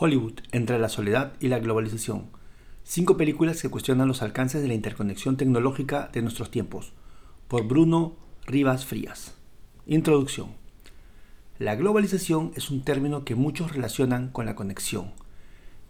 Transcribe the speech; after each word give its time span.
Hollywood 0.00 0.34
entre 0.52 0.78
la 0.78 0.88
soledad 0.88 1.32
y 1.40 1.48
la 1.48 1.58
globalización. 1.58 2.26
Cinco 2.84 3.16
películas 3.16 3.60
que 3.60 3.68
cuestionan 3.68 4.06
los 4.06 4.22
alcances 4.22 4.62
de 4.62 4.68
la 4.68 4.74
interconexión 4.74 5.36
tecnológica 5.36 6.08
de 6.12 6.22
nuestros 6.22 6.52
tiempos. 6.52 6.92
Por 7.48 7.66
Bruno 7.66 8.14
Rivas 8.46 8.86
Frías. 8.86 9.34
Introducción. 9.86 10.50
La 11.58 11.74
globalización 11.74 12.52
es 12.54 12.70
un 12.70 12.82
término 12.82 13.24
que 13.24 13.34
muchos 13.34 13.72
relacionan 13.72 14.28
con 14.28 14.46
la 14.46 14.54
conexión. 14.54 15.10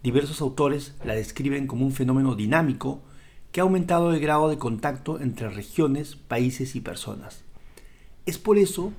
Diversos 0.01 0.41
autores 0.41 0.95
la 1.05 1.13
describen 1.13 1.67
como 1.67 1.85
un 1.85 1.91
fenómeno 1.91 2.33
dinámico 2.33 3.03
que 3.51 3.61
ha 3.61 3.63
aumentado 3.63 4.11
el 4.11 4.19
grado 4.19 4.49
de 4.49 4.57
contacto 4.57 5.19
entre 5.19 5.49
regiones, 5.49 6.15
países 6.15 6.75
y 6.75 6.81
personas. 6.81 7.43
Es 8.25 8.39
por 8.39 8.57
eso 8.57 8.91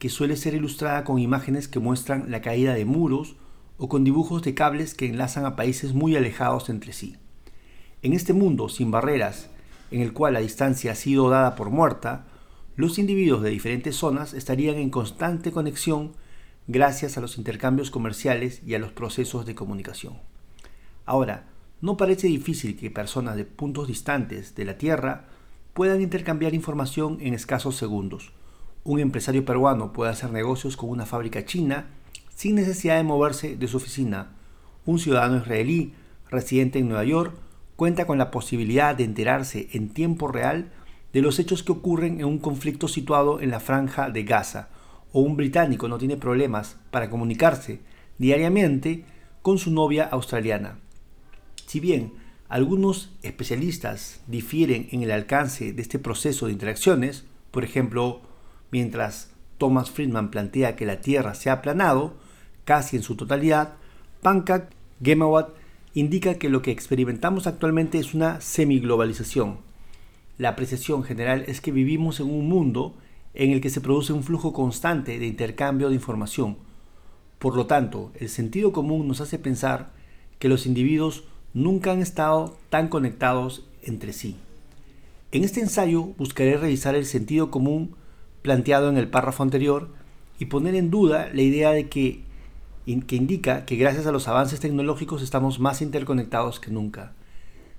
que 0.00 0.08
suele 0.08 0.36
ser 0.36 0.54
ilustrada 0.54 1.04
con 1.04 1.20
imágenes 1.20 1.68
que 1.68 1.78
muestran 1.78 2.30
la 2.30 2.40
caída 2.40 2.74
de 2.74 2.84
muros, 2.84 3.36
o 3.78 3.88
con 3.88 4.04
dibujos 4.04 4.42
de 4.42 4.54
cables 4.54 4.94
que 4.94 5.06
enlazan 5.06 5.46
a 5.46 5.56
países 5.56 5.94
muy 5.94 6.16
alejados 6.16 6.68
entre 6.68 6.92
sí. 6.92 7.16
En 8.02 8.12
este 8.12 8.32
mundo 8.32 8.68
sin 8.68 8.90
barreras, 8.90 9.48
en 9.90 10.02
el 10.02 10.12
cual 10.12 10.34
la 10.34 10.40
distancia 10.40 10.92
ha 10.92 10.96
sido 10.96 11.30
dada 11.30 11.54
por 11.54 11.70
muerta, 11.70 12.26
los 12.76 12.98
individuos 12.98 13.42
de 13.42 13.50
diferentes 13.50 13.96
zonas 13.96 14.34
estarían 14.34 14.76
en 14.76 14.90
constante 14.90 15.50
conexión 15.50 16.12
gracias 16.66 17.16
a 17.16 17.20
los 17.20 17.38
intercambios 17.38 17.90
comerciales 17.90 18.62
y 18.64 18.74
a 18.74 18.78
los 18.78 18.92
procesos 18.92 19.46
de 19.46 19.54
comunicación. 19.54 20.18
Ahora, 21.06 21.46
no 21.80 21.96
parece 21.96 22.26
difícil 22.26 22.76
que 22.76 22.90
personas 22.90 23.36
de 23.36 23.44
puntos 23.44 23.88
distantes 23.88 24.54
de 24.54 24.64
la 24.64 24.76
Tierra 24.76 25.26
puedan 25.72 26.02
intercambiar 26.02 26.54
información 26.54 27.18
en 27.20 27.34
escasos 27.34 27.76
segundos. 27.76 28.32
Un 28.84 29.00
empresario 29.00 29.44
peruano 29.44 29.92
puede 29.92 30.10
hacer 30.10 30.30
negocios 30.30 30.76
con 30.76 30.90
una 30.90 31.06
fábrica 31.06 31.44
china 31.44 31.86
sin 32.38 32.54
necesidad 32.54 32.98
de 32.98 33.02
moverse 33.02 33.56
de 33.56 33.66
su 33.66 33.78
oficina. 33.78 34.30
Un 34.86 35.00
ciudadano 35.00 35.38
israelí 35.38 35.94
residente 36.30 36.78
en 36.78 36.86
Nueva 36.86 37.02
York 37.02 37.34
cuenta 37.74 38.06
con 38.06 38.16
la 38.16 38.30
posibilidad 38.30 38.94
de 38.94 39.02
enterarse 39.02 39.68
en 39.72 39.88
tiempo 39.88 40.28
real 40.28 40.70
de 41.12 41.20
los 41.20 41.40
hechos 41.40 41.64
que 41.64 41.72
ocurren 41.72 42.20
en 42.20 42.26
un 42.26 42.38
conflicto 42.38 42.86
situado 42.86 43.40
en 43.40 43.50
la 43.50 43.58
franja 43.58 44.08
de 44.08 44.22
Gaza, 44.22 44.68
o 45.12 45.20
un 45.20 45.36
británico 45.36 45.88
no 45.88 45.98
tiene 45.98 46.16
problemas 46.16 46.76
para 46.92 47.10
comunicarse 47.10 47.80
diariamente 48.18 49.04
con 49.42 49.58
su 49.58 49.72
novia 49.72 50.04
australiana. 50.04 50.78
Si 51.66 51.80
bien 51.80 52.12
algunos 52.48 53.10
especialistas 53.24 54.20
difieren 54.28 54.88
en 54.92 55.02
el 55.02 55.10
alcance 55.10 55.72
de 55.72 55.82
este 55.82 55.98
proceso 55.98 56.46
de 56.46 56.52
interacciones, 56.52 57.24
por 57.50 57.64
ejemplo, 57.64 58.20
mientras 58.70 59.32
Thomas 59.58 59.90
Friedman 59.90 60.30
plantea 60.30 60.76
que 60.76 60.86
la 60.86 61.00
Tierra 61.00 61.34
se 61.34 61.50
ha 61.50 61.54
aplanado, 61.54 62.27
casi 62.68 62.96
en 62.96 63.02
su 63.02 63.16
totalidad, 63.16 63.76
Pankak 64.20 64.68
Gemawat 65.02 65.48
indica 65.94 66.34
que 66.34 66.50
lo 66.50 66.60
que 66.60 66.70
experimentamos 66.70 67.46
actualmente 67.46 67.98
es 67.98 68.12
una 68.12 68.42
semiglobalización. 68.42 69.56
La 70.36 70.50
apreciación 70.50 71.02
general 71.02 71.44
es 71.46 71.62
que 71.62 71.72
vivimos 71.72 72.20
en 72.20 72.28
un 72.28 72.46
mundo 72.46 72.94
en 73.32 73.52
el 73.52 73.62
que 73.62 73.70
se 73.70 73.80
produce 73.80 74.12
un 74.12 74.22
flujo 74.22 74.52
constante 74.52 75.18
de 75.18 75.26
intercambio 75.26 75.88
de 75.88 75.94
información. 75.94 76.58
Por 77.38 77.56
lo 77.56 77.64
tanto, 77.64 78.12
el 78.20 78.28
sentido 78.28 78.70
común 78.70 79.08
nos 79.08 79.22
hace 79.22 79.38
pensar 79.38 79.90
que 80.38 80.50
los 80.50 80.66
individuos 80.66 81.24
nunca 81.54 81.92
han 81.92 82.02
estado 82.02 82.58
tan 82.68 82.88
conectados 82.88 83.64
entre 83.82 84.12
sí. 84.12 84.36
En 85.32 85.42
este 85.42 85.60
ensayo 85.60 86.02
buscaré 86.18 86.58
revisar 86.58 86.96
el 86.96 87.06
sentido 87.06 87.50
común 87.50 87.94
planteado 88.42 88.90
en 88.90 88.98
el 88.98 89.08
párrafo 89.08 89.42
anterior 89.42 89.88
y 90.38 90.44
poner 90.44 90.74
en 90.74 90.90
duda 90.90 91.30
la 91.32 91.40
idea 91.40 91.70
de 91.70 91.88
que 91.88 92.27
que 93.06 93.16
indica 93.16 93.66
que 93.66 93.76
gracias 93.76 94.06
a 94.06 94.12
los 94.12 94.28
avances 94.28 94.60
tecnológicos 94.60 95.22
estamos 95.22 95.60
más 95.60 95.82
interconectados 95.82 96.58
que 96.58 96.70
nunca. 96.70 97.12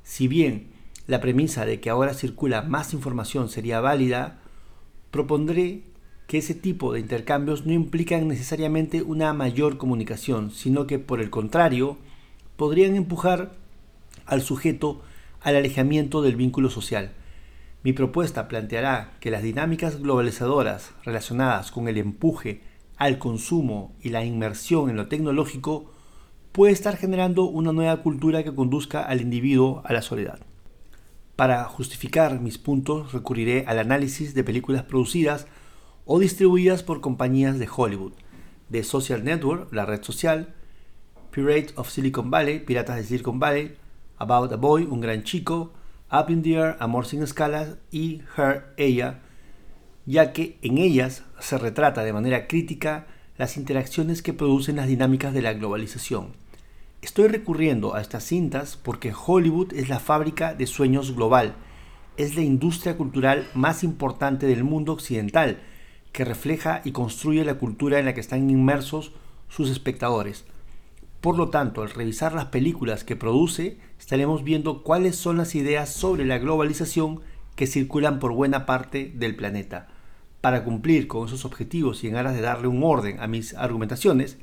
Si 0.04 0.28
bien 0.28 0.68
la 1.08 1.20
premisa 1.20 1.66
de 1.66 1.80
que 1.80 1.90
ahora 1.90 2.14
circula 2.14 2.62
más 2.62 2.94
información 2.94 3.50
sería 3.50 3.82
válida, 3.82 4.40
propondré 5.10 5.82
que 6.28 6.38
ese 6.38 6.54
tipo 6.54 6.94
de 6.94 7.00
intercambios 7.00 7.66
no 7.66 7.74
implican 7.74 8.28
necesariamente 8.28 9.02
una 9.02 9.34
mayor 9.34 9.78
comunicación, 9.78 10.52
sino 10.52 10.86
que 10.86 11.00
por 11.00 11.22
el 11.22 11.32
contrario, 11.32 11.98
podrían 12.56 12.96
empujar 12.96 13.54
al 14.28 14.44
sujeto 14.44 15.02
al 15.42 15.56
alejamiento 15.56 16.22
del 16.22 16.36
vínculo 16.36 16.70
social. 16.70 17.14
Mi 17.82 17.94
propuesta 17.94 18.48
planteará 18.48 19.14
que 19.22 19.32
las 19.32 19.42
dinámicas 19.42 20.02
globalizadoras 20.02 20.92
relacionadas 21.04 21.72
con 21.72 21.88
el 21.88 21.98
empuje 21.98 22.62
al 23.00 23.18
consumo 23.18 23.96
y 24.02 24.10
la 24.10 24.26
inmersión 24.26 24.90
en 24.90 24.98
lo 24.98 25.08
tecnológico 25.08 25.90
puede 26.52 26.74
estar 26.74 26.98
generando 26.98 27.46
una 27.46 27.72
nueva 27.72 28.04
cultura 28.04 28.44
que 28.44 28.54
conduzca 28.54 29.02
al 29.02 29.22
individuo 29.22 29.82
a 29.86 29.94
la 29.94 30.02
soledad. 30.02 30.40
Para 31.38 31.64
justificar 31.64 32.42
mis 32.42 32.58
puntos 32.58 33.14
recurriré 33.14 33.64
al 33.68 33.80
análisis 33.80 34.34
de 34.34 34.44
películas 34.44 34.84
producidas 34.84 35.48
o 36.06 36.20
distribuidas 36.20 36.84
por 36.84 37.00
compañías 37.00 37.58
de 37.58 37.70
Hollywood, 37.74 38.12
de 38.68 38.84
Social 38.84 39.24
Network, 39.24 39.72
la 39.72 39.86
red 39.86 40.04
social, 40.04 40.54
Pirate 41.32 41.70
of 41.78 41.90
Silicon 41.90 42.30
Valley, 42.30 42.60
Piratas 42.60 42.98
de 42.98 43.04
Silicon 43.04 43.40
Valley, 43.40 43.78
About 44.18 44.52
a 44.52 44.58
Boy, 44.58 44.84
Un 44.84 45.00
Gran 45.00 45.24
Chico, 45.24 45.72
Up 46.12 46.30
in 46.30 46.44
the 46.44 46.56
Air, 46.56 46.76
Amor 46.82 47.06
sin 47.06 47.24
escalas 47.24 47.78
y 47.92 48.24
Her, 48.36 48.74
Ella, 48.76 49.22
ya 50.10 50.34
que 50.34 50.58
en 50.64 50.80
ellas 50.80 51.24
se 51.40 51.60
retrata 51.60 52.04
de 52.04 52.14
manera 52.14 52.48
crítica 52.48 53.06
las 53.38 53.58
interacciones 53.58 54.24
que 54.24 54.34
producen 54.34 54.78
las 54.78 54.88
dinámicas 54.88 55.36
de 55.36 55.44
la 55.44 55.54
globalización. 55.54 56.30
Estoy 57.04 57.28
recurriendo 57.28 57.94
a 57.94 58.02
estas 58.02 58.24
cintas 58.24 58.76
porque 58.76 59.14
Hollywood 59.14 59.72
es 59.72 59.88
la 59.88 60.00
fábrica 60.00 60.56
de 60.56 60.66
sueños 60.66 61.16
global, 61.16 61.54
es 62.18 62.36
la 62.36 62.42
industria 62.42 62.98
cultural 62.98 63.48
más 63.54 63.84
importante 63.84 64.48
del 64.48 64.64
mundo 64.64 64.94
occidental, 64.94 65.60
que 66.12 66.26
refleja 66.26 66.82
y 66.84 66.92
construye 66.92 67.46
la 67.46 67.60
cultura 67.60 68.00
en 68.00 68.06
la 68.06 68.16
que 68.16 68.22
están 68.22 68.50
inmersos 68.50 69.12
sus 69.48 69.70
espectadores. 69.70 70.44
Por 71.22 71.38
lo 71.38 71.50
tanto, 71.50 71.84
al 71.84 71.92
revisar 71.92 72.34
las 72.34 72.46
películas 72.46 73.04
que 73.04 73.16
produce, 73.16 73.78
estaremos 74.00 74.44
viendo 74.44 74.82
cuáles 74.82 75.18
son 75.18 75.38
las 75.38 75.54
ideas 75.54 75.94
sobre 75.94 76.26
la 76.26 76.40
globalización 76.40 77.22
que 77.56 77.68
circulan 77.68 78.18
por 78.18 78.34
buena 78.34 78.66
parte 78.66 79.12
del 79.14 79.36
planeta. 79.36 79.88
Para 80.42 80.64
cumplir 80.64 81.08
con 81.08 81.28
esos 81.28 81.44
objetivos 81.44 82.04
y 82.04 82.08
en 82.08 82.16
aras 82.16 82.34
de 82.34 82.42
darle 82.42 82.68
un 82.68 82.82
orden 82.84 83.20
a 83.20 83.28
mis 83.28 83.54
argumentaciones, 83.56 84.38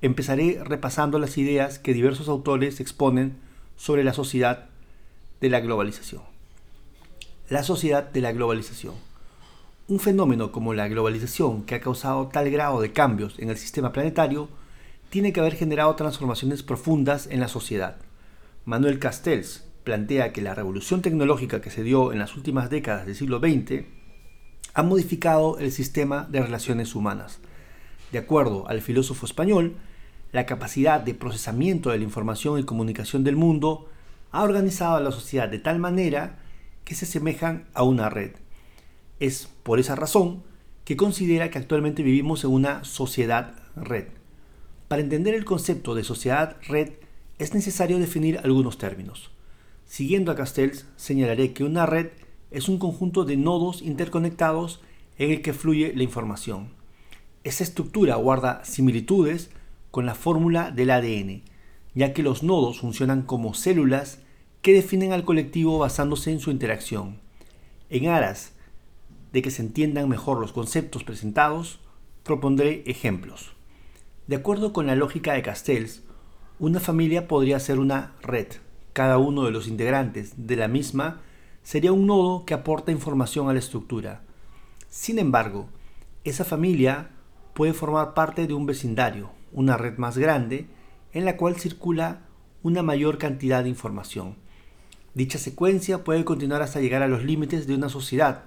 empezaré 0.00 0.60
repasando 0.64 1.18
las 1.18 1.36
ideas 1.36 1.78
que 1.78 1.92
diversos 1.92 2.28
autores 2.28 2.80
exponen 2.80 3.36
sobre 3.76 4.04
la 4.04 4.14
sociedad 4.14 4.66
de 5.40 5.50
la 5.50 5.60
globalización. 5.60 6.22
La 7.50 7.62
sociedad 7.62 8.10
de 8.10 8.22
la 8.22 8.32
globalización. 8.32 8.94
Un 9.86 10.00
fenómeno 10.00 10.50
como 10.50 10.72
la 10.72 10.88
globalización 10.88 11.64
que 11.64 11.74
ha 11.74 11.80
causado 11.80 12.28
tal 12.28 12.50
grado 12.50 12.80
de 12.80 12.92
cambios 12.92 13.38
en 13.38 13.50
el 13.50 13.58
sistema 13.58 13.92
planetario 13.92 14.48
tiene 15.10 15.34
que 15.34 15.40
haber 15.40 15.56
generado 15.56 15.94
transformaciones 15.94 16.62
profundas 16.62 17.26
en 17.26 17.40
la 17.40 17.48
sociedad. 17.48 17.96
Manuel 18.64 18.98
Castells 18.98 19.64
plantea 19.84 20.32
que 20.32 20.40
la 20.40 20.54
revolución 20.54 21.02
tecnológica 21.02 21.60
que 21.60 21.68
se 21.68 21.82
dio 21.82 22.12
en 22.12 22.18
las 22.18 22.34
últimas 22.34 22.70
décadas 22.70 23.04
del 23.04 23.14
siglo 23.14 23.40
XX 23.40 23.84
ha 24.74 24.82
modificado 24.82 25.58
el 25.58 25.72
sistema 25.72 26.26
de 26.28 26.42
relaciones 26.42 26.94
humanas. 26.94 27.38
De 28.12 28.18
acuerdo 28.18 28.68
al 28.68 28.82
filósofo 28.82 29.24
español, 29.24 29.76
la 30.32 30.46
capacidad 30.46 31.00
de 31.00 31.14
procesamiento 31.14 31.90
de 31.90 31.98
la 31.98 32.04
información 32.04 32.58
y 32.58 32.64
comunicación 32.64 33.22
del 33.22 33.36
mundo 33.36 33.88
ha 34.32 34.42
organizado 34.42 34.96
a 34.96 35.00
la 35.00 35.12
sociedad 35.12 35.48
de 35.48 35.60
tal 35.60 35.78
manera 35.78 36.40
que 36.84 36.96
se 36.96 37.04
asemejan 37.04 37.68
a 37.72 37.84
una 37.84 38.10
red. 38.10 38.32
Es 39.20 39.48
por 39.62 39.78
esa 39.78 39.94
razón 39.94 40.42
que 40.84 40.96
considera 40.96 41.50
que 41.50 41.58
actualmente 41.58 42.02
vivimos 42.02 42.42
en 42.42 42.50
una 42.50 42.84
sociedad 42.84 43.54
red. 43.76 44.06
Para 44.88 45.02
entender 45.02 45.34
el 45.34 45.44
concepto 45.44 45.94
de 45.94 46.02
sociedad 46.02 46.56
red 46.66 46.94
es 47.38 47.54
necesario 47.54 47.98
definir 47.98 48.38
algunos 48.42 48.76
términos. 48.76 49.30
Siguiendo 49.86 50.32
a 50.32 50.36
Castells, 50.36 50.86
señalaré 50.96 51.52
que 51.52 51.62
una 51.62 51.86
red 51.86 52.08
es 52.54 52.68
un 52.68 52.78
conjunto 52.78 53.24
de 53.24 53.36
nodos 53.36 53.82
interconectados 53.82 54.80
en 55.18 55.32
el 55.32 55.42
que 55.42 55.52
fluye 55.52 55.92
la 55.94 56.04
información. 56.04 56.68
Esta 57.42 57.64
estructura 57.64 58.14
guarda 58.16 58.64
similitudes 58.64 59.50
con 59.90 60.06
la 60.06 60.14
fórmula 60.14 60.70
del 60.70 60.90
ADN, 60.90 61.42
ya 61.94 62.12
que 62.12 62.22
los 62.22 62.42
nodos 62.42 62.80
funcionan 62.80 63.22
como 63.22 63.54
células 63.54 64.20
que 64.62 64.72
definen 64.72 65.12
al 65.12 65.24
colectivo 65.24 65.78
basándose 65.78 66.32
en 66.32 66.40
su 66.40 66.50
interacción. 66.50 67.18
En 67.90 68.08
aras 68.08 68.52
de 69.32 69.42
que 69.42 69.50
se 69.50 69.62
entiendan 69.62 70.08
mejor 70.08 70.40
los 70.40 70.52
conceptos 70.52 71.04
presentados, 71.04 71.80
propondré 72.22 72.82
ejemplos. 72.86 73.50
De 74.26 74.36
acuerdo 74.36 74.72
con 74.72 74.86
la 74.86 74.94
lógica 74.94 75.34
de 75.34 75.42
Castells, 75.42 76.02
una 76.58 76.80
familia 76.80 77.28
podría 77.28 77.58
ser 77.58 77.78
una 77.78 78.12
red. 78.22 78.46
Cada 78.92 79.18
uno 79.18 79.44
de 79.44 79.50
los 79.50 79.66
integrantes 79.66 80.34
de 80.36 80.56
la 80.56 80.68
misma 80.68 81.20
sería 81.64 81.92
un 81.92 82.06
nodo 82.06 82.44
que 82.44 82.54
aporta 82.54 82.92
información 82.92 83.48
a 83.48 83.52
la 83.52 83.58
estructura. 83.58 84.22
Sin 84.88 85.18
embargo, 85.18 85.68
esa 86.22 86.44
familia 86.44 87.10
puede 87.54 87.72
formar 87.72 88.14
parte 88.14 88.46
de 88.46 88.54
un 88.54 88.66
vecindario, 88.66 89.30
una 89.52 89.76
red 89.76 89.96
más 89.98 90.16
grande, 90.16 90.68
en 91.12 91.24
la 91.24 91.36
cual 91.36 91.56
circula 91.56 92.20
una 92.62 92.82
mayor 92.82 93.18
cantidad 93.18 93.62
de 93.62 93.70
información. 93.70 94.36
Dicha 95.14 95.38
secuencia 95.38 96.04
puede 96.04 96.24
continuar 96.24 96.62
hasta 96.62 96.80
llegar 96.80 97.02
a 97.02 97.08
los 97.08 97.24
límites 97.24 97.66
de 97.66 97.74
una 97.74 97.88
sociedad. 97.88 98.44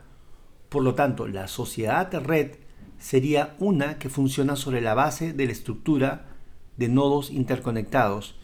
Por 0.69 0.83
lo 0.83 0.95
tanto, 0.95 1.27
la 1.27 1.47
sociedad 1.47 2.13
red 2.21 2.57
sería 2.99 3.55
una 3.59 3.97
que 3.99 4.09
funciona 4.09 4.55
sobre 4.55 4.81
la 4.81 4.93
base 4.93 5.33
de 5.33 5.45
la 5.45 5.51
estructura 5.51 6.35
de 6.77 6.89
nodos 6.89 7.31
interconectados 7.31 8.37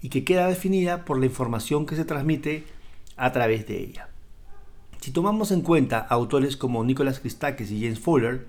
y 0.00 0.08
que 0.08 0.24
queda 0.24 0.48
definida 0.48 1.04
por 1.04 1.18
la 1.18 1.26
información 1.26 1.86
que 1.86 1.96
se 1.96 2.04
transmite 2.04 2.64
a 3.16 3.32
través 3.32 3.66
de 3.66 3.78
ella. 3.78 4.08
Si 5.00 5.10
tomamos 5.10 5.50
en 5.52 5.60
cuenta 5.60 5.98
autores 5.98 6.56
como 6.56 6.84
Nicholas 6.84 7.20
Christakis 7.20 7.70
y 7.70 7.80
James 7.80 8.00
Fowler, 8.00 8.46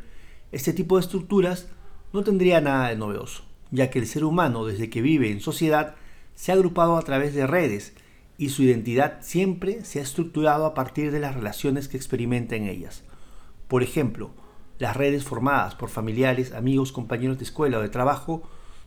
este 0.52 0.74
tipo 0.74 0.96
de 0.96 1.02
estructuras 1.02 1.68
no 2.14 2.24
tendría 2.24 2.62
nada 2.62 2.90
de 2.90 2.96
novedoso, 2.96 3.44
ya 3.72 3.90
que 3.90 4.00
el 4.00 4.08
ser 4.08 4.24
humano 4.24 4.66
desde 4.66 4.90
que 4.90 5.02
vive 5.02 5.30
en 5.30 5.42
sociedad 5.42 5.96
se 6.36 6.52
ha 6.52 6.56
agrupado 6.56 6.98
a 6.98 7.02
través 7.02 7.34
de 7.34 7.48
redes 7.48 7.94
y 8.38 8.50
su 8.50 8.64
identidad 8.64 9.20
siempre 9.22 9.84
se 9.84 10.00
ha 10.00 10.04
estructurado 10.04 10.66
a 10.66 10.74
partir 10.74 11.12
de 11.12 11.20
las 11.20 11.36
relaciones 11.36 11.88
que 11.88 11.98
experimenta 11.98 12.56
en 12.56 12.68
ellas. 12.68 13.04
Por 13.68 13.84
ejemplo, 13.84 14.32
las 14.80 14.96
redes 14.96 15.24
formadas 15.24 15.76
por 15.76 15.90
familiares, 15.90 16.54
amigos, 16.54 16.92
compañeros 16.92 17.40
de 17.40 17.44
escuela 17.44 17.80
o 17.80 17.82
de 17.82 17.90
trabajo 17.90 18.44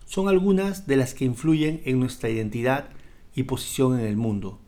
son 0.07 0.29
algunas 0.29 0.87
de 0.87 0.97
las 0.97 1.15
que 1.15 1.25
influyen 1.25 1.83
en 1.85 2.01
nuestra 2.01 2.31
identidad 2.31 2.91
y 3.35 3.45
posición 3.45 3.99
en 3.99 4.07
el 4.07 4.17
mundo. 4.17 4.59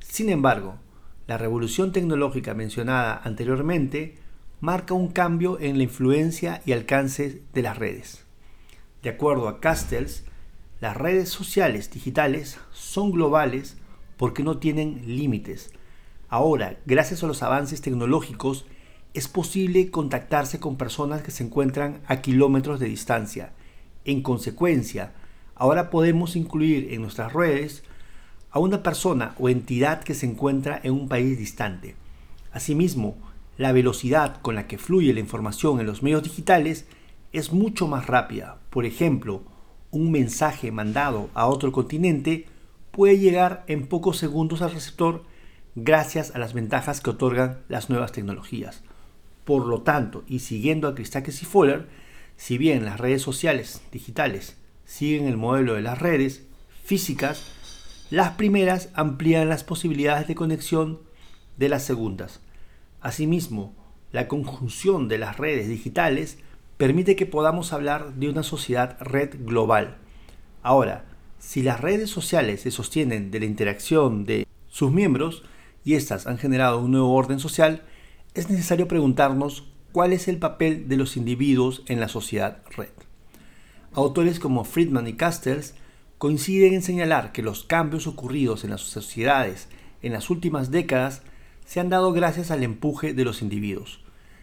Sin 0.00 0.28
embargo, 0.28 0.78
la 1.26 1.38
revolución 1.38 1.92
tecnológica 1.92 2.54
mencionada 2.54 3.20
anteriormente 3.24 4.16
marca 4.60 4.94
un 4.94 5.08
cambio 5.08 5.58
en 5.60 5.78
la 5.78 5.84
influencia 5.84 6.62
y 6.66 6.72
alcance 6.72 7.42
de 7.52 7.62
las 7.62 7.78
redes. 7.78 8.24
De 9.02 9.10
acuerdo 9.10 9.48
a 9.48 9.60
Castells, 9.60 10.24
las 10.80 10.96
redes 10.96 11.28
sociales 11.30 11.90
digitales 11.90 12.58
son 12.72 13.10
globales 13.10 13.76
porque 14.16 14.42
no 14.42 14.58
tienen 14.58 15.02
límites. 15.06 15.72
Ahora, 16.28 16.78
gracias 16.84 17.22
a 17.22 17.26
los 17.26 17.42
avances 17.42 17.80
tecnológicos, 17.80 18.66
es 19.14 19.28
posible 19.28 19.90
contactarse 19.90 20.60
con 20.60 20.76
personas 20.76 21.22
que 21.22 21.30
se 21.30 21.44
encuentran 21.44 22.00
a 22.06 22.20
kilómetros 22.20 22.80
de 22.80 22.86
distancia. 22.86 23.52
En 24.04 24.22
consecuencia, 24.22 25.12
ahora 25.54 25.88
podemos 25.88 26.36
incluir 26.36 26.92
en 26.92 27.02
nuestras 27.02 27.32
redes 27.32 27.84
a 28.54 28.60
una 28.60 28.84
persona 28.84 29.34
o 29.40 29.48
entidad 29.48 30.04
que 30.04 30.14
se 30.14 30.26
encuentra 30.26 30.80
en 30.84 30.92
un 30.92 31.08
país 31.08 31.36
distante. 31.36 31.96
Asimismo, 32.52 33.16
la 33.58 33.72
velocidad 33.72 34.40
con 34.42 34.54
la 34.54 34.68
que 34.68 34.78
fluye 34.78 35.12
la 35.12 35.18
información 35.18 35.80
en 35.80 35.86
los 35.86 36.04
medios 36.04 36.22
digitales 36.22 36.86
es 37.32 37.52
mucho 37.52 37.88
más 37.88 38.06
rápida. 38.06 38.60
Por 38.70 38.86
ejemplo, 38.86 39.42
un 39.90 40.12
mensaje 40.12 40.70
mandado 40.70 41.30
a 41.34 41.46
otro 41.46 41.72
continente 41.72 42.46
puede 42.92 43.18
llegar 43.18 43.64
en 43.66 43.88
pocos 43.88 44.18
segundos 44.18 44.62
al 44.62 44.70
receptor 44.70 45.24
gracias 45.74 46.32
a 46.36 46.38
las 46.38 46.54
ventajas 46.54 47.00
que 47.00 47.10
otorgan 47.10 47.58
las 47.68 47.90
nuevas 47.90 48.12
tecnologías. 48.12 48.84
Por 49.44 49.66
lo 49.66 49.82
tanto, 49.82 50.22
y 50.28 50.38
siguiendo 50.38 50.86
a 50.86 50.94
Christakis 50.94 51.42
y 51.42 51.44
Fuller, 51.44 51.88
si 52.36 52.56
bien 52.56 52.84
las 52.84 53.00
redes 53.00 53.20
sociales 53.20 53.82
digitales 53.90 54.56
siguen 54.84 55.26
el 55.26 55.36
modelo 55.36 55.74
de 55.74 55.82
las 55.82 55.98
redes 55.98 56.46
físicas, 56.84 57.50
las 58.10 58.32
primeras 58.32 58.90
amplían 58.94 59.48
las 59.48 59.64
posibilidades 59.64 60.28
de 60.28 60.34
conexión 60.34 61.00
de 61.56 61.68
las 61.68 61.84
segundas. 61.84 62.40
Asimismo, 63.00 63.74
la 64.12 64.28
conjunción 64.28 65.08
de 65.08 65.18
las 65.18 65.38
redes 65.38 65.68
digitales 65.68 66.38
permite 66.76 67.16
que 67.16 67.26
podamos 67.26 67.72
hablar 67.72 68.14
de 68.14 68.28
una 68.28 68.42
sociedad 68.42 68.96
red 69.00 69.34
global. 69.44 69.96
Ahora, 70.62 71.04
si 71.38 71.62
las 71.62 71.80
redes 71.80 72.10
sociales 72.10 72.62
se 72.62 72.70
sostienen 72.70 73.30
de 73.30 73.40
la 73.40 73.46
interacción 73.46 74.24
de 74.24 74.46
sus 74.68 74.92
miembros 74.92 75.42
y 75.84 75.94
éstas 75.94 76.26
han 76.26 76.38
generado 76.38 76.80
un 76.80 76.92
nuevo 76.92 77.12
orden 77.14 77.38
social, 77.38 77.82
es 78.34 78.50
necesario 78.50 78.88
preguntarnos 78.88 79.64
cuál 79.92 80.12
es 80.12 80.26
el 80.28 80.38
papel 80.38 80.88
de 80.88 80.96
los 80.96 81.16
individuos 81.16 81.82
en 81.86 82.00
la 82.00 82.08
sociedad 82.08 82.62
red. 82.76 82.88
Autores 83.92 84.40
como 84.40 84.64
Friedman 84.64 85.06
y 85.06 85.12
Castells 85.14 85.74
coinciden 86.24 86.72
en 86.72 86.80
señalar 86.80 87.32
que 87.32 87.42
los 87.42 87.64
cambios 87.64 88.06
ocurridos 88.06 88.64
en 88.64 88.70
las 88.70 88.80
sociedades 88.80 89.68
en 90.00 90.14
las 90.14 90.30
últimas 90.30 90.70
décadas 90.70 91.20
se 91.66 91.80
han 91.80 91.90
dado 91.90 92.14
gracias 92.14 92.50
al 92.50 92.62
empuje 92.62 93.12
de 93.12 93.26
los 93.26 93.42
individuos. 93.42 94.00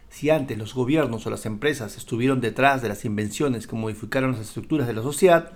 Si 0.07 0.29
antes 0.29 0.59
los 0.59 0.75
gobiernos 0.75 1.25
o 1.25 1.31
las 1.31 1.47
empresas 1.47 1.97
estuvieron 1.97 2.39
detrás 2.39 2.83
de 2.83 2.89
las 2.89 3.03
invenciones 3.03 3.65
que 3.65 3.75
modificaron 3.75 4.33
las 4.33 4.41
estructuras 4.41 4.85
de 4.85 4.93
la 4.93 5.01
sociedad, 5.01 5.53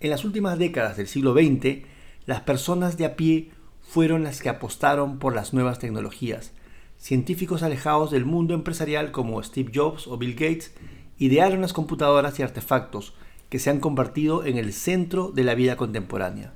en 0.00 0.08
las 0.08 0.24
últimas 0.24 0.58
décadas 0.58 0.96
del 0.96 1.06
siglo 1.06 1.34
XX, 1.34 1.84
las 2.24 2.40
personas 2.40 2.96
de 2.96 3.04
a 3.04 3.14
pie 3.14 3.50
fueron 3.82 4.24
las 4.24 4.40
que 4.40 4.48
apostaron 4.48 5.18
por 5.18 5.34
las 5.34 5.52
nuevas 5.52 5.78
tecnologías, 5.78 6.52
científicos 6.96 7.62
alejados 7.62 8.10
del 8.10 8.24
mundo 8.24 8.54
empresarial 8.54 9.10
como 9.10 9.42
Steve 9.42 9.70
Jobs 9.74 10.06
o 10.06 10.16
Bill 10.16 10.32
Gates 10.32 10.72
idearon 11.18 11.60
las 11.60 11.74
computadoras 11.74 12.38
y 12.38 12.42
artefactos 12.42 13.12
que 13.48 13.58
se 13.58 13.70
han 13.70 13.80
convertido 13.80 14.44
en 14.44 14.58
el 14.58 14.72
centro 14.72 15.30
de 15.30 15.44
la 15.44 15.54
vida 15.54 15.76
contemporánea. 15.76 16.52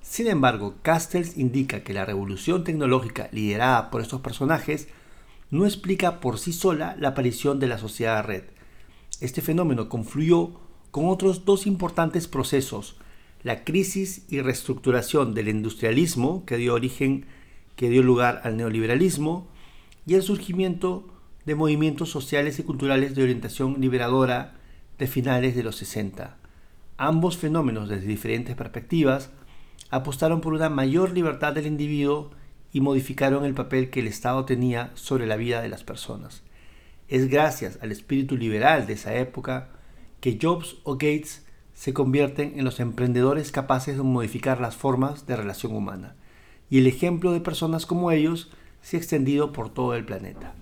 Sin 0.00 0.26
embargo, 0.26 0.74
Castells 0.82 1.36
indica 1.38 1.84
que 1.84 1.94
la 1.94 2.04
revolución 2.04 2.64
tecnológica 2.64 3.28
liderada 3.32 3.90
por 3.90 4.00
estos 4.00 4.20
personajes 4.20 4.88
no 5.50 5.64
explica 5.64 6.20
por 6.20 6.38
sí 6.38 6.52
sola 6.52 6.96
la 6.98 7.08
aparición 7.08 7.60
de 7.60 7.68
la 7.68 7.78
sociedad 7.78 8.24
red. 8.24 8.44
Este 9.20 9.42
fenómeno 9.42 9.88
confluyó 9.88 10.60
con 10.90 11.08
otros 11.08 11.44
dos 11.44 11.66
importantes 11.66 12.26
procesos, 12.26 12.96
la 13.42 13.64
crisis 13.64 14.24
y 14.28 14.40
reestructuración 14.40 15.34
del 15.34 15.48
industrialismo 15.48 16.44
que 16.44 16.56
dio 16.56 16.74
origen 16.74 17.26
que 17.76 17.88
dio 17.88 18.02
lugar 18.02 18.40
al 18.44 18.56
neoliberalismo 18.56 19.48
y 20.06 20.14
el 20.14 20.22
surgimiento 20.22 21.08
de 21.46 21.54
movimientos 21.54 22.10
sociales 22.10 22.58
y 22.58 22.62
culturales 22.62 23.14
de 23.14 23.22
orientación 23.22 23.80
liberadora 23.80 24.54
de 24.98 25.06
finales 25.06 25.54
de 25.54 25.62
los 25.62 25.76
60. 25.76 26.36
Ambos 26.96 27.36
fenómenos, 27.36 27.88
desde 27.88 28.06
diferentes 28.06 28.54
perspectivas, 28.54 29.30
apostaron 29.90 30.40
por 30.40 30.54
una 30.54 30.68
mayor 30.68 31.12
libertad 31.12 31.52
del 31.52 31.66
individuo 31.66 32.30
y 32.72 32.80
modificaron 32.80 33.44
el 33.44 33.54
papel 33.54 33.90
que 33.90 34.00
el 34.00 34.06
Estado 34.06 34.44
tenía 34.44 34.90
sobre 34.94 35.26
la 35.26 35.36
vida 35.36 35.60
de 35.60 35.68
las 35.68 35.84
personas. 35.84 36.42
Es 37.08 37.28
gracias 37.28 37.78
al 37.82 37.92
espíritu 37.92 38.36
liberal 38.36 38.86
de 38.86 38.94
esa 38.94 39.14
época 39.16 39.68
que 40.20 40.38
Jobs 40.40 40.76
o 40.84 40.94
Gates 40.94 41.44
se 41.74 41.92
convierten 41.92 42.58
en 42.58 42.64
los 42.64 42.80
emprendedores 42.80 43.52
capaces 43.52 43.96
de 43.96 44.02
modificar 44.02 44.60
las 44.60 44.76
formas 44.76 45.26
de 45.26 45.36
relación 45.36 45.74
humana. 45.74 46.14
Y 46.70 46.78
el 46.78 46.86
ejemplo 46.86 47.32
de 47.32 47.40
personas 47.40 47.86
como 47.86 48.10
ellos 48.12 48.50
se 48.80 48.96
ha 48.96 49.00
extendido 49.00 49.52
por 49.52 49.68
todo 49.68 49.94
el 49.94 50.04
planeta. 50.04 50.54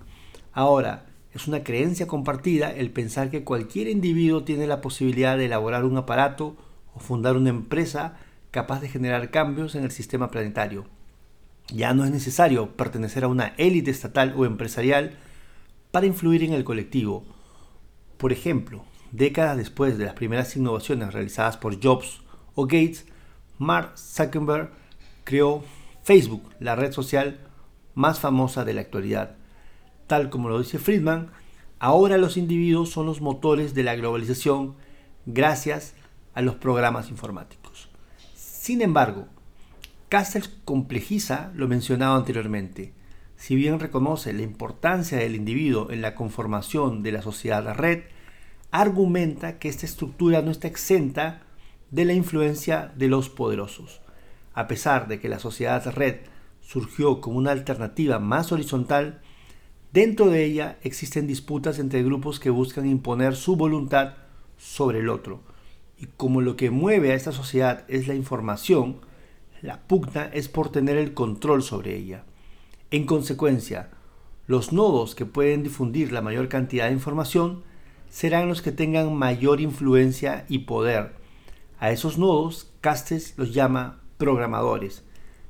Ahora, 0.51 1.05
es 1.33 1.47
una 1.47 1.63
creencia 1.63 2.07
compartida 2.07 2.71
el 2.71 2.91
pensar 2.91 3.29
que 3.29 3.43
cualquier 3.43 3.87
individuo 3.87 4.43
tiene 4.43 4.67
la 4.67 4.81
posibilidad 4.81 5.37
de 5.37 5.45
elaborar 5.45 5.85
un 5.85 5.97
aparato 5.97 6.57
o 6.93 6.99
fundar 6.99 7.37
una 7.37 7.49
empresa 7.49 8.17
capaz 8.51 8.81
de 8.81 8.89
generar 8.89 9.31
cambios 9.31 9.75
en 9.75 9.83
el 9.83 9.91
sistema 9.91 10.29
planetario. 10.29 10.85
Ya 11.69 11.93
no 11.93 12.03
es 12.03 12.11
necesario 12.11 12.75
pertenecer 12.75 13.23
a 13.23 13.29
una 13.29 13.53
élite 13.57 13.91
estatal 13.91 14.33
o 14.35 14.45
empresarial 14.45 15.17
para 15.91 16.05
influir 16.05 16.43
en 16.43 16.51
el 16.51 16.65
colectivo. 16.65 17.23
Por 18.17 18.33
ejemplo, 18.33 18.83
décadas 19.11 19.55
después 19.57 19.97
de 19.97 20.05
las 20.05 20.15
primeras 20.15 20.55
innovaciones 20.57 21.13
realizadas 21.13 21.55
por 21.55 21.81
Jobs 21.81 22.21
o 22.55 22.63
Gates, 22.65 23.05
Mark 23.57 23.97
Zuckerberg 23.97 24.71
creó 25.23 25.63
Facebook, 26.03 26.43
la 26.59 26.75
red 26.75 26.91
social 26.91 27.39
más 27.93 28.19
famosa 28.19 28.65
de 28.65 28.73
la 28.73 28.81
actualidad. 28.81 29.37
Tal 30.11 30.29
como 30.29 30.49
lo 30.49 30.59
dice 30.59 30.77
Friedman, 30.77 31.29
ahora 31.79 32.17
los 32.17 32.35
individuos 32.35 32.89
son 32.89 33.05
los 33.05 33.21
motores 33.21 33.73
de 33.73 33.83
la 33.83 33.95
globalización 33.95 34.75
gracias 35.25 35.93
a 36.33 36.41
los 36.41 36.55
programas 36.55 37.09
informáticos. 37.09 37.87
Sin 38.35 38.81
embargo, 38.81 39.29
Castells 40.09 40.49
complejiza 40.65 41.53
lo 41.55 41.69
mencionado 41.69 42.17
anteriormente. 42.17 42.91
Si 43.37 43.55
bien 43.55 43.79
reconoce 43.79 44.33
la 44.33 44.41
importancia 44.41 45.17
del 45.17 45.33
individuo 45.33 45.91
en 45.91 46.01
la 46.01 46.13
conformación 46.13 47.03
de 47.03 47.13
la 47.13 47.21
sociedad 47.21 47.73
red, 47.73 48.03
argumenta 48.69 49.59
que 49.59 49.69
esta 49.69 49.85
estructura 49.85 50.41
no 50.41 50.51
está 50.51 50.67
exenta 50.67 51.43
de 51.89 52.03
la 52.03 52.11
influencia 52.11 52.91
de 52.97 53.07
los 53.07 53.29
poderosos. 53.29 54.01
A 54.53 54.67
pesar 54.67 55.07
de 55.07 55.21
que 55.21 55.29
la 55.29 55.39
sociedad 55.39 55.89
red 55.89 56.17
surgió 56.59 57.21
como 57.21 57.37
una 57.37 57.51
alternativa 57.51 58.19
más 58.19 58.51
horizontal, 58.51 59.21
dentro 59.93 60.27
de 60.27 60.45
ella 60.45 60.77
existen 60.83 61.27
disputas 61.27 61.79
entre 61.79 62.03
grupos 62.03 62.39
que 62.39 62.49
buscan 62.49 62.87
imponer 62.87 63.35
su 63.35 63.55
voluntad 63.55 64.13
sobre 64.57 64.99
el 64.99 65.09
otro. 65.09 65.41
Y 65.97 66.07
como 66.17 66.41
lo 66.41 66.55
que 66.55 66.71
mueve 66.71 67.11
a 67.11 67.15
esta 67.15 67.31
sociedad 67.31 67.85
es 67.87 68.07
la 68.07 68.15
información, 68.15 68.97
la 69.61 69.81
pugna 69.81 70.25
es 70.33 70.47
por 70.47 70.69
tener 70.69 70.97
el 70.97 71.13
control 71.13 71.61
sobre 71.61 71.95
ella. 71.95 72.23
En 72.89 73.05
consecuencia, 73.05 73.89
los 74.47 74.73
nodos 74.73 75.15
que 75.15 75.25
pueden 75.25 75.63
difundir 75.63 76.11
la 76.11 76.21
mayor 76.21 76.49
cantidad 76.49 76.87
de 76.87 76.93
información 76.93 77.63
serán 78.09 78.47
los 78.49 78.61
que 78.61 78.71
tengan 78.71 79.15
mayor 79.15 79.61
influencia 79.61 80.45
y 80.49 80.59
poder. 80.59 81.13
A 81.79 81.91
esos 81.91 82.17
nodos, 82.17 82.71
Castells 82.81 83.33
los 83.37 83.53
llama 83.53 84.01
programadores. 84.17 85.03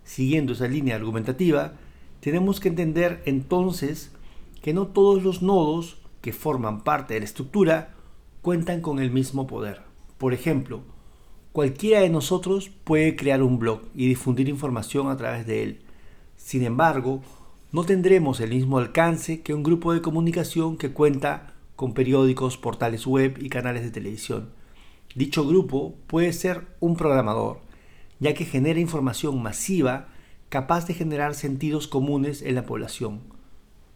Siguiendo 0.04 0.54
esa 0.54 0.68
línea 0.68 0.96
argumentativa, 0.96 1.74
tenemos 2.20 2.60
que 2.60 2.70
entender 2.70 3.24
entonces 3.26 4.11
que 4.62 4.74
no 4.74 4.88
todos 4.88 5.24
los 5.24 5.42
nodos 5.42 5.98
que 6.22 6.34
forman 6.34 6.84
parte 6.84 7.14
de 7.14 7.22
la 7.22 7.26
estructura 7.26 7.96
cuentan 8.42 8.82
con 8.82 9.00
el 9.00 9.12
mismo 9.12 9.48
poder. 9.48 9.82
Por 10.18 10.34
ejemplo, 10.34 10.82
cualquiera 11.52 12.02
de 12.02 12.10
nosotros 12.10 12.70
puede 12.84 13.16
crear 13.16 13.42
un 13.44 13.60
blog 13.60 13.82
y 13.96 14.08
difundir 14.08 14.50
información 14.50 15.10
a 15.10 15.18
través 15.18 15.46
de 15.46 15.64
él. 15.64 15.82
Sin 16.38 16.64
embargo, 16.64 17.22
no 17.72 17.84
tendremos 17.84 18.40
el 18.40 18.52
mismo 18.52 18.78
alcance 18.78 19.42
que 19.42 19.54
un 19.54 19.64
grupo 19.64 19.94
de 19.94 20.02
comunicación 20.02 20.78
que 20.78 20.92
cuenta 20.92 21.54
con 21.76 21.94
periódicos, 21.94 22.58
portales 22.58 23.08
web 23.08 23.38
y 23.42 23.50
canales 23.50 23.84
de 23.84 23.92
televisión. 23.92 24.50
Dicho 25.16 25.48
grupo 25.48 25.96
puede 26.08 26.32
ser 26.34 26.68
un 26.80 26.96
programador, 26.96 27.60
ya 28.20 28.34
que 28.34 28.46
genera 28.46 28.80
información 28.80 29.42
masiva 29.42 30.08
capaz 30.50 30.86
de 30.86 30.94
generar 30.94 31.34
sentidos 31.34 31.88
comunes 31.88 32.42
en 32.42 32.56
la 32.56 32.66
población. 32.66 33.22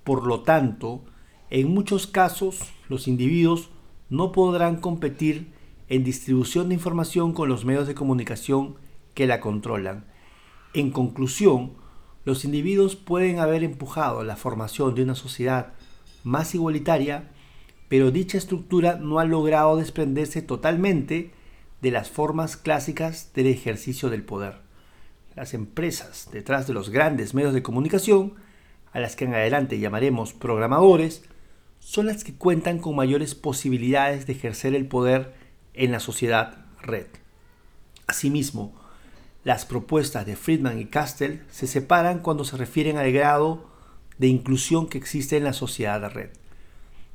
Por 0.05 0.25
lo 0.25 0.41
tanto, 0.41 1.03
en 1.49 1.73
muchos 1.73 2.07
casos 2.07 2.59
los 2.87 3.07
individuos 3.07 3.71
no 4.09 4.31
podrán 4.31 4.77
competir 4.77 5.51
en 5.89 6.03
distribución 6.03 6.69
de 6.69 6.75
información 6.75 7.33
con 7.33 7.49
los 7.49 7.65
medios 7.65 7.87
de 7.87 7.95
comunicación 7.95 8.75
que 9.15 9.25
la 9.25 9.39
controlan. 9.39 10.05
En 10.75 10.91
conclusión, 10.91 11.73
los 12.23 12.45
individuos 12.45 12.95
pueden 12.95 13.39
haber 13.39 13.63
empujado 13.63 14.23
la 14.23 14.35
formación 14.35 14.93
de 14.93 15.03
una 15.03 15.15
sociedad 15.15 15.73
más 16.23 16.53
igualitaria, 16.53 17.31
pero 17.87 18.11
dicha 18.11 18.37
estructura 18.37 18.97
no 18.97 19.17
ha 19.17 19.25
logrado 19.25 19.75
desprenderse 19.75 20.43
totalmente 20.43 21.31
de 21.81 21.91
las 21.91 22.11
formas 22.11 22.57
clásicas 22.57 23.31
del 23.33 23.47
ejercicio 23.47 24.09
del 24.09 24.23
poder. 24.23 24.57
Las 25.35 25.55
empresas 25.55 26.29
detrás 26.31 26.67
de 26.67 26.73
los 26.73 26.91
grandes 26.91 27.33
medios 27.33 27.53
de 27.55 27.63
comunicación, 27.63 28.33
a 28.95 29.01
las 29.01 29.17
que 29.17 29.25
en 29.25 29.33
adelante 29.33 29.77
llamaremos 29.77 30.31
programadores, 30.31 31.25
son 31.79 32.05
las 32.05 32.23
que 32.23 32.33
cuentan 32.33 32.79
con 32.79 32.95
mayores 32.95 33.35
posibilidades 33.35 34.25
de 34.25 34.31
ejercer 34.31 34.73
el 34.73 34.87
poder 34.87 35.33
en 35.73 35.91
la 35.91 35.99
sociedad 35.99 36.65
red. 36.81 37.07
Asimismo, 38.07 38.73
las 39.43 39.65
propuestas 39.65 40.25
de 40.25 40.37
Friedman 40.37 40.79
y 40.79 40.85
Castell 40.85 41.41
se 41.51 41.67
separan 41.67 42.19
cuando 42.19 42.45
se 42.45 42.55
refieren 42.55 42.95
al 42.95 43.11
grado 43.11 43.69
de 44.17 44.27
inclusión 44.27 44.87
que 44.87 44.97
existe 44.97 45.35
en 45.35 45.43
la 45.43 45.51
sociedad 45.51 46.09
red. 46.09 46.29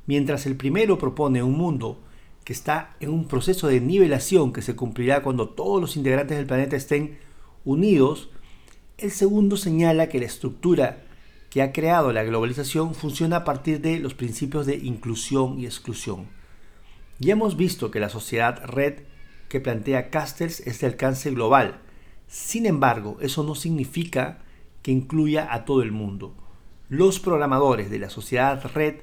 Mientras 0.05 0.45
el 0.45 0.57
primero 0.57 0.99
propone 0.99 1.41
un 1.41 1.57
mundo 1.57 1.99
que 2.43 2.53
está 2.53 2.95
en 2.99 3.09
un 3.09 3.27
proceso 3.27 3.67
de 3.67 3.81
nivelación 3.81 4.53
que 4.53 4.61
se 4.61 4.75
cumplirá 4.75 5.23
cuando 5.23 5.49
todos 5.49 5.81
los 5.81 5.97
integrantes 5.97 6.37
del 6.37 6.45
planeta 6.45 6.75
estén 6.75 7.17
unidos, 7.65 8.29
el 8.99 9.09
segundo 9.09 9.57
señala 9.57 10.09
que 10.09 10.19
la 10.19 10.27
estructura 10.27 11.05
que 11.51 11.61
ha 11.61 11.73
creado 11.73 12.13
la 12.13 12.23
globalización 12.23 12.95
funciona 12.95 13.35
a 13.35 13.43
partir 13.43 13.81
de 13.81 13.99
los 13.99 14.13
principios 14.13 14.65
de 14.65 14.77
inclusión 14.77 15.59
y 15.59 15.65
exclusión. 15.65 16.27
Ya 17.19 17.33
hemos 17.33 17.57
visto 17.57 17.91
que 17.91 17.99
la 17.99 18.07
sociedad 18.07 18.63
red 18.65 19.03
que 19.49 19.59
plantea 19.59 20.09
Castells 20.09 20.61
es 20.61 20.79
de 20.79 20.87
alcance 20.87 21.29
global. 21.29 21.81
Sin 22.27 22.65
embargo, 22.65 23.17
eso 23.19 23.43
no 23.43 23.55
significa 23.55 24.39
que 24.81 24.91
incluya 24.91 25.53
a 25.53 25.65
todo 25.65 25.83
el 25.83 25.91
mundo. 25.91 26.33
Los 26.87 27.19
programadores 27.19 27.89
de 27.89 27.99
la 27.99 28.09
sociedad 28.09 28.63
red 28.73 29.01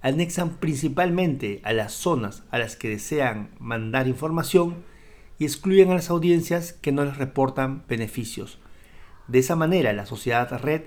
anexan 0.00 0.56
principalmente 0.56 1.60
a 1.64 1.74
las 1.74 1.92
zonas 1.92 2.44
a 2.50 2.58
las 2.58 2.76
que 2.76 2.88
desean 2.88 3.50
mandar 3.58 4.08
información 4.08 4.84
y 5.38 5.44
excluyen 5.44 5.90
a 5.90 5.96
las 5.96 6.08
audiencias 6.08 6.72
que 6.72 6.92
no 6.92 7.04
les 7.04 7.18
reportan 7.18 7.84
beneficios. 7.88 8.58
De 9.28 9.38
esa 9.38 9.54
manera, 9.54 9.92
la 9.92 10.06
sociedad 10.06 10.50
red 10.62 10.84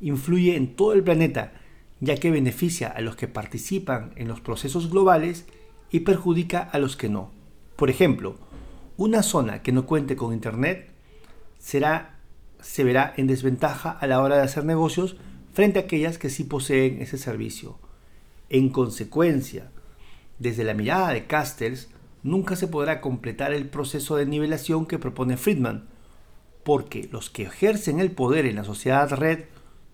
influye 0.00 0.56
en 0.56 0.76
todo 0.76 0.92
el 0.92 1.02
planeta, 1.02 1.52
ya 2.00 2.16
que 2.16 2.30
beneficia 2.30 2.88
a 2.88 3.00
los 3.00 3.16
que 3.16 3.28
participan 3.28 4.12
en 4.16 4.28
los 4.28 4.40
procesos 4.40 4.90
globales 4.90 5.46
y 5.90 6.00
perjudica 6.00 6.60
a 6.60 6.78
los 6.78 6.96
que 6.96 7.08
no. 7.08 7.30
Por 7.76 7.90
ejemplo, 7.90 8.36
una 8.96 9.22
zona 9.22 9.62
que 9.62 9.72
no 9.72 9.86
cuente 9.86 10.16
con 10.16 10.32
Internet 10.32 10.90
será, 11.58 12.18
se 12.60 12.84
verá 12.84 13.14
en 13.16 13.26
desventaja 13.26 13.90
a 13.90 14.06
la 14.06 14.20
hora 14.20 14.36
de 14.36 14.42
hacer 14.42 14.64
negocios 14.64 15.16
frente 15.52 15.78
a 15.78 15.82
aquellas 15.82 16.18
que 16.18 16.30
sí 16.30 16.44
poseen 16.44 17.00
ese 17.00 17.18
servicio. 17.18 17.78
En 18.50 18.68
consecuencia, 18.68 19.70
desde 20.38 20.64
la 20.64 20.74
mirada 20.74 21.10
de 21.10 21.26
Castells, 21.26 21.88
nunca 22.22 22.56
se 22.56 22.68
podrá 22.68 23.00
completar 23.00 23.52
el 23.52 23.68
proceso 23.68 24.16
de 24.16 24.26
nivelación 24.26 24.86
que 24.86 24.98
propone 24.98 25.36
Friedman, 25.36 25.88
porque 26.64 27.08
los 27.12 27.30
que 27.30 27.44
ejercen 27.44 28.00
el 28.00 28.10
poder 28.10 28.46
en 28.46 28.56
la 28.56 28.64
sociedad 28.64 29.10
red 29.12 29.44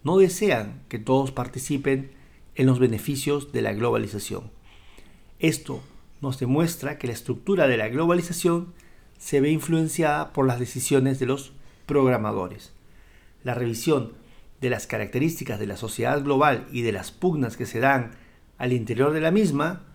no 0.02 0.18
desean 0.18 0.82
que 0.88 0.98
todos 0.98 1.32
participen 1.32 2.10
en 2.54 2.66
los 2.66 2.78
beneficios 2.78 3.52
de 3.52 3.62
la 3.62 3.72
globalización. 3.72 4.50
Esto 5.38 5.82
nos 6.20 6.38
demuestra 6.38 6.98
que 6.98 7.06
la 7.06 7.12
estructura 7.12 7.66
de 7.66 7.76
la 7.76 7.88
globalización 7.88 8.74
se 9.18 9.40
ve 9.40 9.50
influenciada 9.50 10.32
por 10.32 10.46
las 10.46 10.58
decisiones 10.58 11.18
de 11.18 11.26
los 11.26 11.52
programadores. 11.86 12.72
La 13.42 13.54
revisión 13.54 14.12
de 14.60 14.70
las 14.70 14.86
características 14.86 15.58
de 15.58 15.66
la 15.66 15.76
sociedad 15.76 16.22
global 16.22 16.66
y 16.70 16.82
de 16.82 16.92
las 16.92 17.10
pugnas 17.10 17.56
que 17.56 17.66
se 17.66 17.80
dan 17.80 18.12
al 18.58 18.72
interior 18.72 19.12
de 19.12 19.20
la 19.20 19.30
misma 19.30 19.86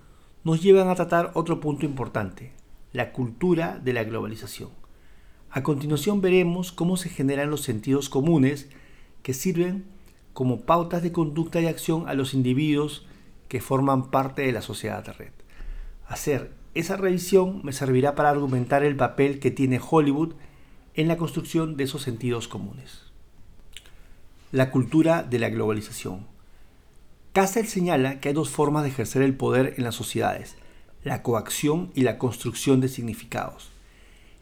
nos 0.44 0.62
llevan 0.62 0.90
a 0.90 0.96
tratar 0.96 1.32
otro 1.36 1.60
punto 1.60 1.86
importante, 1.86 2.54
la 2.94 3.12
cultura 3.12 3.80
de 3.84 3.94
la 3.94 4.04
globalización. 4.04 4.70
A 5.50 5.64
continuación 5.64 6.22
veremos 6.22 6.72
cómo 6.72 6.98
se 6.98 7.10
generan 7.10 7.50
los 7.50 7.62
sentidos 7.62 8.10
comunes 8.10 8.70
que 9.22 9.34
sirven 9.34 9.86
como 10.36 10.60
pautas 10.60 11.02
de 11.02 11.14
conducta 11.14 11.62
y 11.62 11.66
acción 11.68 12.10
a 12.10 12.14
los 12.14 12.34
individuos 12.34 13.06
que 13.48 13.62
forman 13.62 14.12
parte 14.12 14.42
de 14.42 14.52
la 14.52 14.62
sociedad 14.62 15.02
de 15.02 15.14
red. 15.14 15.32
Hacer 16.06 16.52
esa 16.74 16.98
revisión 16.98 17.62
me 17.64 17.72
servirá 17.72 18.16
para 18.16 18.32
argumentar 18.32 18.84
el 18.84 18.98
papel 18.98 19.40
que 19.40 19.50
tiene 19.50 19.80
Hollywood 19.80 20.34
en 20.94 21.08
la 21.08 21.16
construcción 21.16 21.78
de 21.78 21.86
esos 21.86 22.02
sentidos 22.02 22.50
comunes. 22.50 23.04
La 24.52 24.72
cultura 24.72 25.24
de 25.24 25.40
la 25.40 25.48
globalización. 25.48 26.28
Cassell 27.32 27.68
señala 27.68 28.20
que 28.20 28.28
hay 28.28 28.36
dos 28.36 28.50
formas 28.50 28.84
de 28.84 28.90
ejercer 28.90 29.22
el 29.22 29.38
poder 29.38 29.76
en 29.78 29.86
las 29.86 29.96
sociedades, 29.96 30.58
la 31.06 31.24
coacción 31.24 31.92
y 31.96 32.02
la 32.02 32.18
construcción 32.18 32.82
de 32.82 32.90
significados. 32.90 33.72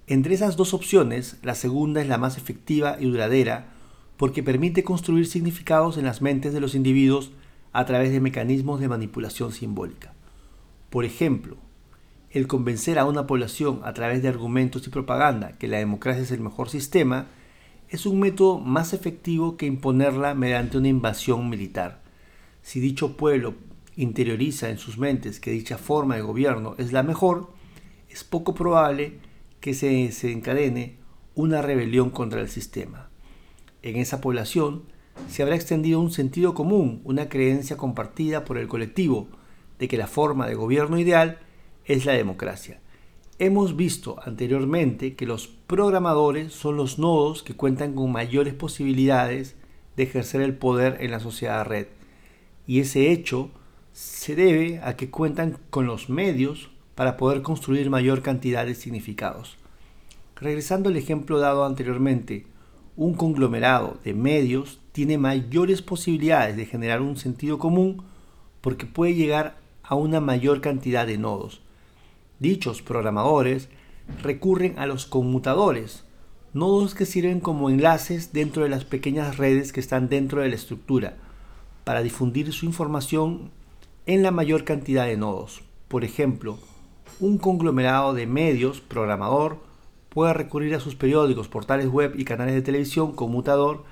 Entre 0.07 0.33
esas 0.33 0.57
dos 0.57 0.73
opciones, 0.73 1.37
la 1.43 1.53
segunda 1.53 2.01
es 2.01 2.07
la 2.07 2.17
más 2.17 2.35
efectiva 2.37 2.97
y 2.99 3.05
duradera 3.05 3.72
porque 4.17 4.43
permite 4.43 4.83
construir 4.83 5.27
significados 5.27 5.97
en 5.97 6.05
las 6.05 6.21
mentes 6.21 6.53
de 6.53 6.59
los 6.59 6.75
individuos 6.75 7.31
a 7.71 7.85
través 7.85 8.11
de 8.11 8.21
mecanismos 8.21 8.79
de 8.79 8.87
manipulación 8.87 9.51
simbólica. 9.51 10.13
Por 10.89 11.05
ejemplo, 11.05 11.57
el 12.29 12.47
convencer 12.47 12.99
a 12.99 13.05
una 13.05 13.27
población 13.27 13.81
a 13.83 13.93
través 13.93 14.21
de 14.21 14.27
argumentos 14.27 14.85
y 14.85 14.91
propaganda 14.91 15.53
que 15.53 15.67
la 15.67 15.77
democracia 15.79 16.23
es 16.23 16.31
el 16.31 16.39
mejor 16.39 16.69
sistema 16.69 17.27
es 17.89 18.05
un 18.05 18.19
método 18.19 18.59
más 18.59 18.93
efectivo 18.93 19.57
que 19.57 19.65
imponerla 19.65 20.33
mediante 20.33 20.77
una 20.77 20.87
invasión 20.87 21.49
militar. 21.49 22.01
Si 22.61 22.79
dicho 22.79 23.17
pueblo 23.17 23.55
interioriza 23.95 24.69
en 24.69 24.79
sus 24.79 24.97
mentes 24.97 25.39
que 25.39 25.51
dicha 25.51 25.77
forma 25.77 26.15
de 26.15 26.21
gobierno 26.21 26.75
es 26.77 26.91
la 26.91 27.03
mejor, 27.03 27.51
es 28.09 28.23
poco 28.23 28.55
probable 28.55 29.19
que 29.59 29.73
se 29.73 29.87
desencadene 29.87 30.97
una 31.35 31.61
rebelión 31.61 32.09
contra 32.09 32.41
el 32.41 32.49
sistema 32.49 33.09
en 33.83 33.97
esa 33.97 34.21
población 34.21 34.83
se 35.27 35.43
habrá 35.43 35.55
extendido 35.55 35.99
un 35.99 36.11
sentido 36.11 36.53
común, 36.53 37.01
una 37.03 37.29
creencia 37.29 37.77
compartida 37.77 38.45
por 38.45 38.57
el 38.57 38.67
colectivo 38.67 39.27
de 39.77 39.87
que 39.87 39.97
la 39.97 40.07
forma 40.07 40.47
de 40.47 40.55
gobierno 40.55 40.97
ideal 40.97 41.39
es 41.85 42.05
la 42.05 42.13
democracia. 42.13 42.79
Hemos 43.39 43.75
visto 43.75 44.17
anteriormente 44.23 45.15
que 45.15 45.25
los 45.25 45.47
programadores 45.47 46.53
son 46.53 46.77
los 46.77 46.97
nodos 46.97 47.43
que 47.43 47.55
cuentan 47.55 47.93
con 47.93 48.11
mayores 48.11 48.53
posibilidades 48.53 49.55
de 49.97 50.03
ejercer 50.03 50.41
el 50.41 50.55
poder 50.55 50.97
en 51.01 51.11
la 51.11 51.19
sociedad 51.19 51.65
red. 51.65 51.87
Y 52.65 52.79
ese 52.79 53.11
hecho 53.11 53.49
se 53.91 54.35
debe 54.35 54.79
a 54.83 54.95
que 54.95 55.09
cuentan 55.09 55.57
con 55.69 55.85
los 55.85 56.09
medios 56.09 56.69
para 56.95 57.17
poder 57.17 57.41
construir 57.41 57.89
mayor 57.89 58.21
cantidad 58.21 58.65
de 58.65 58.75
significados. 58.75 59.57
Regresando 60.35 60.89
al 60.89 60.97
ejemplo 60.97 61.39
dado 61.39 61.65
anteriormente, 61.65 62.45
un 62.95 63.13
conglomerado 63.15 63.97
de 64.03 64.13
medios 64.13 64.79
tiene 64.91 65.17
mayores 65.17 65.81
posibilidades 65.81 66.55
de 66.55 66.65
generar 66.65 67.01
un 67.01 67.17
sentido 67.17 67.57
común 67.57 68.03
porque 68.61 68.85
puede 68.85 69.15
llegar 69.15 69.57
a 69.83 69.95
una 69.95 70.21
mayor 70.21 70.61
cantidad 70.61 71.07
de 71.07 71.17
nodos. 71.17 71.61
Dichos 72.39 72.81
programadores 72.81 73.69
recurren 74.21 74.77
a 74.77 74.85
los 74.85 75.05
conmutadores, 75.05 76.03
nodos 76.53 76.93
que 76.93 77.05
sirven 77.05 77.39
como 77.39 77.69
enlaces 77.69 78.31
dentro 78.31 78.63
de 78.63 78.69
las 78.69 78.85
pequeñas 78.85 79.37
redes 79.37 79.73
que 79.73 79.79
están 79.79 80.07
dentro 80.07 80.41
de 80.41 80.49
la 80.49 80.55
estructura, 80.55 81.17
para 81.83 82.03
difundir 82.03 82.53
su 82.53 82.65
información 82.65 83.49
en 84.05 84.23
la 84.23 84.31
mayor 84.31 84.63
cantidad 84.63 85.05
de 85.05 85.17
nodos. 85.17 85.63
Por 85.87 86.03
ejemplo, 86.03 86.59
un 87.19 87.37
conglomerado 87.37 88.13
de 88.13 88.27
medios 88.27 88.81
programador 88.81 89.59
pueda 90.13 90.33
recurrir 90.33 90.75
a 90.75 90.79
sus 90.79 90.95
periódicos, 90.95 91.47
portales 91.47 91.87
web 91.87 92.13
y 92.17 92.23
canales 92.23 92.53
de 92.53 92.61
televisión 92.61 93.13
conmutador 93.13 93.83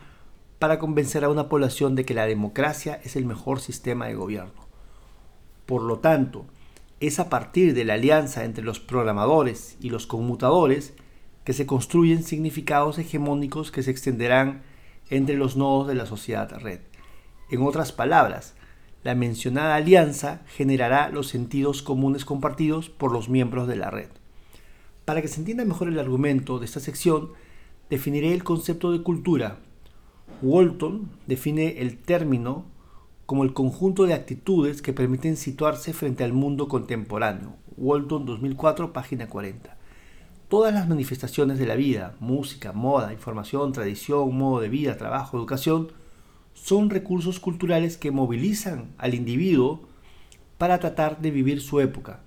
para 0.60 0.78
convencer 0.78 1.24
a 1.24 1.30
una 1.30 1.50
población 1.50 1.96
de 1.96 2.06
que 2.06 2.14
la 2.14 2.28
democracia 2.28 3.02
es 3.04 3.16
el 3.16 3.26
mejor 3.26 3.60
sistema 3.60 4.06
de 4.06 4.14
gobierno. 4.14 4.68
Por 5.66 5.82
lo 5.82 5.98
tanto, 5.98 6.46
es 7.00 7.20
a 7.20 7.30
partir 7.30 7.74
de 7.74 7.86
la 7.86 7.96
alianza 7.96 8.46
entre 8.46 8.64
los 8.64 8.80
programadores 8.80 9.78
y 9.82 9.90
los 9.90 10.06
conmutadores 10.06 10.94
que 11.44 11.54
se 11.54 11.66
construyen 11.66 12.24
significados 12.24 13.00
hegemónicos 13.00 13.72
que 13.72 13.82
se 13.82 13.90
extenderán 13.90 14.62
entre 15.10 15.36
los 15.36 15.58
nodos 15.58 15.88
de 15.88 15.96
la 15.96 16.06
sociedad 16.06 16.52
red. 16.60 16.82
En 17.50 17.64
otras 17.64 17.92
palabras, 17.92 18.54
la 19.04 19.16
mencionada 19.16 19.74
alianza 19.74 20.42
generará 20.46 21.10
los 21.10 21.28
sentidos 21.28 21.82
comunes 21.82 22.26
compartidos 22.26 22.92
por 22.92 23.12
los 23.12 23.28
miembros 23.28 23.68
de 23.68 23.78
la 23.78 23.90
red. 23.90 24.10
Para 25.06 25.22
que 25.22 25.28
se 25.28 25.40
entienda 25.40 25.66
mejor 25.66 25.88
el 25.88 26.00
argumento 26.00 26.60
de 26.60 26.66
esta 26.66 26.80
sección, 26.80 27.32
definiré 27.90 28.34
el 28.34 28.44
concepto 28.44 28.92
de 28.92 29.02
cultura. 29.02 29.58
Walton 30.42 31.10
define 31.28 31.82
el 31.82 31.98
término 31.98 32.66
como 33.26 33.44
el 33.44 33.54
conjunto 33.54 34.06
de 34.06 34.14
actitudes 34.14 34.82
que 34.82 34.94
permiten 34.94 35.38
situarse 35.38 35.94
frente 35.94 36.24
al 36.24 36.34
mundo 36.34 36.68
contemporáneo. 36.68 37.56
Walton 37.78 38.26
2004, 38.26 38.94
página 38.94 39.28
40. 39.28 39.78
Todas 40.50 40.74
las 40.74 40.88
manifestaciones 40.88 41.58
de 41.58 41.66
la 41.66 41.76
vida, 41.76 42.16
música, 42.20 42.74
moda, 42.74 43.14
información, 43.14 43.72
tradición, 43.72 44.36
modo 44.38 44.60
de 44.60 44.70
vida, 44.70 44.98
trabajo, 44.98 45.38
educación, 45.38 45.94
son 46.54 46.90
recursos 46.90 47.40
culturales 47.40 47.98
que 47.98 48.12
movilizan 48.12 48.92
al 48.98 49.14
individuo 49.14 49.82
para 50.58 50.80
tratar 50.80 51.22
de 51.22 51.32
vivir 51.32 51.62
su 51.62 51.80
época. 51.80 52.20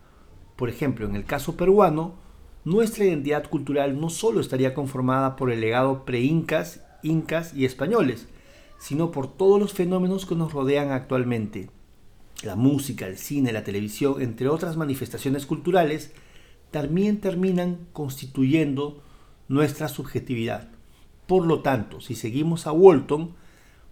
Por 0.57 0.71
ejemplo, 0.71 1.07
en 1.07 1.15
el 1.15 1.25
caso 1.25 1.57
peruano, 1.57 2.24
nuestra 2.65 3.05
identidad 3.05 3.49
cultural 3.49 4.01
no 4.01 4.09
solo 4.09 4.41
estaría 4.41 4.75
conformada 4.75 5.37
por 5.37 5.51
el 5.51 5.61
legado 5.61 6.05
pre-incas, 6.05 6.83
incas 7.03 7.55
y 7.55 7.67
españoles, 7.67 8.27
sino 8.79 9.11
por 9.11 9.33
todos 9.33 9.61
los 9.61 9.73
fenómenos 9.73 10.27
que 10.27 10.35
nos 10.35 10.53
rodean 10.53 10.91
actualmente. 10.91 11.69
La 12.43 12.57
música, 12.57 13.07
el 13.07 13.19
cine, 13.19 13.53
la 13.53 13.65
televisión, 13.65 14.21
entre 14.21 14.49
otras 14.49 14.77
manifestaciones 14.77 15.47
culturales, 15.47 16.13
también 16.71 17.21
terminan 17.21 17.87
constituyendo 17.93 19.03
nuestra 19.49 19.89
subjetividad. 19.89 20.69
Por 21.27 21.47
lo 21.47 21.61
tanto, 21.61 22.01
si 22.01 22.15
seguimos 22.15 22.67
a 22.67 22.73
Walton, 22.73 23.35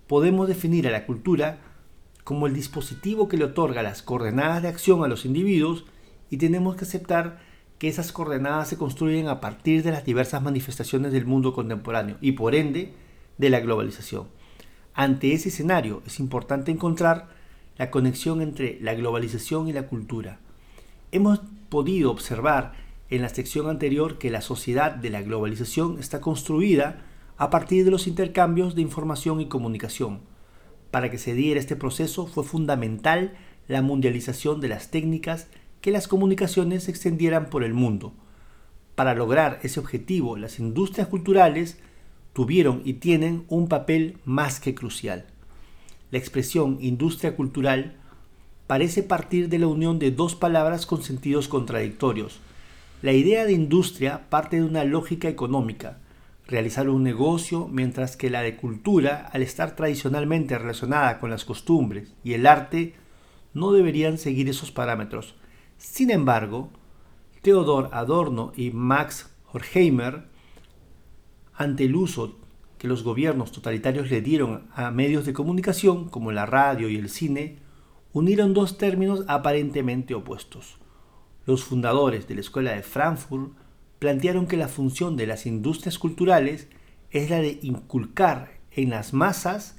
podemos 0.07 0.49
definir 0.49 0.89
a 0.89 0.91
la 0.91 1.07
cultura 1.07 1.61
como 2.25 2.47
el 2.47 2.55
dispositivo 2.55 3.29
que 3.29 3.37
le 3.37 3.45
otorga 3.45 3.83
las 3.83 4.03
coordenadas 4.03 4.63
de 4.63 4.69
acción 4.69 5.05
a 5.05 5.09
los 5.09 5.25
individuos 5.25 5.85
y 6.31 6.37
tenemos 6.39 6.77
que 6.77 6.85
aceptar 6.85 7.41
que 7.83 7.89
esas 7.89 8.13
coordenadas 8.13 8.69
se 8.69 8.77
construyen 8.77 9.27
a 9.27 9.41
partir 9.41 9.83
de 9.83 9.91
las 9.91 10.05
diversas 10.05 10.41
manifestaciones 10.41 11.11
del 11.11 11.27
mundo 11.27 11.53
contemporáneo 11.53 12.17
y 12.21 12.31
por 12.31 12.55
ende 12.55 12.93
de 13.39 13.51
la 13.51 13.59
globalización. 13.59 14.29
Ante 14.95 15.33
ese 15.33 15.49
escenario 15.49 16.01
es 16.07 16.21
importante 16.21 16.71
encontrar 16.71 17.31
la 17.79 17.91
conexión 17.91 18.41
entre 18.41 18.79
la 18.81 18.95
globalización 18.95 19.67
y 19.67 19.73
la 19.73 19.89
cultura. 19.89 20.39
Hemos 21.11 21.41
podido 21.71 22.13
observar 22.13 22.75
en 23.11 23.21
la 23.21 23.31
sección 23.31 23.69
anterior 23.69 24.17
que 24.17 24.31
la 24.31 24.43
sociedad 24.43 24.93
de 24.93 25.11
la 25.11 25.23
globalización 25.23 25.99
está 25.99 26.21
construida 26.21 27.03
a 27.37 27.51
partir 27.51 27.85
de 27.85 27.91
los 27.91 28.07
intercambios 28.07 28.77
de 28.77 28.83
información 28.83 29.41
y 29.41 29.49
comunicación. 29.49 30.21
Para 30.93 31.11
que 31.11 31.19
se 31.19 31.35
diera 31.35 31.59
este 31.59 31.75
proceso 31.75 32.29
fue 32.29 32.45
fundamental 32.45 33.35
la 33.67 33.83
mundialización 33.83 34.61
de 34.61 34.69
las 34.69 34.93
técnicas 34.93 35.49
que 35.83 35.91
las 35.91 36.09
comunicaciones 36.09 36.85
se 36.85 36.91
extendieran 36.93 37.51
por 37.51 37.65
el 37.65 37.75
mundo. 37.75 38.15
Para 38.95 39.15
lograr 39.15 39.59
ese 39.63 39.81
objetivo, 39.81 40.37
las 40.37 40.59
industrias 40.59 41.09
culturales 41.09 41.79
tuvieron 42.33 42.81
y 42.85 42.95
tienen 42.95 43.45
un 43.49 43.69
papel 43.69 44.17
más 44.25 44.61
que 44.61 44.75
crucial. 44.75 45.27
La 46.11 46.19
expresión 46.19 46.79
industria 46.81 47.37
cultural 47.37 47.97
parece 48.67 49.03
partir 49.03 49.49
de 49.49 49.59
la 49.59 49.67
unión 49.67 49.99
de 49.99 50.13
dos 50.13 50.35
palabras 50.37 50.87
con 50.87 51.03
sentidos 51.03 51.49
contradictorios. 51.49 52.39
La 53.03 53.13
idea 53.13 53.45
de 53.45 53.53
industria 53.53 54.31
parte 54.31 54.57
de 54.57 54.65
una 54.65 54.85
lógica 54.85 55.29
económica, 55.29 55.99
realizar 56.47 56.89
un 56.89 57.03
negocio, 57.03 57.67
mientras 57.67 58.17
que 58.17 58.31
la 58.31 58.43
de 58.43 58.57
cultura, 58.57 59.29
al 59.33 59.43
estar 59.43 59.75
tradicionalmente 59.75 60.57
relacionada 60.59 61.19
con 61.19 61.31
las 61.31 61.45
costumbres 61.45 62.13
y 62.23 62.35
el 62.35 62.47
arte, 62.47 62.95
no 63.53 63.73
deberían 63.73 64.17
seguir 64.17 64.49
esos 64.49 64.71
parámetros. 64.71 65.35
Sin 65.83 66.11
embargo, 66.11 66.71
Theodor 67.43 67.91
Adorno 67.93 68.53
y 68.57 68.71
Max 68.71 69.31
Horkheimer 69.53 70.29
ante 71.55 71.85
el 71.85 71.97
uso 71.97 72.39
que 72.79 72.87
los 72.87 73.03
gobiernos 73.03 73.51
totalitarios 73.51 74.09
le 74.09 74.23
dieron 74.23 74.69
a 74.75 74.93
medios 74.93 75.27
de 75.27 75.33
comunicación 75.33 76.09
como 76.09 76.31
la 76.31 76.47
radio 76.47 76.89
y 76.89 76.97
el 76.97 77.11
cine, 77.11 77.59
unieron 78.13 78.55
dos 78.55 78.79
términos 78.79 79.25
aparentemente 79.27 80.15
opuestos. 80.15 80.79
Los 81.47 81.65
fundadores 81.65 82.29
de 82.29 82.37
la 82.37 82.43
Escuela 82.43 82.73
de 82.73 82.85
Frankfurt 82.85 83.53
plantearon 83.99 84.47
que 84.47 84.57
la 84.57 84.69
función 84.69 85.17
de 85.17 85.27
las 85.27 85.47
industrias 85.47 85.99
culturales 85.99 86.69
es 87.11 87.29
la 87.29 87.41
de 87.41 87.59
inculcar 87.61 88.61
en 88.71 88.91
las 88.91 89.13
masas 89.13 89.77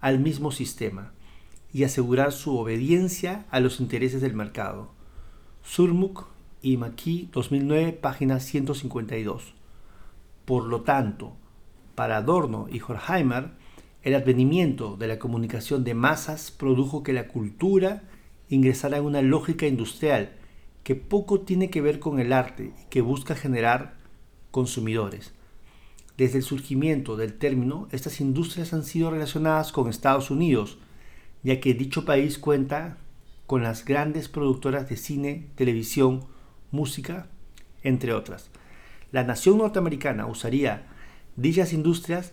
al 0.00 0.18
mismo 0.20 0.52
sistema 0.52 1.12
y 1.70 1.84
asegurar 1.84 2.32
su 2.32 2.56
obediencia 2.56 3.46
a 3.50 3.60
los 3.60 3.78
intereses 3.78 4.22
del 4.22 4.34
mercado. 4.34 4.93
Surmuk 5.64 6.26
y 6.62 6.76
Maki 6.76 7.30
2009, 7.32 7.94
página 7.94 8.38
152. 8.38 9.54
Por 10.44 10.64
lo 10.64 10.82
tanto, 10.82 11.32
para 11.94 12.18
Adorno 12.18 12.68
y 12.70 12.80
Horkheimer, 12.80 13.50
el 14.02 14.14
advenimiento 14.14 14.96
de 14.96 15.08
la 15.08 15.18
comunicación 15.18 15.82
de 15.82 15.94
masas 15.94 16.50
produjo 16.50 17.02
que 17.02 17.14
la 17.14 17.28
cultura 17.28 18.02
ingresara 18.50 18.98
en 18.98 19.04
una 19.04 19.22
lógica 19.22 19.66
industrial 19.66 20.32
que 20.84 20.96
poco 20.96 21.40
tiene 21.40 21.70
que 21.70 21.80
ver 21.80 21.98
con 21.98 22.20
el 22.20 22.34
arte 22.34 22.74
y 22.78 22.88
que 22.90 23.00
busca 23.00 23.34
generar 23.34 23.94
consumidores. 24.50 25.32
Desde 26.18 26.38
el 26.38 26.44
surgimiento 26.44 27.16
del 27.16 27.38
término, 27.38 27.88
estas 27.90 28.20
industrias 28.20 28.74
han 28.74 28.84
sido 28.84 29.10
relacionadas 29.10 29.72
con 29.72 29.88
Estados 29.88 30.30
Unidos, 30.30 30.76
ya 31.42 31.58
que 31.58 31.72
dicho 31.72 32.04
país 32.04 32.38
cuenta 32.38 32.98
con 33.46 33.62
las 33.62 33.84
grandes 33.84 34.28
productoras 34.28 34.88
de 34.88 34.96
cine, 34.96 35.48
televisión, 35.56 36.24
música, 36.70 37.26
entre 37.82 38.12
otras 38.12 38.50
la 39.14 39.22
nación 39.22 39.58
norteamericana 39.58 40.26
usaría 40.26 40.88
dichas 41.36 41.72
industrias 41.72 42.32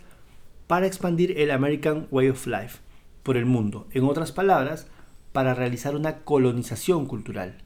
para 0.65 0.87
expandir 0.87 1.39
el 1.39 1.51
American 1.51 2.07
Way 2.09 2.29
of 2.29 2.47
Life 2.47 2.79
por 3.21 3.37
el 3.37 3.45
mundo, 3.45 3.87
en 3.91 4.05
otras 4.05 4.31
palabras, 4.31 4.87
para 5.31 5.53
realizar 5.53 5.95
una 5.95 6.21
colonización 6.21 7.05
cultural. 7.05 7.59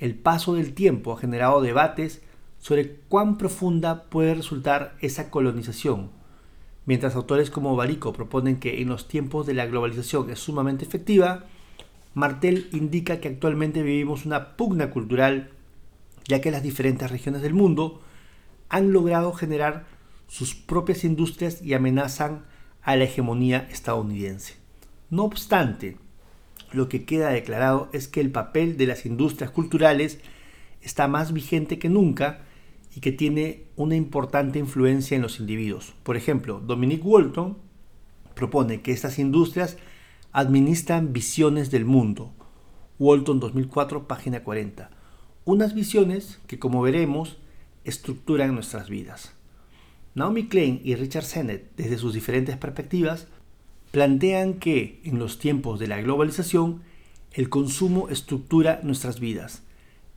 El 0.00 0.16
paso 0.16 0.54
del 0.54 0.74
tiempo 0.74 1.12
ha 1.12 1.18
generado 1.18 1.60
debates 1.60 2.20
sobre 2.58 2.96
cuán 3.08 3.38
profunda 3.38 4.06
puede 4.10 4.34
resultar 4.34 4.96
esa 5.00 5.30
colonización, 5.30 6.10
mientras 6.84 7.14
autores 7.14 7.48
como 7.48 7.76
Barico 7.76 8.12
proponen 8.12 8.58
que 8.58 8.82
en 8.82 8.88
los 8.88 9.06
tiempos 9.06 9.46
de 9.46 9.54
la 9.54 9.66
globalización 9.66 10.30
es 10.30 10.40
sumamente 10.40 10.84
efectiva, 10.84 11.44
Martel 12.14 12.68
indica 12.72 13.20
que 13.20 13.28
actualmente 13.28 13.82
vivimos 13.82 14.26
una 14.26 14.56
pugna 14.56 14.90
cultural, 14.90 15.50
ya 16.26 16.40
que 16.40 16.50
las 16.50 16.62
diferentes 16.62 17.10
regiones 17.10 17.42
del 17.42 17.54
mundo 17.54 18.02
han 18.68 18.92
logrado 18.92 19.32
generar 19.32 19.86
sus 20.28 20.54
propias 20.54 21.04
industrias 21.04 21.62
y 21.62 21.74
amenazan 21.74 22.44
a 22.82 22.96
la 22.96 23.04
hegemonía 23.04 23.68
estadounidense. 23.70 24.54
No 25.10 25.24
obstante, 25.24 25.98
lo 26.72 26.88
que 26.88 27.04
queda 27.04 27.30
declarado 27.30 27.90
es 27.92 28.08
que 28.08 28.20
el 28.20 28.30
papel 28.30 28.76
de 28.76 28.86
las 28.86 29.04
industrias 29.04 29.50
culturales 29.50 30.20
está 30.80 31.06
más 31.08 31.32
vigente 31.32 31.78
que 31.78 31.88
nunca 31.88 32.40
y 32.94 33.00
que 33.00 33.12
tiene 33.12 33.64
una 33.76 33.96
importante 33.96 34.58
influencia 34.58 35.16
en 35.16 35.22
los 35.22 35.40
individuos. 35.40 35.94
Por 36.02 36.16
ejemplo, 36.16 36.60
Dominic 36.60 37.04
Walton 37.04 37.58
propone 38.34 38.80
que 38.80 38.92
estas 38.92 39.18
industrias 39.18 39.76
administran 40.32 41.12
visiones 41.12 41.70
del 41.70 41.84
mundo. 41.84 42.32
Walton 42.98 43.38
2004, 43.38 44.08
página 44.08 44.42
40. 44.42 44.90
Unas 45.44 45.74
visiones 45.74 46.40
que, 46.46 46.58
como 46.58 46.80
veremos, 46.80 47.36
estructuran 47.84 48.54
nuestras 48.54 48.88
vidas. 48.88 49.34
Naomi 50.14 50.46
Klein 50.46 50.80
y 50.84 50.94
Richard 50.94 51.24
Sennett, 51.24 51.76
desde 51.76 51.98
sus 51.98 52.14
diferentes 52.14 52.56
perspectivas, 52.56 53.28
plantean 53.90 54.54
que 54.54 55.02
en 55.04 55.18
los 55.18 55.38
tiempos 55.38 55.78
de 55.78 55.88
la 55.88 56.00
globalización 56.00 56.82
el 57.32 57.50
consumo 57.50 58.08
estructura 58.08 58.80
nuestras 58.82 59.20
vidas. 59.20 59.62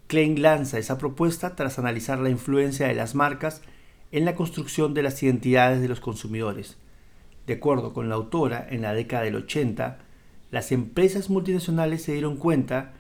Klein 0.08 0.42
lanza 0.42 0.78
esa 0.78 0.98
propuesta 0.98 1.56
tras 1.56 1.78
analizar 1.78 2.20
la 2.20 2.30
influencia 2.30 2.88
de 2.88 2.94
las 2.94 3.16
marcas 3.16 3.62
en 4.12 4.24
la 4.24 4.36
construcción 4.36 4.94
de 4.94 5.04
las 5.04 5.22
identidades 5.24 5.82
de 5.82 5.90
los 5.90 6.00
consumidores. 6.00 6.78
De 7.48 7.56
acuerdo 7.56 7.94
con 7.94 8.08
la 8.08 8.16
autora, 8.16 8.66
en 8.70 8.82
la 8.82 8.94
década 8.94 9.24
del 9.24 9.36
80, 9.36 10.05
las 10.52 10.72
empresas 10.72 11.30
multinacionales 11.30 12.04
se 12.04 12.14
dieron 12.14 12.38
cuenta 12.38 12.94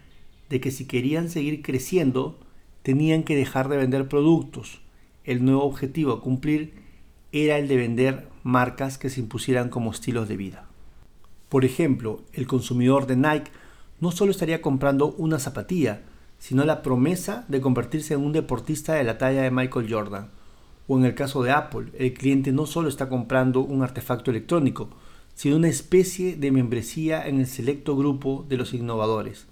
de 0.50 0.60
que 0.60 0.72
si 0.72 0.86
querían 0.86 1.30
seguir 1.30 1.62
creciendo, 1.62 2.40
tenían 2.84 3.24
que 3.24 3.36
dejar 3.36 3.70
de 3.70 3.78
vender 3.78 4.08
productos 4.08 4.82
el 5.26 5.44
nuevo 5.44 5.64
objetivo 5.64 6.14
a 6.14 6.22
cumplir 6.22 6.74
era 7.32 7.58
el 7.58 7.68
de 7.68 7.78
vender 7.78 8.28
marcas 8.44 8.98
que 8.98 9.10
se 9.10 9.20
impusieran 9.20 9.70
como 9.70 9.92
estilos 9.92 10.30
de 10.30 10.38
vida. 10.38 10.68
Por 11.50 11.66
ejemplo, 11.66 12.22
el 12.34 12.48
consumidor 12.48 13.08
de 13.08 13.18
Nike 13.18 13.52
no 14.00 14.12
solo 14.12 14.32
estaría 14.32 14.62
comprando 14.62 15.14
una 15.18 15.40
zapatilla, 15.40 16.02
sino 16.38 16.64
la 16.64 16.82
promesa 16.82 17.46
de 17.48 17.60
convertirse 17.60 18.14
en 18.14 18.22
un 18.22 18.34
deportista 18.34 18.94
de 18.94 19.04
la 19.04 19.18
talla 19.18 19.42
de 19.42 19.52
Michael 19.52 19.92
Jordan. 19.92 20.30
O 20.88 20.98
en 20.98 21.06
el 21.06 21.16
caso 21.16 21.42
de 21.42 21.52
Apple, 21.52 21.88
el 21.98 22.14
cliente 22.14 22.52
no 22.52 22.68
solo 22.68 22.88
está 22.88 23.10
comprando 23.10 23.62
un 23.62 23.82
artefacto 23.82 24.30
electrónico, 24.30 24.90
sino 25.36 25.58
una 25.58 25.68
especie 25.68 26.36
de 26.38 26.52
membresía 26.52 27.28
en 27.28 27.40
el 27.40 27.48
selecto 27.48 27.96
grupo 27.96 28.46
de 28.50 28.58
los 28.58 28.74
innovadores. 28.74 29.46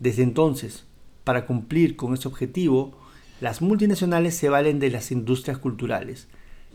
Desde 0.00 0.22
entonces, 0.22 0.84
para 1.22 1.46
cumplir 1.46 1.96
con 1.96 2.12
ese 2.12 2.28
objetivo, 2.28 2.98
las 3.40 3.62
multinacionales 3.62 4.36
se 4.36 4.48
valen 4.48 4.80
de 4.80 4.90
las 4.90 5.10
industrias 5.10 5.58
culturales. 5.58 6.28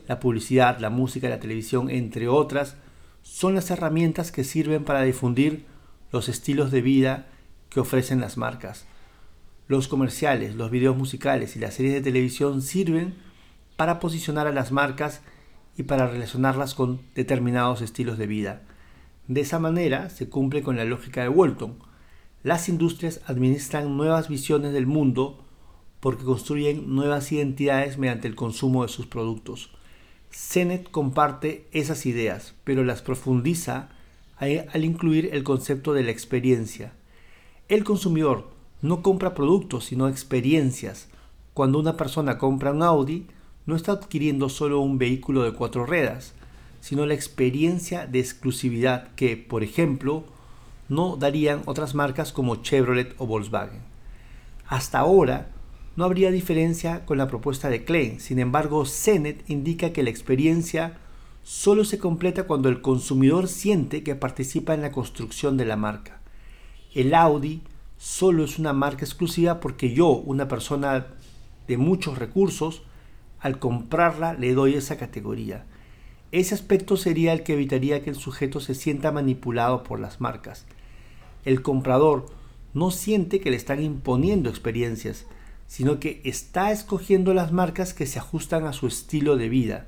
La 0.07 0.19
publicidad, 0.19 0.79
la 0.79 0.89
música, 0.89 1.29
la 1.29 1.39
televisión, 1.39 1.89
entre 1.89 2.27
otras, 2.27 2.75
son 3.21 3.53
las 3.55 3.69
herramientas 3.69 4.31
que 4.31 4.43
sirven 4.43 4.83
para 4.83 5.03
difundir 5.03 5.65
los 6.11 6.29
estilos 6.29 6.71
de 6.71 6.81
vida 6.81 7.27
que 7.69 7.79
ofrecen 7.79 8.21
las 8.21 8.37
marcas. 8.37 8.85
Los 9.67 9.87
comerciales, 9.87 10.55
los 10.55 10.71
videos 10.71 10.97
musicales 10.97 11.55
y 11.55 11.59
las 11.59 11.75
series 11.75 11.93
de 11.93 12.01
televisión 12.01 12.61
sirven 12.61 13.13
para 13.75 13.99
posicionar 13.99 14.47
a 14.47 14.51
las 14.51 14.71
marcas 14.71 15.21
y 15.77 15.83
para 15.83 16.07
relacionarlas 16.07 16.75
con 16.75 16.99
determinados 17.15 17.81
estilos 17.81 18.17
de 18.17 18.27
vida. 18.27 18.61
De 19.27 19.41
esa 19.41 19.59
manera 19.59 20.09
se 20.09 20.27
cumple 20.27 20.63
con 20.63 20.75
la 20.75 20.85
lógica 20.85 21.21
de 21.21 21.29
Walton. 21.29 21.77
Las 22.43 22.67
industrias 22.69 23.21
administran 23.27 23.95
nuevas 23.95 24.27
visiones 24.27 24.73
del 24.73 24.87
mundo 24.87 25.45
porque 25.99 26.23
construyen 26.23 26.95
nuevas 26.95 27.31
identidades 27.31 27.97
mediante 27.97 28.27
el 28.27 28.35
consumo 28.35 28.83
de 28.83 28.89
sus 28.89 29.05
productos. 29.05 29.71
Sennett 30.31 30.89
comparte 30.89 31.67
esas 31.71 32.05
ideas, 32.05 32.55
pero 32.63 32.83
las 32.83 33.01
profundiza 33.01 33.89
al 34.37 34.85
incluir 34.85 35.29
el 35.33 35.43
concepto 35.43 35.93
de 35.93 36.03
la 36.03 36.11
experiencia. 36.11 36.93
El 37.67 37.83
consumidor 37.83 38.49
no 38.81 39.01
compra 39.01 39.35
productos, 39.35 39.85
sino 39.85 40.07
experiencias. 40.07 41.09
Cuando 41.53 41.77
una 41.77 41.97
persona 41.97 42.37
compra 42.37 42.71
un 42.71 42.83
Audi, 42.83 43.27
no 43.65 43.75
está 43.75 43.93
adquiriendo 43.93 44.49
solo 44.49 44.79
un 44.79 44.97
vehículo 44.97 45.43
de 45.43 45.53
cuatro 45.53 45.85
ruedas, 45.85 46.33
sino 46.81 47.05
la 47.05 47.13
experiencia 47.13 48.07
de 48.07 48.19
exclusividad 48.19 49.09
que, 49.15 49.37
por 49.37 49.63
ejemplo, 49.63 50.23
no 50.87 51.17
darían 51.17 51.61
otras 51.65 51.93
marcas 51.95 52.31
como 52.31 52.57
Chevrolet 52.57 53.13
o 53.17 53.27
Volkswagen. 53.27 53.81
Hasta 54.67 54.99
ahora, 54.99 55.49
no 55.95 56.05
habría 56.05 56.31
diferencia 56.31 57.05
con 57.05 57.17
la 57.17 57.27
propuesta 57.27 57.69
de 57.69 57.83
Klein. 57.83 58.19
Sin 58.19 58.39
embargo, 58.39 58.85
Sennett 58.85 59.49
indica 59.49 59.91
que 59.91 60.03
la 60.03 60.09
experiencia 60.09 60.97
solo 61.43 61.83
se 61.83 61.99
completa 61.99 62.43
cuando 62.43 62.69
el 62.69 62.81
consumidor 62.81 63.47
siente 63.47 64.03
que 64.03 64.15
participa 64.15 64.73
en 64.73 64.81
la 64.81 64.91
construcción 64.91 65.57
de 65.57 65.65
la 65.65 65.75
marca. 65.75 66.21
El 66.93 67.13
Audi 67.13 67.61
solo 67.97 68.45
es 68.45 68.57
una 68.59 68.71
marca 68.71 69.03
exclusiva 69.03 69.59
porque 69.59 69.93
yo, 69.93 70.07
una 70.09 70.47
persona 70.47 71.07
de 71.67 71.77
muchos 71.77 72.17
recursos, 72.17 72.83
al 73.39 73.59
comprarla 73.59 74.33
le 74.33 74.53
doy 74.53 74.75
esa 74.75 74.97
categoría. 74.97 75.65
Ese 76.31 76.53
aspecto 76.53 76.97
sería 76.97 77.33
el 77.33 77.43
que 77.43 77.53
evitaría 77.53 78.03
que 78.03 78.09
el 78.09 78.15
sujeto 78.15 78.59
se 78.59 78.75
sienta 78.75 79.11
manipulado 79.11 79.83
por 79.83 79.99
las 79.99 80.21
marcas. 80.21 80.65
El 81.43 81.61
comprador 81.61 82.27
no 82.73 82.91
siente 82.91 83.39
que 83.39 83.49
le 83.49 83.57
están 83.57 83.81
imponiendo 83.81 84.49
experiencias, 84.49 85.25
sino 85.67 85.99
que 85.99 86.21
está 86.23 86.71
escogiendo 86.71 87.33
las 87.33 87.51
marcas 87.51 87.93
que 87.93 88.05
se 88.05 88.19
ajustan 88.19 88.65
a 88.65 88.73
su 88.73 88.87
estilo 88.87 89.37
de 89.37 89.49
vida. 89.49 89.87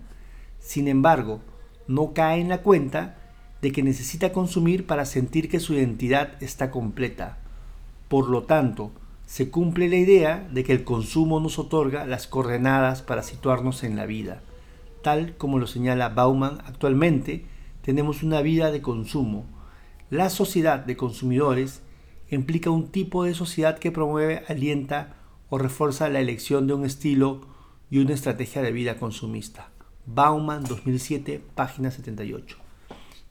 Sin 0.60 0.88
embargo, 0.88 1.42
no 1.88 2.14
cae 2.14 2.40
en 2.40 2.50
la 2.50 2.62
cuenta 2.62 3.18
de 3.62 3.72
que 3.72 3.84
necesita 3.84 4.32
consumir 4.32 4.88
para 4.88 5.06
sentir 5.06 5.50
que 5.50 5.60
su 5.60 5.74
identidad 5.74 6.42
está 6.42 6.72
completa. 6.72 7.38
Por 8.08 8.30
lo 8.30 8.44
tanto, 8.44 8.92
se 9.32 9.50
cumple 9.50 9.88
la 9.88 9.96
idea 9.96 10.46
de 10.52 10.66
que 10.66 10.74
el 10.74 10.84
consumo 10.84 11.40
nos 11.40 11.58
otorga 11.58 12.06
las 12.06 12.28
coordenadas 12.28 13.02
para 13.02 13.24
situarnos 13.24 13.86
en 13.86 13.96
la 13.96 14.06
vida. 14.06 14.42
Tal 15.04 15.38
como 15.38 15.58
lo 15.58 15.68
señala 15.68 16.10
Bauman, 16.10 16.58
actualmente 16.66 17.46
tenemos 17.82 18.24
una 18.24 18.42
vida 18.42 18.72
de 18.72 18.82
consumo. 18.82 19.46
La 20.10 20.30
sociedad 20.30 20.80
de 20.80 20.98
consumidores 20.98 21.82
implica 22.30 22.72
un 22.72 22.90
tipo 22.90 23.24
de 23.24 23.34
sociedad 23.34 23.80
que 23.80 23.94
promueve, 23.94 24.44
alienta 24.50 25.16
o 25.50 25.58
refuerza 25.58 26.10
la 26.10 26.20
elección 26.20 26.68
de 26.68 26.74
un 26.74 26.84
estilo 26.84 27.40
y 27.90 28.00
una 28.00 28.16
estrategia 28.16 28.62
de 28.62 28.74
vida 28.74 28.98
consumista. 28.98 29.70
Bauman 30.08 30.66
2007, 30.66 31.42
página 31.56 31.90
78. 31.90 32.58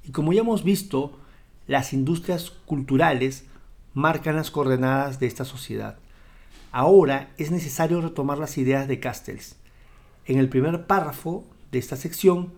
Y 0.04 0.12
como 0.12 0.32
ya 0.32 0.40
hemos 0.40 0.64
visto, 0.64 1.18
las 1.66 1.92
industrias 1.92 2.52
culturales 2.64 3.49
marcan 3.94 4.37
las 4.37 4.50
coordenadas 4.50 5.18
de 5.20 5.26
esta 5.26 5.44
sociedad. 5.44 5.98
Ahora 6.72 7.31
es 7.37 7.50
necesario 7.50 8.00
retomar 8.00 8.38
las 8.38 8.57
ideas 8.57 8.87
de 8.87 9.00
Castells. 9.00 9.57
En 10.24 10.38
el 10.38 10.48
primer 10.48 10.87
párrafo 10.87 11.44
de 11.72 11.79
esta 11.79 11.96
sección 11.96 12.53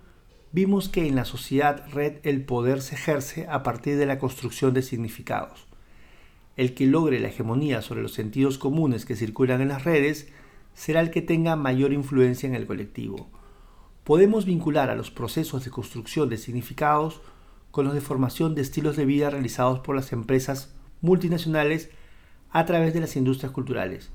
vimos 0.53 0.91
que 0.91 1.07
en 1.07 1.17
la 1.17 1.25
sociedad 1.25 1.87
red 1.91 2.19
el 2.25 2.45
poder 2.45 2.83
se 2.83 2.95
ejerce 2.95 3.47
a 3.49 3.63
partir 3.63 3.97
de 3.97 4.07
la 4.07 4.19
construcción 4.19 4.75
de 4.75 4.83
significados. 4.83 5.67
El 6.57 6.75
que 6.75 6.87
logre 6.87 7.19
la 7.21 7.29
hegemonía 7.29 7.81
sobre 7.81 8.03
los 8.03 8.13
sentidos 8.13 8.59
comunes 8.59 9.07
que 9.07 9.17
circulan 9.17 9.63
en 9.63 9.69
las 9.69 9.85
redes 9.85 10.29
será 10.75 11.01
el 11.01 11.11
que 11.11 11.23
tenga 11.23 11.57
mayor 11.57 11.95
influencia 11.95 12.47
en 12.47 12.55
el 12.55 12.67
colectivo. 12.67 13.29
Podemos 14.05 14.45
vincular 14.45 14.91
a 14.91 14.95
los 14.95 15.11
procesos 15.11 15.65
de 15.65 15.71
construcción 15.71 16.29
de 16.29 16.37
significados 16.37 17.23
con 17.71 17.87
los 17.87 17.95
de 17.95 18.03
formación 18.03 18.55
de 18.55 18.61
estilos 18.61 18.97
de 18.97 19.07
vida 19.07 19.31
realizados 19.31 19.81
por 19.81 19.97
las 19.97 20.13
empresas 20.13 20.75
multinacionales 21.03 21.91
a 22.51 22.65
través 22.65 22.95
de 22.95 23.01
las 23.01 23.17
industrias 23.17 23.53
culturales. 23.53 24.11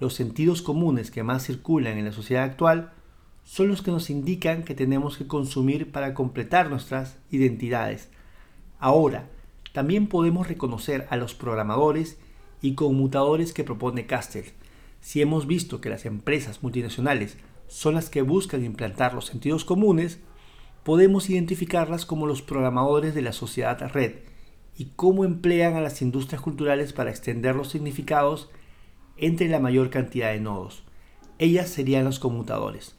Los 0.00 0.14
sentidos 0.14 0.62
comunes 0.62 1.10
que 1.10 1.22
más 1.22 1.44
circulan 1.44 1.98
en 1.98 2.06
la 2.06 2.12
sociedad 2.12 2.44
actual 2.44 2.92
son 3.44 3.68
los 3.68 3.82
que 3.82 3.90
nos 3.90 4.08
indican 4.08 4.62
que 4.62 4.74
tenemos 4.74 5.18
que 5.18 5.26
consumir 5.26 5.90
para 5.90 6.14
completar 6.14 6.70
nuestras 6.70 7.18
identidades. 7.30 8.08
Ahora, 8.78 9.28
también 9.72 10.06
podemos 10.06 10.48
reconocer 10.48 11.06
a 11.10 11.16
los 11.16 11.34
programadores 11.34 12.18
y 12.60 12.74
conmutadores 12.74 13.52
que 13.52 13.64
propone 13.64 14.06
Castell. 14.06 14.52
Si 15.00 15.20
hemos 15.20 15.46
visto 15.46 15.80
que 15.80 15.90
las 15.90 16.06
empresas 16.06 16.62
multinacionales 16.62 17.36
son 17.66 17.94
las 17.94 18.10
que 18.10 18.22
buscan 18.22 18.64
implantar 18.64 19.14
los 19.14 19.26
sentidos 19.26 19.64
comunes, 19.64 20.20
podemos 20.84 21.30
identificarlas 21.30 22.06
como 22.06 22.26
los 22.26 22.42
programadores 22.42 23.14
de 23.14 23.22
la 23.22 23.32
sociedad 23.32 23.80
red 23.92 24.31
y 24.76 24.92
cómo 24.96 25.24
emplean 25.24 25.74
a 25.74 25.80
las 25.80 26.02
industrias 26.02 26.40
culturales 26.40 26.92
para 26.92 27.10
extender 27.10 27.54
los 27.54 27.68
significados 27.68 28.50
entre 29.16 29.48
la 29.48 29.60
mayor 29.60 29.90
cantidad 29.90 30.32
de 30.32 30.40
nodos. 30.40 30.84
Ellas 31.38 31.68
serían 31.68 32.04
los 32.04 32.18
conmutadores. 32.18 32.96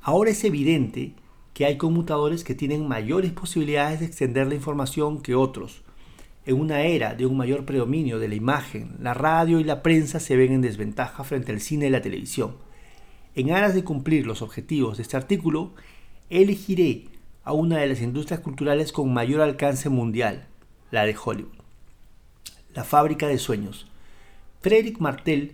Ahora 0.00 0.30
es 0.30 0.44
evidente 0.44 1.14
que 1.54 1.64
hay 1.64 1.76
conmutadores 1.76 2.44
que 2.44 2.54
tienen 2.54 2.88
mayores 2.88 3.32
posibilidades 3.32 4.00
de 4.00 4.06
extender 4.06 4.46
la 4.46 4.56
información 4.56 5.22
que 5.22 5.34
otros, 5.34 5.82
en 6.46 6.60
una 6.60 6.82
era 6.82 7.14
de 7.14 7.24
un 7.24 7.36
mayor 7.36 7.64
predominio 7.64 8.18
de 8.18 8.28
la 8.28 8.34
imagen, 8.34 8.96
la 9.00 9.14
radio 9.14 9.60
y 9.60 9.64
la 9.64 9.82
prensa 9.82 10.20
se 10.20 10.36
ven 10.36 10.52
en 10.52 10.60
desventaja 10.60 11.24
frente 11.24 11.52
al 11.52 11.60
cine 11.60 11.86
y 11.86 11.90
la 11.90 12.02
televisión. 12.02 12.56
En 13.34 13.50
aras 13.50 13.74
de 13.74 13.82
cumplir 13.82 14.26
los 14.26 14.42
objetivos 14.42 14.98
de 14.98 15.04
este 15.04 15.16
artículo, 15.16 15.72
elegiré 16.28 17.06
a 17.44 17.52
una 17.52 17.78
de 17.78 17.86
las 17.86 18.02
industrias 18.02 18.40
culturales 18.40 18.92
con 18.92 19.12
mayor 19.12 19.40
alcance 19.40 19.88
mundial, 19.88 20.46
la 20.94 21.04
de 21.04 21.16
Hollywood. 21.22 21.52
La 22.72 22.84
fábrica 22.84 23.26
de 23.28 23.38
sueños. 23.38 23.86
Frederick 24.62 24.98
Martel 24.98 25.52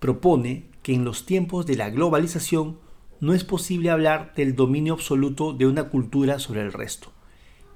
propone 0.00 0.64
que 0.82 0.94
en 0.94 1.04
los 1.04 1.26
tiempos 1.26 1.66
de 1.66 1.76
la 1.76 1.90
globalización 1.90 2.78
no 3.20 3.34
es 3.34 3.44
posible 3.44 3.90
hablar 3.90 4.32
del 4.34 4.56
dominio 4.56 4.94
absoluto 4.94 5.52
de 5.52 5.66
una 5.66 5.84
cultura 5.84 6.38
sobre 6.38 6.62
el 6.62 6.72
resto. 6.72 7.12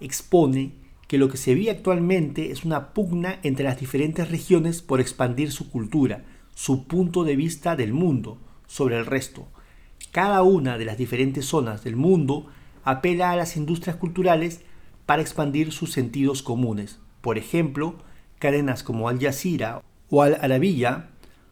Expone 0.00 0.72
que 1.06 1.18
lo 1.18 1.28
que 1.28 1.36
se 1.36 1.54
ve 1.54 1.70
actualmente 1.70 2.50
es 2.50 2.64
una 2.64 2.94
pugna 2.94 3.38
entre 3.42 3.64
las 3.66 3.78
diferentes 3.78 4.30
regiones 4.30 4.80
por 4.80 5.00
expandir 5.00 5.52
su 5.52 5.70
cultura, 5.70 6.24
su 6.54 6.86
punto 6.86 7.24
de 7.24 7.36
vista 7.36 7.76
del 7.76 7.92
mundo 7.92 8.38
sobre 8.66 8.96
el 8.96 9.04
resto. 9.04 9.46
Cada 10.10 10.42
una 10.42 10.78
de 10.78 10.86
las 10.86 10.96
diferentes 10.96 11.44
zonas 11.44 11.84
del 11.84 11.96
mundo 11.96 12.46
apela 12.82 13.30
a 13.30 13.36
las 13.36 13.56
industrias 13.58 13.96
culturales 13.96 14.62
para 15.06 15.22
expandir 15.22 15.72
sus 15.72 15.92
sentidos 15.92 16.42
comunes. 16.42 16.98
Por 17.20 17.38
ejemplo, 17.38 17.96
cadenas 18.38 18.82
como 18.82 19.08
Al 19.08 19.20
Jazeera 19.20 19.82
o 20.10 20.22
Al 20.22 20.34
Arabiya 20.34 21.10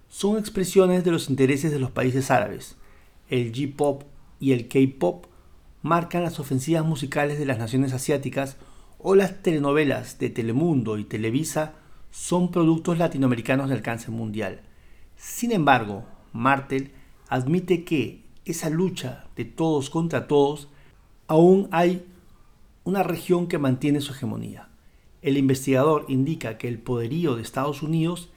son 0.09 0.39
expresiones 0.39 1.05
de 1.05 1.11
los 1.11 1.31
intereses 1.31 1.73
de 1.73 1.79
los 1.79 1.91
países 1.91 2.31
árabes. 2.31 2.77
El 3.29 3.53
J-pop 3.55 4.05
y 4.41 4.53
el 4.53 4.69
K-pop 4.69 5.27
marcan 5.83 6.23
las 6.23 6.39
ofensivas 6.39 6.85
musicales 6.85 7.39
de 7.39 7.47
las 7.47 7.59
naciones 7.59 7.93
asiáticas 7.93 8.57
o 8.99 9.15
las 9.15 9.43
telenovelas 9.43 10.19
de 10.19 10.31
Telemundo 10.31 10.99
y 10.99 11.05
Televisa 11.05 11.75
son 12.11 12.51
productos 12.51 12.99
latinoamericanos 12.99 13.69
de 13.69 13.75
alcance 13.75 14.11
mundial. 14.11 14.61
Sin 15.17 15.51
embargo, 15.51 16.05
Martel 16.33 16.93
admite 17.29 17.85
que 17.85 18.23
esa 18.45 18.71
lucha 18.71 19.25
de 19.37 19.45
todos 19.45 19.91
contra 19.91 20.27
todos, 20.27 20.69
aún 21.27 21.69
hay 21.71 22.05
una 22.85 23.03
región 23.03 23.47
que 23.47 23.59
mantiene 23.59 24.01
su 24.01 24.13
hegemonía. 24.13 24.69
El 25.23 25.37
investigador 25.37 26.05
indica 26.09 26.59
que 26.59 26.69
el 26.69 26.79
poderío 26.79 27.37
de 27.37 27.43
Estados 27.43 27.83
Unidos 27.83 28.31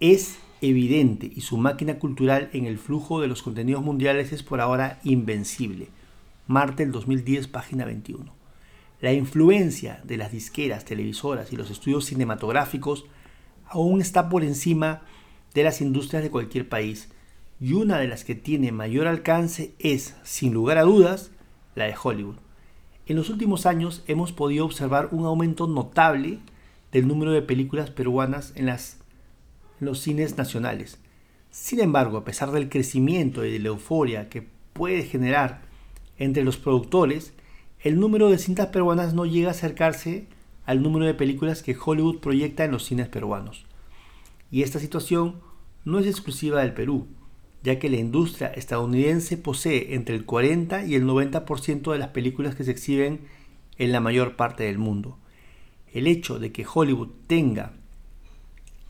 es 0.00 0.38
evidente 0.60 1.30
y 1.34 1.42
su 1.42 1.56
máquina 1.56 1.98
cultural 1.98 2.50
en 2.52 2.66
el 2.66 2.78
flujo 2.78 3.20
de 3.20 3.28
los 3.28 3.42
contenidos 3.42 3.84
mundiales 3.84 4.32
es 4.32 4.42
por 4.42 4.60
ahora 4.60 5.00
invencible. 5.04 5.88
Martel 6.48 6.90
2010, 6.90 7.48
página 7.48 7.84
21. 7.84 8.32
La 9.00 9.12
influencia 9.12 10.00
de 10.04 10.16
las 10.16 10.32
disqueras, 10.32 10.84
televisoras 10.84 11.52
y 11.52 11.56
los 11.56 11.70
estudios 11.70 12.06
cinematográficos 12.06 13.04
aún 13.68 14.00
está 14.00 14.28
por 14.28 14.42
encima 14.42 15.02
de 15.54 15.62
las 15.62 15.80
industrias 15.80 16.22
de 16.22 16.30
cualquier 16.30 16.68
país 16.68 17.08
y 17.60 17.72
una 17.72 17.98
de 17.98 18.08
las 18.08 18.24
que 18.24 18.34
tiene 18.34 18.72
mayor 18.72 19.06
alcance 19.06 19.74
es, 19.78 20.16
sin 20.22 20.52
lugar 20.52 20.78
a 20.78 20.82
dudas, 20.82 21.30
la 21.74 21.84
de 21.84 21.94
Hollywood. 22.00 22.45
En 23.08 23.14
los 23.14 23.30
últimos 23.30 23.66
años 23.66 24.02
hemos 24.08 24.32
podido 24.32 24.64
observar 24.64 25.10
un 25.12 25.26
aumento 25.26 25.68
notable 25.68 26.40
del 26.90 27.06
número 27.06 27.30
de 27.30 27.40
películas 27.40 27.90
peruanas 27.90 28.52
en, 28.56 28.66
los 29.78 30.00
cines 30.00 30.36
nacionales. 30.36 30.98
Sin 31.52 31.78
embargo, 31.78 32.18
a 32.18 32.24
pesar 32.24 32.50
del 32.50 32.68
crecimiento 32.68 33.44
y 33.44 33.52
de 33.52 33.60
la 33.60 33.68
euforia 33.68 34.28
que 34.28 34.48
puede 34.72 35.04
generar 35.04 35.62
entre 36.18 36.42
los 36.42 36.56
productores, 36.56 37.32
el 37.80 38.00
número 38.00 38.28
de 38.28 38.38
cintas 38.38 38.68
peruanas 38.68 39.14
no 39.14 39.24
llega 39.24 39.48
a 39.48 39.52
acercarse 39.52 40.26
al 40.64 40.82
número 40.82 41.06
de 41.06 41.14
películas 41.14 41.62
que 41.62 41.76
Hollywood 41.80 42.18
proyecta 42.18 42.64
en 42.64 42.72
los 42.72 42.84
cines 42.84 43.06
peruanos. 43.06 43.66
Y 44.50 44.62
esta 44.62 44.80
situación 44.80 45.36
no 45.84 46.00
es 46.00 46.06
exclusiva 46.06 46.60
del 46.60 46.74
Perú, 46.74 47.06
ya 47.62 47.78
que 47.78 47.90
la 47.90 47.96
industria 47.96 48.48
estadounidense 48.48 49.36
posee 49.36 49.94
entre 49.94 50.14
el 50.14 50.24
40 50.24 50.84
y 50.84 50.94
el 50.94 51.04
90% 51.04 51.92
de 51.92 51.98
las 51.98 52.08
películas 52.08 52.54
que 52.54 52.64
se 52.64 52.70
exhiben 52.70 53.20
en 53.78 53.92
la 53.92 54.00
mayor 54.00 54.36
parte 54.36 54.64
del 54.64 54.78
mundo. 54.78 55.18
El 55.92 56.06
hecho 56.06 56.38
de 56.38 56.52
que 56.52 56.66
Hollywood 56.72 57.10
tenga 57.26 57.72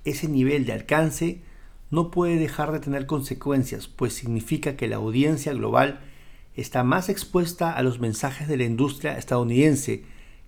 ese 0.05 0.29
nivel 0.29 0.67
de 0.67 0.73
alcance 0.73 1.41
no 1.91 2.11
puede 2.11 2.37
dejar 2.37 2.73
de 2.73 2.81
tener 2.81 3.07
consecuencias, 3.07 3.89
pues 3.89 4.13
significa 4.13 4.77
que 4.77 4.89
la 4.89 4.97
audiencia 4.97 5.53
global 5.53 6.01
está 6.55 6.83
más 6.85 7.09
expuesta 7.09 7.73
a 7.73 7.83
los 7.83 8.01
mensajes 8.01 8.49
de 8.49 8.57
la 8.57 8.65
industria 8.65 9.19
estadounidense 9.19 10.05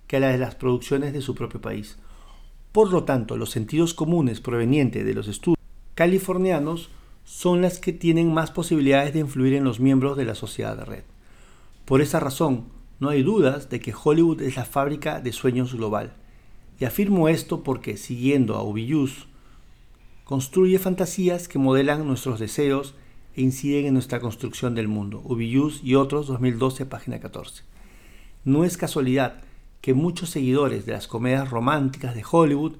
que 0.07 0.17
a 0.17 0.19
la 0.19 0.29
de 0.29 0.37
las 0.37 0.55
producciones 0.55 1.13
de 1.13 1.21
su 1.21 1.35
propio 1.35 1.61
país. 1.61 1.97
Por 2.71 2.91
lo 2.91 3.03
tanto, 3.03 3.37
los 3.37 3.51
sentidos 3.51 3.93
comunes 3.93 4.41
provenientes 4.41 5.05
de 5.05 5.13
los 5.13 5.27
estudios 5.27 5.59
californianos 5.95 6.89
son 7.29 7.61
las 7.61 7.77
que 7.77 7.93
tienen 7.93 8.33
más 8.33 8.49
posibilidades 8.49 9.13
de 9.13 9.19
influir 9.19 9.53
en 9.53 9.63
los 9.63 9.79
miembros 9.79 10.17
de 10.17 10.25
la 10.25 10.33
sociedad 10.33 10.75
de 10.75 10.83
red. 10.83 11.03
Por 11.85 12.01
esa 12.01 12.19
razón, 12.19 12.65
no 12.99 13.09
hay 13.09 13.21
dudas 13.21 13.69
de 13.69 13.79
que 13.79 13.93
Hollywood 13.93 14.41
es 14.41 14.55
la 14.55 14.65
fábrica 14.65 15.21
de 15.21 15.31
sueños 15.31 15.75
global. 15.75 16.15
Y 16.79 16.85
afirmo 16.85 17.29
esto 17.29 17.61
porque, 17.61 17.97
siguiendo 17.97 18.55
a 18.55 18.63
Ubiyus, 18.63 19.27
construye 20.23 20.79
fantasías 20.79 21.47
que 21.47 21.59
modelan 21.59 22.07
nuestros 22.07 22.39
deseos 22.39 22.95
e 23.35 23.43
inciden 23.43 23.85
en 23.85 23.93
nuestra 23.93 24.19
construcción 24.19 24.73
del 24.73 24.87
mundo. 24.87 25.21
Ubiyus 25.23 25.81
y 25.83 25.93
otros, 25.93 26.25
2012, 26.25 26.87
página 26.87 27.19
14. 27.19 27.61
No 28.43 28.63
es 28.63 28.75
casualidad 28.75 29.43
que 29.81 29.93
muchos 29.93 30.31
seguidores 30.31 30.87
de 30.87 30.93
las 30.93 31.07
comedias 31.07 31.51
románticas 31.51 32.15
de 32.15 32.25
Hollywood 32.29 32.77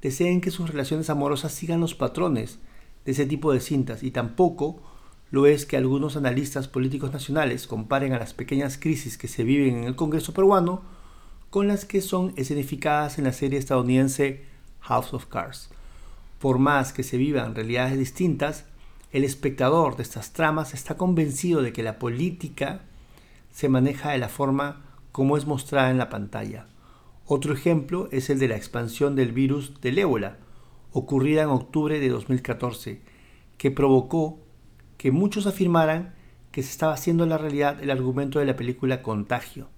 deseen 0.00 0.40
que 0.40 0.50
sus 0.50 0.70
relaciones 0.70 1.10
amorosas 1.10 1.52
sigan 1.52 1.80
los 1.80 1.94
patrones 1.94 2.60
de 3.04 3.12
ese 3.12 3.26
tipo 3.26 3.52
de 3.52 3.60
cintas 3.60 4.02
y 4.02 4.10
tampoco 4.10 4.82
lo 5.30 5.46
es 5.46 5.64
que 5.64 5.76
algunos 5.76 6.16
analistas 6.16 6.66
políticos 6.66 7.12
nacionales 7.12 7.66
comparen 7.66 8.12
a 8.12 8.18
las 8.18 8.34
pequeñas 8.34 8.78
crisis 8.78 9.16
que 9.16 9.28
se 9.28 9.44
viven 9.44 9.78
en 9.78 9.84
el 9.84 9.96
Congreso 9.96 10.34
peruano 10.34 10.82
con 11.50 11.68
las 11.68 11.84
que 11.84 12.00
son 12.00 12.32
escenificadas 12.36 13.18
en 13.18 13.24
la 13.24 13.32
serie 13.32 13.58
estadounidense 13.58 14.44
House 14.80 15.14
of 15.14 15.26
Cards. 15.26 15.70
Por 16.40 16.58
más 16.58 16.92
que 16.92 17.02
se 17.02 17.16
vivan 17.16 17.54
realidades 17.54 17.98
distintas, 17.98 18.64
el 19.12 19.24
espectador 19.24 19.96
de 19.96 20.02
estas 20.02 20.32
tramas 20.32 20.74
está 20.74 20.96
convencido 20.96 21.62
de 21.62 21.72
que 21.72 21.82
la 21.82 21.98
política 21.98 22.82
se 23.52 23.68
maneja 23.68 24.10
de 24.10 24.18
la 24.18 24.28
forma 24.28 24.84
como 25.12 25.36
es 25.36 25.46
mostrada 25.46 25.90
en 25.90 25.98
la 25.98 26.08
pantalla. 26.08 26.66
Otro 27.26 27.52
ejemplo 27.52 28.08
es 28.10 28.30
el 28.30 28.38
de 28.38 28.48
la 28.48 28.56
expansión 28.56 29.14
del 29.14 29.32
virus 29.32 29.80
del 29.80 29.98
ébola, 29.98 30.38
ocurrida 30.92 31.42
en 31.42 31.48
octubre 31.48 32.00
de 32.00 32.08
2014, 32.08 33.00
que 33.58 33.70
provocó 33.70 34.38
que 34.96 35.12
muchos 35.12 35.46
afirmaran 35.46 36.14
que 36.50 36.62
se 36.62 36.70
estaba 36.70 36.94
haciendo 36.94 37.26
la 37.26 37.38
realidad 37.38 37.82
el 37.82 37.90
argumento 37.90 38.38
de 38.38 38.46
la 38.46 38.56
película 38.56 39.02
Contagio. 39.02 39.68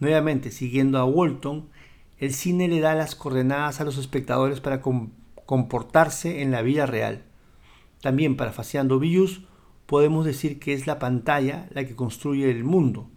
Nuevamente, 0.00 0.50
siguiendo 0.50 0.98
a 0.98 1.04
Walton, 1.04 1.68
el 2.18 2.32
cine 2.34 2.68
le 2.68 2.80
da 2.80 2.94
las 2.94 3.14
coordenadas 3.14 3.80
a 3.80 3.84
los 3.84 3.98
espectadores 3.98 4.60
para 4.60 4.80
comportarse 4.80 6.42
en 6.42 6.50
la 6.50 6.62
vida 6.62 6.86
real. 6.86 7.24
También 8.00 8.36
parafaseando 8.36 8.98
Villus, 8.98 9.42
podemos 9.86 10.24
decir 10.24 10.58
que 10.58 10.72
es 10.72 10.86
la 10.86 10.98
pantalla 10.98 11.68
la 11.72 11.84
que 11.86 11.96
construye 11.96 12.50
el 12.50 12.64
mundo, 12.64 13.08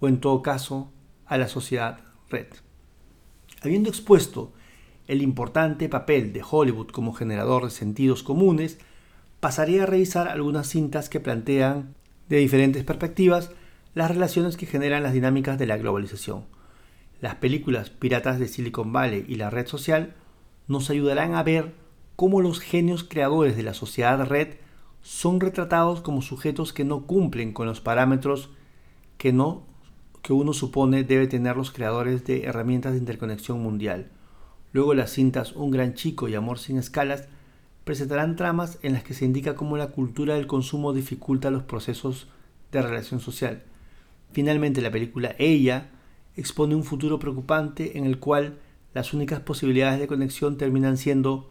o 0.00 0.08
en 0.08 0.20
todo 0.20 0.42
caso, 0.42 0.92
a 1.26 1.38
la 1.38 1.48
sociedad 1.48 2.00
red. 2.28 2.46
Habiendo 3.62 3.90
expuesto 3.90 4.52
el 5.10 5.22
importante 5.22 5.88
papel 5.88 6.32
de 6.32 6.42
Hollywood 6.48 6.88
como 6.88 7.12
generador 7.12 7.64
de 7.64 7.70
sentidos 7.70 8.22
comunes, 8.22 8.78
pasaré 9.40 9.80
a 9.80 9.86
revisar 9.86 10.28
algunas 10.28 10.68
cintas 10.68 11.08
que 11.08 11.18
plantean 11.18 11.96
de 12.28 12.36
diferentes 12.36 12.84
perspectivas 12.84 13.50
las 13.92 14.08
relaciones 14.08 14.56
que 14.56 14.66
generan 14.66 15.02
las 15.02 15.12
dinámicas 15.12 15.58
de 15.58 15.66
la 15.66 15.78
globalización. 15.78 16.44
Las 17.20 17.34
películas 17.34 17.90
Piratas 17.90 18.38
de 18.38 18.46
Silicon 18.46 18.92
Valley 18.92 19.24
y 19.26 19.34
la 19.34 19.50
red 19.50 19.66
social 19.66 20.14
nos 20.68 20.90
ayudarán 20.90 21.34
a 21.34 21.42
ver 21.42 21.74
cómo 22.14 22.40
los 22.40 22.60
genios 22.60 23.02
creadores 23.02 23.56
de 23.56 23.64
la 23.64 23.74
sociedad 23.74 24.24
red 24.24 24.58
son 25.02 25.40
retratados 25.40 26.02
como 26.02 26.22
sujetos 26.22 26.72
que 26.72 26.84
no 26.84 27.06
cumplen 27.08 27.52
con 27.52 27.66
los 27.66 27.80
parámetros 27.80 28.50
que, 29.18 29.32
no, 29.32 29.66
que 30.22 30.32
uno 30.32 30.52
supone 30.52 31.02
debe 31.02 31.26
tener 31.26 31.56
los 31.56 31.72
creadores 31.72 32.24
de 32.24 32.44
herramientas 32.44 32.92
de 32.92 32.98
interconexión 32.98 33.60
mundial. 33.60 34.12
Luego 34.72 34.94
las 34.94 35.10
cintas 35.10 35.52
Un 35.52 35.70
gran 35.70 35.94
chico 35.94 36.28
y 36.28 36.34
Amor 36.34 36.58
sin 36.58 36.78
escalas 36.78 37.28
presentarán 37.84 38.36
tramas 38.36 38.78
en 38.82 38.92
las 38.92 39.02
que 39.02 39.14
se 39.14 39.24
indica 39.24 39.54
cómo 39.54 39.76
la 39.76 39.88
cultura 39.88 40.34
del 40.34 40.46
consumo 40.46 40.92
dificulta 40.92 41.50
los 41.50 41.64
procesos 41.64 42.28
de 42.70 42.82
relación 42.82 43.20
social. 43.20 43.62
Finalmente 44.32 44.80
la 44.80 44.90
película 44.90 45.34
Ella 45.38 45.90
expone 46.36 46.74
un 46.74 46.84
futuro 46.84 47.18
preocupante 47.18 47.98
en 47.98 48.04
el 48.04 48.18
cual 48.18 48.58
las 48.94 49.12
únicas 49.12 49.40
posibilidades 49.40 49.98
de 49.98 50.06
conexión 50.06 50.56
terminan 50.56 50.96
siendo 50.96 51.50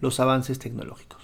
los 0.00 0.20
avances 0.20 0.58
tecnológicos. 0.58 1.22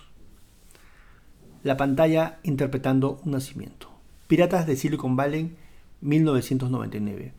La 1.63 1.77
pantalla 1.77 2.39
interpretando 2.43 3.21
un 3.25 3.33
nacimiento. 3.33 3.91
Piratas 4.27 4.67
de 4.67 4.77
Silicon 4.77 5.17
Valley, 5.17 5.57
1999. 6.01 7.33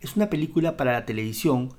Es 0.00 0.16
una 0.16 0.28
película 0.30 0.76
para 0.76 0.92
la 0.92 1.06
televisión 1.06 1.70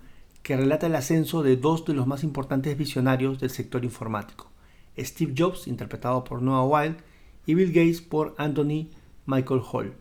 que 0.43 0.57
relata 0.57 0.87
el 0.87 0.95
ascenso 0.95 1.43
de 1.43 1.57
dos 1.57 1.85
de 1.85 1.93
los 1.93 2.07
más 2.07 2.23
importantes 2.23 2.77
visionarios 2.77 3.39
del 3.39 3.49
sector 3.49 3.83
informático, 3.83 4.51
Steve 4.97 5.33
Jobs, 5.37 5.67
interpretado 5.67 6.23
por 6.23 6.41
Noah 6.41 6.65
Wild, 6.65 6.97
y 7.45 7.55
Bill 7.55 7.71
Gates 7.71 8.01
por 8.01 8.35
Anthony 8.37 8.89
Michael 9.25 9.61
Hall. 9.71 9.93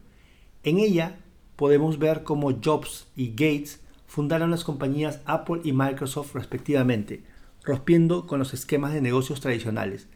En 0.63 0.79
ella 0.79 1.19
podemos 1.57 1.99
ver 1.99 2.23
cómo 2.23 2.53
Jobs 2.63 3.09
y 3.17 3.31
Gates 3.31 3.81
fundaron 4.07 4.51
las 4.51 4.65
compañías 4.65 5.21
Apple 5.25 5.61
y 5.65 5.73
Microsoft 5.73 6.35
respectivamente, 6.35 7.23
rompiendo 7.63 8.27
con 8.27 8.39
los 8.39 8.55
esquemas 8.55 8.93
de 8.93 9.01
negocios 9.01 9.41
tradicionales. 9.41 10.09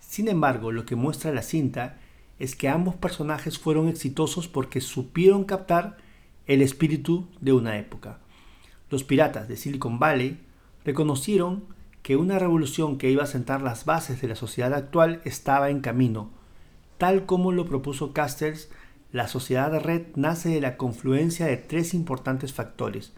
Sin 0.00 0.28
embargo, 0.28 0.72
lo 0.72 0.84
que 0.84 0.96
muestra 0.96 1.32
la 1.32 1.42
cinta 1.42 1.98
es 2.38 2.54
que 2.54 2.68
ambos 2.68 2.94
personajes 2.94 3.58
fueron 3.58 3.88
exitosos 3.88 4.48
porque 4.48 4.80
supieron 4.80 5.44
captar 5.44 5.96
el 6.46 6.62
espíritu 6.62 7.28
de 7.40 7.52
una 7.52 7.78
época. 7.78 8.20
Los 8.90 9.04
piratas 9.04 9.48
de 9.48 9.56
Silicon 9.56 9.98
Valley 9.98 10.38
reconocieron 10.84 11.64
que 12.02 12.16
una 12.16 12.38
revolución 12.38 12.96
que 12.96 13.10
iba 13.10 13.24
a 13.24 13.26
sentar 13.26 13.60
las 13.60 13.84
bases 13.84 14.20
de 14.20 14.28
la 14.28 14.36
sociedad 14.36 14.72
actual 14.72 15.20
estaba 15.24 15.68
en 15.68 15.80
camino. 15.80 16.30
Tal 16.96 17.26
como 17.26 17.52
lo 17.52 17.66
propuso 17.66 18.12
Castells, 18.12 18.70
la 19.12 19.28
sociedad 19.28 19.70
de 19.70 19.78
red 19.78 20.02
nace 20.16 20.48
de 20.48 20.60
la 20.60 20.76
confluencia 20.76 21.46
de 21.46 21.56
tres 21.56 21.94
importantes 21.94 22.52
factores. 22.52 23.12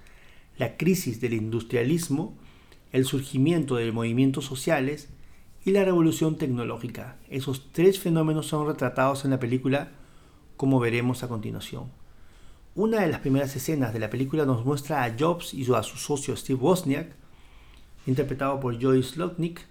La 0.59 0.77
crisis 0.77 1.21
del 1.21 1.35
industrialismo, 1.35 2.37
el 2.93 3.05
surgimiento 3.05 3.77
de 3.77 3.93
movimientos 3.93 4.45
sociales 4.45 5.09
y 5.65 5.71
la 5.71 5.85
revolución 5.85 6.37
tecnológica. 6.37 7.17
Esos 7.29 7.71
tres 7.73 8.01
fenómenos 8.01 8.47
son 8.47 8.67
retratados 8.67 9.25
en 9.25 9.31
la 9.31 9.39
película 9.39 9.93
como 10.57 10.81
veremos 10.81 11.23
a 11.23 11.29
continuación. 11.29 12.00
Una 12.81 13.03
de 13.03 13.09
las 13.09 13.21
primeras 13.21 13.55
escenas 13.55 13.93
de 13.93 13.99
la 13.99 14.09
película 14.09 14.47
nos 14.47 14.65
muestra 14.65 15.05
a 15.05 15.15
Jobs 15.15 15.53
y 15.53 15.71
a 15.71 15.83
su 15.83 15.99
socio 15.99 16.35
Steve 16.35 16.59
Wozniak, 16.59 17.13
interpretado 18.07 18.59
por 18.59 18.81
Joyce 18.81 19.11
Slotnick, 19.11 19.67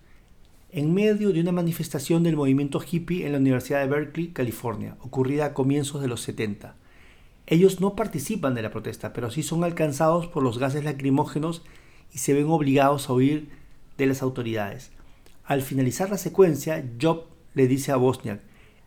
en 0.72 0.94
medio 0.94 1.34
de 1.34 1.42
una 1.42 1.52
manifestación 1.52 2.22
del 2.22 2.36
movimiento 2.36 2.80
hippie 2.80 3.26
en 3.26 3.32
la 3.32 3.40
Universidad 3.40 3.80
de 3.80 3.88
Berkeley, 3.88 4.28
California, 4.28 4.96
ocurrida 5.00 5.46
a 5.46 5.54
comienzos 5.56 6.04
de 6.04 6.08
los 6.08 6.22
70. 6.22 6.76
Ellos 7.48 7.82
no 7.82 7.96
participan 7.96 8.54
de 8.54 8.62
la 8.62 8.70
protesta, 8.70 9.12
pero 9.12 9.32
sí 9.32 9.42
son 9.42 9.64
alcanzados 9.64 10.28
por 10.28 10.44
los 10.44 10.60
gases 10.60 10.84
lacrimógenos 10.84 11.64
y 12.14 12.20
se 12.20 12.36
ven 12.36 12.46
obligados 12.48 13.10
a 13.10 13.14
huir 13.14 13.50
de 13.98 14.06
las 14.06 14.22
autoridades. 14.22 14.92
Al 15.46 15.64
finalizar 15.64 16.12
la 16.12 16.20
secuencia, 16.20 16.88
Job 17.02 17.24
le 17.56 17.66
dice 17.66 17.92
a 17.92 17.96
Bosniak, 17.96 18.42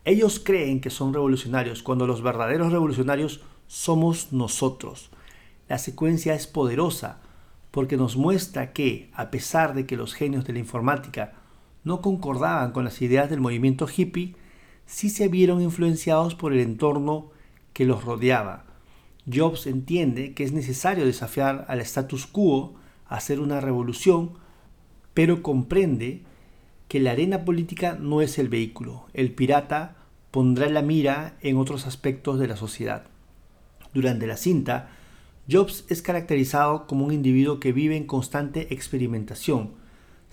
ellos 0.05 0.39
creen 0.41 0.79
que 0.79 0.89
son 0.89 1.13
revolucionarios 1.13 1.83
cuando 1.83 2.07
los 2.07 2.21
verdaderos 2.23 2.71
revolucionarios 2.71 3.41
somos 3.73 4.31
nosotros. 4.31 5.09
La 5.67 5.79
secuencia 5.79 6.35
es 6.35 6.45
poderosa 6.45 7.21
porque 7.71 7.97
nos 7.97 8.15
muestra 8.15 8.71
que, 8.71 9.09
a 9.15 9.31
pesar 9.31 9.73
de 9.73 9.87
que 9.87 9.97
los 9.97 10.13
genios 10.13 10.45
de 10.45 10.53
la 10.53 10.59
informática 10.59 11.33
no 11.83 11.99
concordaban 11.99 12.71
con 12.71 12.83
las 12.83 13.01
ideas 13.01 13.31
del 13.31 13.41
movimiento 13.41 13.87
hippie, 13.87 14.35
sí 14.85 15.09
se 15.09 15.27
vieron 15.27 15.59
influenciados 15.59 16.35
por 16.35 16.53
el 16.53 16.59
entorno 16.59 17.31
que 17.73 17.85
los 17.85 18.03
rodeaba. 18.03 18.65
Jobs 19.25 19.65
entiende 19.65 20.35
que 20.35 20.43
es 20.43 20.51
necesario 20.51 21.03
desafiar 21.03 21.65
al 21.67 21.81
status 21.81 22.27
quo, 22.27 22.75
hacer 23.07 23.39
una 23.39 23.59
revolución, 23.59 24.33
pero 25.15 25.41
comprende 25.41 26.21
que 26.87 26.99
la 26.99 27.11
arena 27.11 27.43
política 27.43 27.97
no 27.99 28.21
es 28.21 28.37
el 28.37 28.49
vehículo. 28.49 29.07
El 29.15 29.33
pirata 29.33 29.95
pondrá 30.29 30.69
la 30.69 30.83
mira 30.83 31.37
en 31.41 31.57
otros 31.57 31.87
aspectos 31.87 32.37
de 32.37 32.47
la 32.47 32.55
sociedad. 32.55 33.07
Durante 33.93 34.27
la 34.27 34.37
cinta, 34.37 34.89
Jobs 35.49 35.85
es 35.89 36.01
caracterizado 36.01 36.87
como 36.87 37.05
un 37.05 37.13
individuo 37.13 37.59
que 37.59 37.73
vive 37.73 37.97
en 37.97 38.05
constante 38.05 38.73
experimentación, 38.73 39.71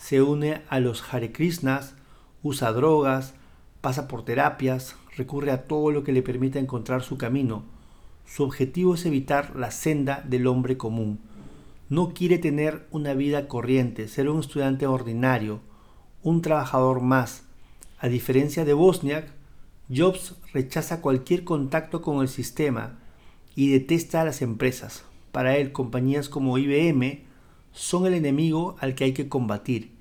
se 0.01 0.23
une 0.23 0.63
a 0.71 0.81
los 0.81 1.05
Hare 1.13 1.31
Krishnas, 1.31 1.95
usa 2.43 2.73
drogas, 2.73 3.35
pasa 3.83 4.09
por 4.09 4.25
terapias, 4.25 4.97
recurre 5.15 5.51
a 5.51 5.65
todo 5.65 5.91
lo 5.91 6.05
que 6.05 6.13
le 6.13 6.23
permita 6.23 6.59
encontrar 6.59 7.03
su 7.03 7.19
camino. 7.19 7.65
Su 8.25 8.45
objetivo 8.45 8.95
es 8.95 9.05
evitar 9.05 9.55
la 9.57 9.71
senda 9.71 10.25
del 10.27 10.47
hombre 10.47 10.79
común. 10.79 11.21
No 11.91 12.15
quiere 12.15 12.39
tener 12.39 12.87
una 12.91 13.13
vida 13.13 13.47
corriente, 13.47 14.09
ser 14.09 14.31
un 14.31 14.41
estudiante 14.41 14.87
ordinario, 14.87 15.61
un 16.23 16.41
trabajador 16.41 17.03
más. 17.03 17.43
A 17.99 18.09
diferencia 18.09 18.65
de 18.65 18.73
Bosniak, 18.73 19.31
Jobs 19.95 20.37
rechaza 20.55 21.03
cualquier 21.03 21.45
contacto 21.45 22.01
con 22.01 22.23
el 22.23 22.29
sistema 22.29 23.00
y 23.55 23.71
detesta 23.71 24.21
a 24.21 24.25
las 24.25 24.43
empresas. 24.43 25.05
Para 25.33 25.57
él, 25.57 25.73
compañías 25.73 26.29
como 26.29 26.59
IBM 26.59 27.21
son 27.73 28.07
el 28.07 28.15
enemigo 28.15 28.77
al 28.81 28.95
que 28.95 29.05
hay 29.05 29.13
que 29.13 29.29
combatir. 29.29 29.93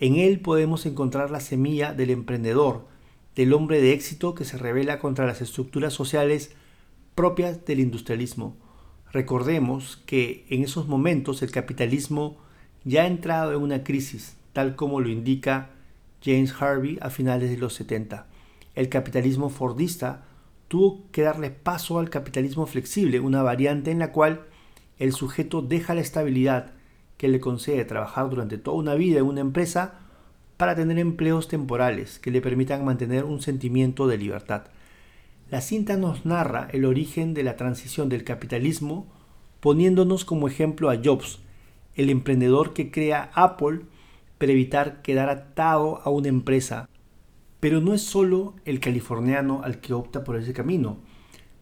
En 0.00 0.16
él 0.16 0.40
podemos 0.40 0.86
encontrar 0.86 1.30
la 1.30 1.40
semilla 1.40 1.92
del 1.92 2.10
emprendedor, 2.10 2.86
del 3.36 3.52
hombre 3.52 3.80
de 3.80 3.92
éxito 3.92 4.34
que 4.34 4.44
se 4.44 4.58
revela 4.58 4.98
contra 4.98 5.26
las 5.26 5.40
estructuras 5.40 5.92
sociales 5.92 6.52
propias 7.14 7.64
del 7.64 7.80
industrialismo. 7.80 8.56
Recordemos 9.12 10.02
que 10.06 10.44
en 10.48 10.62
esos 10.62 10.88
momentos 10.88 11.42
el 11.42 11.50
capitalismo 11.50 12.36
ya 12.84 13.02
ha 13.02 13.06
entrado 13.06 13.52
en 13.52 13.62
una 13.62 13.84
crisis, 13.84 14.36
tal 14.52 14.76
como 14.76 15.00
lo 15.00 15.08
indica 15.08 15.70
James 16.24 16.54
Harvey 16.58 16.98
a 17.00 17.10
finales 17.10 17.50
de 17.50 17.56
los 17.56 17.74
70. 17.74 18.26
El 18.74 18.88
capitalismo 18.88 19.50
fordista 19.50 20.24
tuvo 20.74 21.04
que 21.12 21.22
darle 21.22 21.50
paso 21.50 22.00
al 22.00 22.10
capitalismo 22.10 22.66
flexible, 22.66 23.20
una 23.20 23.44
variante 23.44 23.92
en 23.92 24.00
la 24.00 24.10
cual 24.10 24.46
el 24.98 25.12
sujeto 25.12 25.62
deja 25.62 25.94
la 25.94 26.00
estabilidad 26.00 26.72
que 27.16 27.28
le 27.28 27.38
concede 27.38 27.84
trabajar 27.84 28.28
durante 28.28 28.58
toda 28.58 28.78
una 28.78 28.96
vida 28.96 29.20
en 29.20 29.26
una 29.26 29.40
empresa 29.40 30.00
para 30.56 30.74
tener 30.74 30.98
empleos 30.98 31.46
temporales 31.46 32.18
que 32.18 32.32
le 32.32 32.40
permitan 32.40 32.84
mantener 32.84 33.22
un 33.22 33.40
sentimiento 33.40 34.08
de 34.08 34.18
libertad. 34.18 34.64
La 35.48 35.60
cinta 35.60 35.96
nos 35.96 36.26
narra 36.26 36.66
el 36.72 36.86
origen 36.86 37.34
de 37.34 37.44
la 37.44 37.54
transición 37.54 38.08
del 38.08 38.24
capitalismo 38.24 39.06
poniéndonos 39.60 40.24
como 40.24 40.48
ejemplo 40.48 40.90
a 40.90 40.96
Jobs, 40.96 41.38
el 41.94 42.10
emprendedor 42.10 42.72
que 42.72 42.90
crea 42.90 43.30
Apple 43.34 43.82
para 44.38 44.50
evitar 44.50 45.02
quedar 45.02 45.30
atado 45.30 46.00
a 46.02 46.10
una 46.10 46.26
empresa. 46.26 46.88
Pero 47.64 47.80
no 47.80 47.94
es 47.94 48.02
solo 48.02 48.52
el 48.66 48.78
californiano 48.78 49.62
al 49.64 49.80
que 49.80 49.94
opta 49.94 50.22
por 50.22 50.36
ese 50.36 50.52
camino. 50.52 50.98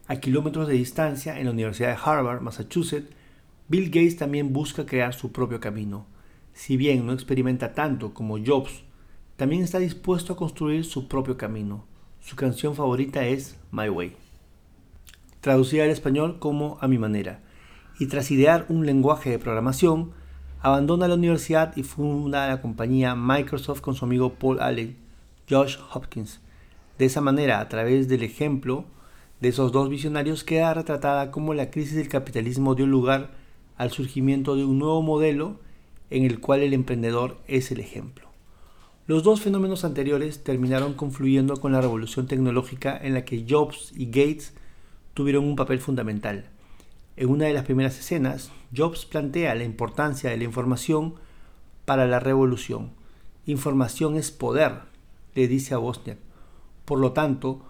A 0.07 0.17
kilómetros 0.17 0.67
de 0.67 0.73
distancia, 0.73 1.39
en 1.39 1.45
la 1.45 1.51
Universidad 1.51 1.91
de 1.91 2.01
Harvard, 2.03 2.41
Massachusetts, 2.41 3.15
Bill 3.69 3.85
Gates 3.85 4.17
también 4.17 4.51
busca 4.51 4.85
crear 4.85 5.13
su 5.13 5.31
propio 5.31 5.61
camino. 5.61 6.05
Si 6.51 6.75
bien 6.75 7.05
no 7.05 7.13
experimenta 7.13 7.73
tanto 7.73 8.13
como 8.13 8.37
Jobs, 8.37 8.83
también 9.37 9.63
está 9.63 9.79
dispuesto 9.79 10.33
a 10.33 10.35
construir 10.35 10.83
su 10.83 11.07
propio 11.07 11.37
camino. 11.37 11.85
Su 12.19 12.35
canción 12.35 12.75
favorita 12.75 13.25
es 13.25 13.57
My 13.71 13.87
Way, 13.87 14.17
traducida 15.39 15.85
al 15.85 15.89
español 15.89 16.37
como 16.37 16.79
A 16.81 16.89
mi 16.89 16.97
manera, 16.97 17.39
y 17.97 18.07
tras 18.07 18.29
idear 18.29 18.65
un 18.67 18.85
lenguaje 18.85 19.29
de 19.29 19.39
programación, 19.39 20.11
abandona 20.59 21.07
la 21.07 21.15
universidad 21.15 21.71
y 21.77 21.83
funda 21.83 22.49
la 22.49 22.61
compañía 22.61 23.15
Microsoft 23.15 23.79
con 23.79 23.95
su 23.95 24.03
amigo 24.03 24.33
Paul 24.33 24.59
Allen, 24.59 25.01
Josh 25.49 25.77
Hopkins. 25.93 26.39
De 26.97 27.05
esa 27.05 27.21
manera, 27.21 27.59
a 27.59 27.69
través 27.69 28.07
del 28.07 28.23
ejemplo 28.23 28.85
de 29.41 29.49
esos 29.49 29.71
dos 29.71 29.89
visionarios, 29.89 30.43
queda 30.43 30.73
retratada 30.73 31.31
cómo 31.31 31.53
la 31.53 31.69
crisis 31.69 31.95
del 31.95 32.07
capitalismo 32.07 32.75
dio 32.75 32.87
lugar 32.87 33.31
al 33.77 33.91
surgimiento 33.91 34.55
de 34.55 34.63
un 34.65 34.79
nuevo 34.79 35.01
modelo 35.01 35.59
en 36.09 36.25
el 36.25 36.39
cual 36.39 36.61
el 36.61 36.73
emprendedor 36.73 37.37
es 37.47 37.71
el 37.71 37.79
ejemplo. 37.79 38.29
Los 39.05 39.23
dos 39.23 39.41
fenómenos 39.41 39.83
anteriores 39.83 40.43
terminaron 40.43 40.93
confluyendo 40.93 41.57
con 41.57 41.73
la 41.73 41.81
revolución 41.81 42.27
tecnológica 42.27 42.97
en 42.97 43.13
la 43.13 43.25
que 43.25 43.45
Jobs 43.49 43.91
y 43.95 44.05
Gates 44.05 44.53
tuvieron 45.13 45.43
un 45.43 45.57
papel 45.57 45.79
fundamental. 45.79 46.45
En 47.17 47.29
una 47.29 47.45
de 47.45 47.53
las 47.53 47.65
primeras 47.65 47.99
escenas, 47.99 48.51
Jobs 48.75 49.05
plantea 49.05 49.55
la 49.55 49.65
importancia 49.65 50.29
de 50.29 50.37
la 50.37 50.45
información 50.45 51.15
para 51.83 52.07
la 52.07 52.19
revolución. 52.19 52.91
Información 53.45 54.15
es 54.15 54.31
poder, 54.31 54.92
le 55.35 55.47
dice 55.47 55.73
a 55.73 55.77
Bosniak. 55.77 56.17
Por 56.85 56.99
lo 56.99 57.13
tanto, 57.13 57.61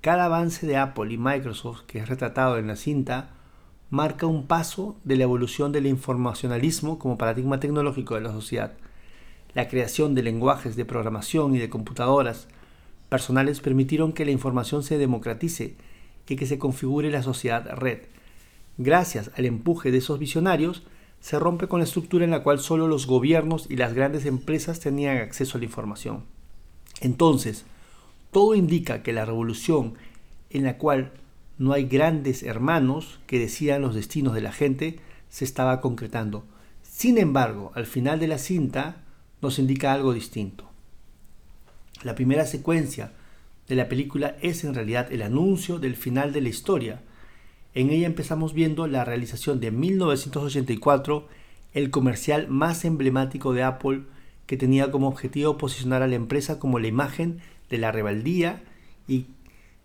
cada 0.00 0.26
avance 0.26 0.66
de 0.66 0.76
Apple 0.76 1.12
y 1.12 1.18
Microsoft 1.18 1.82
que 1.86 1.98
es 1.98 2.08
retratado 2.08 2.58
en 2.58 2.66
la 2.66 2.76
cinta 2.76 3.30
marca 3.90 4.26
un 4.26 4.46
paso 4.46 4.96
de 5.04 5.16
la 5.16 5.24
evolución 5.24 5.72
del 5.72 5.86
informacionalismo 5.86 6.98
como 6.98 7.18
paradigma 7.18 7.60
tecnológico 7.60 8.14
de 8.14 8.20
la 8.20 8.32
sociedad. 8.32 8.74
La 9.54 9.68
creación 9.68 10.14
de 10.14 10.22
lenguajes 10.22 10.76
de 10.76 10.84
programación 10.84 11.54
y 11.54 11.58
de 11.58 11.70
computadoras 11.70 12.48
personales 13.08 13.60
permitieron 13.60 14.12
que 14.12 14.24
la 14.24 14.32
información 14.32 14.82
se 14.82 14.98
democratice 14.98 15.76
y 16.28 16.36
que 16.36 16.46
se 16.46 16.58
configure 16.58 17.10
la 17.10 17.22
sociedad 17.22 17.64
red. 17.76 18.00
Gracias 18.78 19.30
al 19.36 19.46
empuje 19.46 19.90
de 19.90 19.98
esos 19.98 20.18
visionarios, 20.18 20.82
se 21.20 21.38
rompe 21.38 21.68
con 21.68 21.80
la 21.80 21.84
estructura 21.84 22.24
en 22.24 22.30
la 22.30 22.42
cual 22.42 22.58
solo 22.58 22.88
los 22.88 23.06
gobiernos 23.06 23.70
y 23.70 23.76
las 23.76 23.94
grandes 23.94 24.26
empresas 24.26 24.80
tenían 24.80 25.16
acceso 25.18 25.56
a 25.56 25.60
la 25.60 25.64
información. 25.64 26.35
Entonces, 27.00 27.64
todo 28.30 28.54
indica 28.54 29.02
que 29.02 29.12
la 29.12 29.24
revolución 29.24 29.94
en 30.50 30.64
la 30.64 30.78
cual 30.78 31.12
no 31.58 31.72
hay 31.72 31.86
grandes 31.86 32.42
hermanos 32.42 33.20
que 33.26 33.38
decidan 33.38 33.82
los 33.82 33.94
destinos 33.94 34.34
de 34.34 34.42
la 34.42 34.52
gente, 34.52 34.98
se 35.28 35.44
estaba 35.44 35.80
concretando. 35.80 36.44
Sin 36.82 37.18
embargo, 37.18 37.72
al 37.74 37.86
final 37.86 38.20
de 38.20 38.28
la 38.28 38.38
cinta 38.38 39.02
nos 39.42 39.58
indica 39.58 39.92
algo 39.92 40.12
distinto. 40.12 40.64
La 42.02 42.14
primera 42.14 42.46
secuencia 42.46 43.12
de 43.68 43.74
la 43.74 43.88
película 43.88 44.36
es 44.42 44.64
en 44.64 44.74
realidad 44.74 45.12
el 45.12 45.22
anuncio 45.22 45.78
del 45.78 45.96
final 45.96 46.32
de 46.32 46.40
la 46.40 46.48
historia. 46.48 47.02
En 47.74 47.90
ella 47.90 48.06
empezamos 48.06 48.54
viendo 48.54 48.86
la 48.86 49.04
realización 49.04 49.60
de 49.60 49.70
1984, 49.70 51.28
el 51.74 51.90
comercial 51.90 52.48
más 52.48 52.84
emblemático 52.84 53.52
de 53.52 53.62
Apple 53.62 54.02
que 54.46 54.56
tenía 54.56 54.90
como 54.90 55.08
objetivo 55.08 55.58
posicionar 55.58 56.02
a 56.02 56.06
la 56.06 56.14
empresa 56.14 56.58
como 56.58 56.78
la 56.78 56.86
imagen 56.86 57.40
de 57.68 57.78
la 57.78 57.92
rebeldía 57.92 58.62
y 59.08 59.26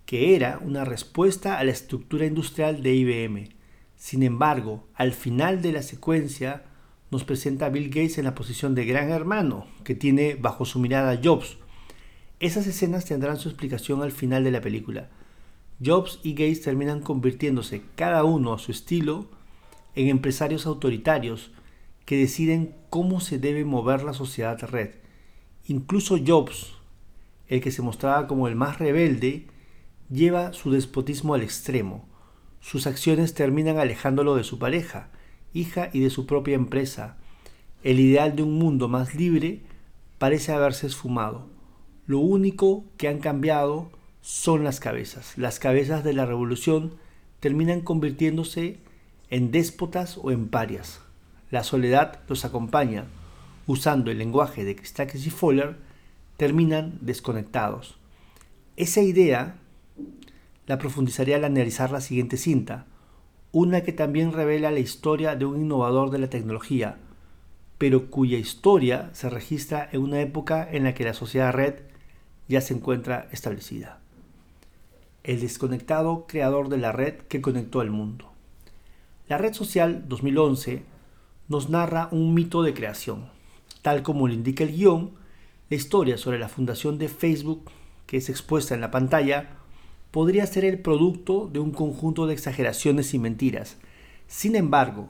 que 0.05 0.35
era 0.35 0.59
una 0.61 0.85
respuesta 0.85 1.57
a 1.57 1.63
la 1.63 1.71
estructura 1.71 2.25
industrial 2.25 2.83
de 2.83 2.93
IBM. 2.93 3.49
Sin 3.95 4.23
embargo, 4.23 4.87
al 4.95 5.13
final 5.13 5.61
de 5.61 5.71
la 5.71 5.83
secuencia 5.83 6.63
nos 7.11 7.23
presenta 7.23 7.67
a 7.67 7.69
Bill 7.69 7.89
Gates 7.89 8.17
en 8.17 8.25
la 8.25 8.35
posición 8.35 8.73
de 8.73 8.85
gran 8.85 9.09
hermano, 9.09 9.67
que 9.83 9.95
tiene 9.95 10.35
bajo 10.35 10.65
su 10.65 10.79
mirada 10.79 11.19
Jobs. 11.21 11.57
Esas 12.39 12.65
escenas 12.67 13.05
tendrán 13.05 13.37
su 13.37 13.49
explicación 13.49 14.01
al 14.01 14.11
final 14.11 14.43
de 14.43 14.51
la 14.51 14.61
película. 14.61 15.09
Jobs 15.83 16.19
y 16.23 16.33
Gates 16.33 16.61
terminan 16.61 17.01
convirtiéndose, 17.01 17.81
cada 17.95 18.23
uno 18.23 18.53
a 18.53 18.59
su 18.59 18.71
estilo, 18.71 19.27
en 19.95 20.07
empresarios 20.07 20.65
autoritarios 20.65 21.51
que 22.11 22.17
deciden 22.17 22.75
cómo 22.89 23.21
se 23.21 23.39
debe 23.39 23.63
mover 23.63 24.03
la 24.03 24.11
sociedad 24.11 24.59
red. 24.63 24.89
Incluso 25.65 26.17
Jobs, 26.17 26.73
el 27.47 27.61
que 27.61 27.71
se 27.71 27.81
mostraba 27.81 28.27
como 28.27 28.49
el 28.49 28.55
más 28.57 28.79
rebelde, 28.79 29.47
lleva 30.09 30.51
su 30.51 30.71
despotismo 30.71 31.35
al 31.35 31.41
extremo. 31.41 32.09
Sus 32.59 32.85
acciones 32.85 33.33
terminan 33.33 33.77
alejándolo 33.77 34.35
de 34.35 34.43
su 34.43 34.59
pareja, 34.59 35.07
hija 35.53 35.89
y 35.93 36.01
de 36.01 36.09
su 36.09 36.25
propia 36.25 36.55
empresa. 36.55 37.15
El 37.81 37.97
ideal 38.01 38.35
de 38.35 38.43
un 38.43 38.59
mundo 38.59 38.89
más 38.89 39.15
libre 39.15 39.61
parece 40.17 40.51
haberse 40.51 40.87
esfumado. 40.87 41.47
Lo 42.07 42.19
único 42.19 42.83
que 42.97 43.07
han 43.07 43.19
cambiado 43.19 43.89
son 44.19 44.65
las 44.65 44.81
cabezas. 44.81 45.37
Las 45.37 45.59
cabezas 45.59 46.03
de 46.03 46.11
la 46.11 46.25
revolución 46.25 46.95
terminan 47.39 47.79
convirtiéndose 47.79 48.79
en 49.29 49.51
déspotas 49.51 50.17
o 50.21 50.31
en 50.31 50.49
parias. 50.49 50.99
La 51.51 51.63
soledad 51.63 52.19
los 52.29 52.45
acompaña. 52.45 53.05
Usando 53.67 54.09
el 54.09 54.17
lenguaje 54.17 54.65
de 54.65 54.75
Christakis 54.75 55.27
y 55.27 55.29
Fowler, 55.29 55.75
terminan 56.37 56.97
desconectados. 57.01 57.97
Esa 58.77 59.01
idea 59.01 59.57
la 60.65 60.77
profundizaré 60.77 61.35
al 61.35 61.43
analizar 61.43 61.91
la 61.91 62.01
siguiente 62.01 62.37
cinta, 62.37 62.85
una 63.51 63.81
que 63.81 63.91
también 63.91 64.31
revela 64.31 64.71
la 64.71 64.79
historia 64.79 65.35
de 65.35 65.45
un 65.45 65.61
innovador 65.61 66.09
de 66.09 66.19
la 66.19 66.29
tecnología, 66.29 66.97
pero 67.77 68.09
cuya 68.09 68.37
historia 68.37 69.09
se 69.13 69.29
registra 69.29 69.89
en 69.91 70.01
una 70.01 70.21
época 70.21 70.67
en 70.71 70.85
la 70.85 70.93
que 70.93 71.03
la 71.03 71.13
sociedad 71.13 71.51
red 71.51 71.75
ya 72.47 72.61
se 72.61 72.73
encuentra 72.73 73.27
establecida. 73.31 73.99
El 75.23 75.41
desconectado 75.41 76.25
creador 76.27 76.69
de 76.69 76.77
la 76.77 76.93
red 76.93 77.15
que 77.27 77.41
conectó 77.41 77.81
al 77.81 77.91
mundo. 77.91 78.31
La 79.27 79.37
red 79.37 79.53
social 79.53 80.05
2011 80.07 80.90
nos 81.51 81.69
narra 81.69 82.07
un 82.11 82.33
mito 82.33 82.63
de 82.63 82.73
creación. 82.73 83.25
Tal 83.81 84.03
como 84.03 84.25
lo 84.25 84.33
indica 84.33 84.63
el 84.63 84.71
guion, 84.71 85.11
la 85.69 85.75
historia 85.75 86.17
sobre 86.17 86.39
la 86.39 86.47
fundación 86.47 86.97
de 86.97 87.09
Facebook, 87.09 87.69
que 88.07 88.17
es 88.17 88.29
expuesta 88.29 88.73
en 88.73 88.79
la 88.79 88.89
pantalla, 88.89 89.57
podría 90.11 90.47
ser 90.47 90.63
el 90.63 90.79
producto 90.79 91.49
de 91.51 91.59
un 91.59 91.71
conjunto 91.71 92.25
de 92.25 92.33
exageraciones 92.33 93.13
y 93.13 93.19
mentiras. 93.19 93.77
Sin 94.27 94.55
embargo, 94.55 95.09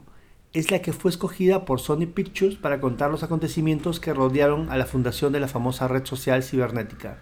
es 0.52 0.72
la 0.72 0.82
que 0.82 0.92
fue 0.92 1.12
escogida 1.12 1.64
por 1.64 1.78
Sony 1.78 2.06
Pictures 2.12 2.56
para 2.56 2.80
contar 2.80 3.12
los 3.12 3.22
acontecimientos 3.22 4.00
que 4.00 4.12
rodearon 4.12 4.68
a 4.68 4.76
la 4.76 4.86
fundación 4.86 5.32
de 5.32 5.38
la 5.38 5.46
famosa 5.46 5.86
red 5.86 6.04
social 6.04 6.42
cibernética. 6.42 7.20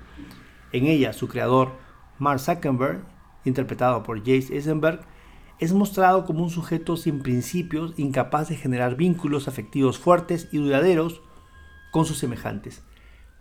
En 0.72 0.86
ella, 0.86 1.12
su 1.12 1.28
creador, 1.28 1.72
Mark 2.18 2.40
Zuckerberg, 2.40 3.02
interpretado 3.44 4.02
por 4.02 4.20
Jace 4.20 4.54
Eisenberg, 4.54 5.02
es 5.60 5.72
mostrado 5.72 6.24
como 6.24 6.42
un 6.42 6.50
sujeto 6.50 6.96
sin 6.96 7.20
principios, 7.20 7.92
incapaz 7.96 8.48
de 8.48 8.56
generar 8.56 8.96
vínculos 8.96 9.46
afectivos 9.46 9.98
fuertes 9.98 10.48
y 10.52 10.58
duraderos 10.58 11.20
con 11.92 12.06
sus 12.06 12.18
semejantes. 12.18 12.82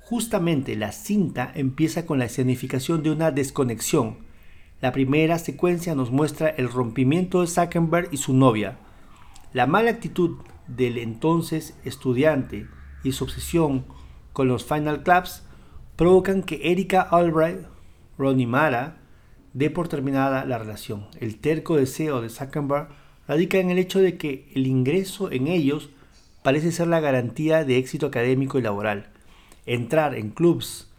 Justamente 0.01 0.75
la 0.75 0.91
cinta 0.91 1.51
empieza 1.55 2.05
con 2.05 2.19
la 2.19 2.25
escenificación 2.25 3.03
de 3.03 3.11
una 3.11 3.31
desconexión. 3.31 4.17
La 4.81 4.91
primera 4.91 5.39
secuencia 5.39 5.95
nos 5.95 6.11
muestra 6.11 6.49
el 6.49 6.69
rompimiento 6.69 7.41
de 7.41 7.47
Zuckerberg 7.47 8.09
y 8.11 8.17
su 8.17 8.33
novia, 8.33 8.77
la 9.51 9.65
mala 9.65 9.89
actitud 9.89 10.37
del 10.67 10.99
entonces 10.99 11.75
estudiante 11.83 12.67
y 13.03 13.13
su 13.13 13.23
obsesión 13.23 13.85
con 14.31 14.47
los 14.47 14.63
Final 14.63 15.01
Clubs 15.01 15.43
provocan 15.95 16.43
que 16.43 16.71
Erika 16.71 17.01
Albright, 17.01 17.61
Ronnie 18.19 18.45
Mara, 18.45 18.98
dé 19.53 19.69
por 19.69 19.87
terminada 19.87 20.45
la 20.45 20.57
relación. 20.57 21.07
El 21.19 21.37
terco 21.37 21.75
deseo 21.75 22.21
de 22.21 22.29
Zuckerberg 22.29 22.89
radica 23.27 23.57
en 23.57 23.69
el 23.69 23.77
hecho 23.77 23.99
de 23.99 24.17
que 24.17 24.49
el 24.55 24.67
ingreso 24.67 25.31
en 25.31 25.47
ellos 25.47 25.89
parece 26.43 26.71
ser 26.71 26.87
la 26.87 26.99
garantía 26.99 27.63
de 27.65 27.77
éxito 27.77 28.07
académico 28.07 28.59
y 28.59 28.61
laboral. 28.61 29.09
Entrar 29.65 30.15
en 30.15 30.29
clubs 30.29 30.89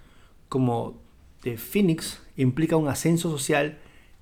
como 0.48 0.98
The 1.42 1.56
Phoenix 1.56 2.22
implica 2.36 2.76
un 2.76 2.88
ascenso 2.88 3.30
social 3.30 3.78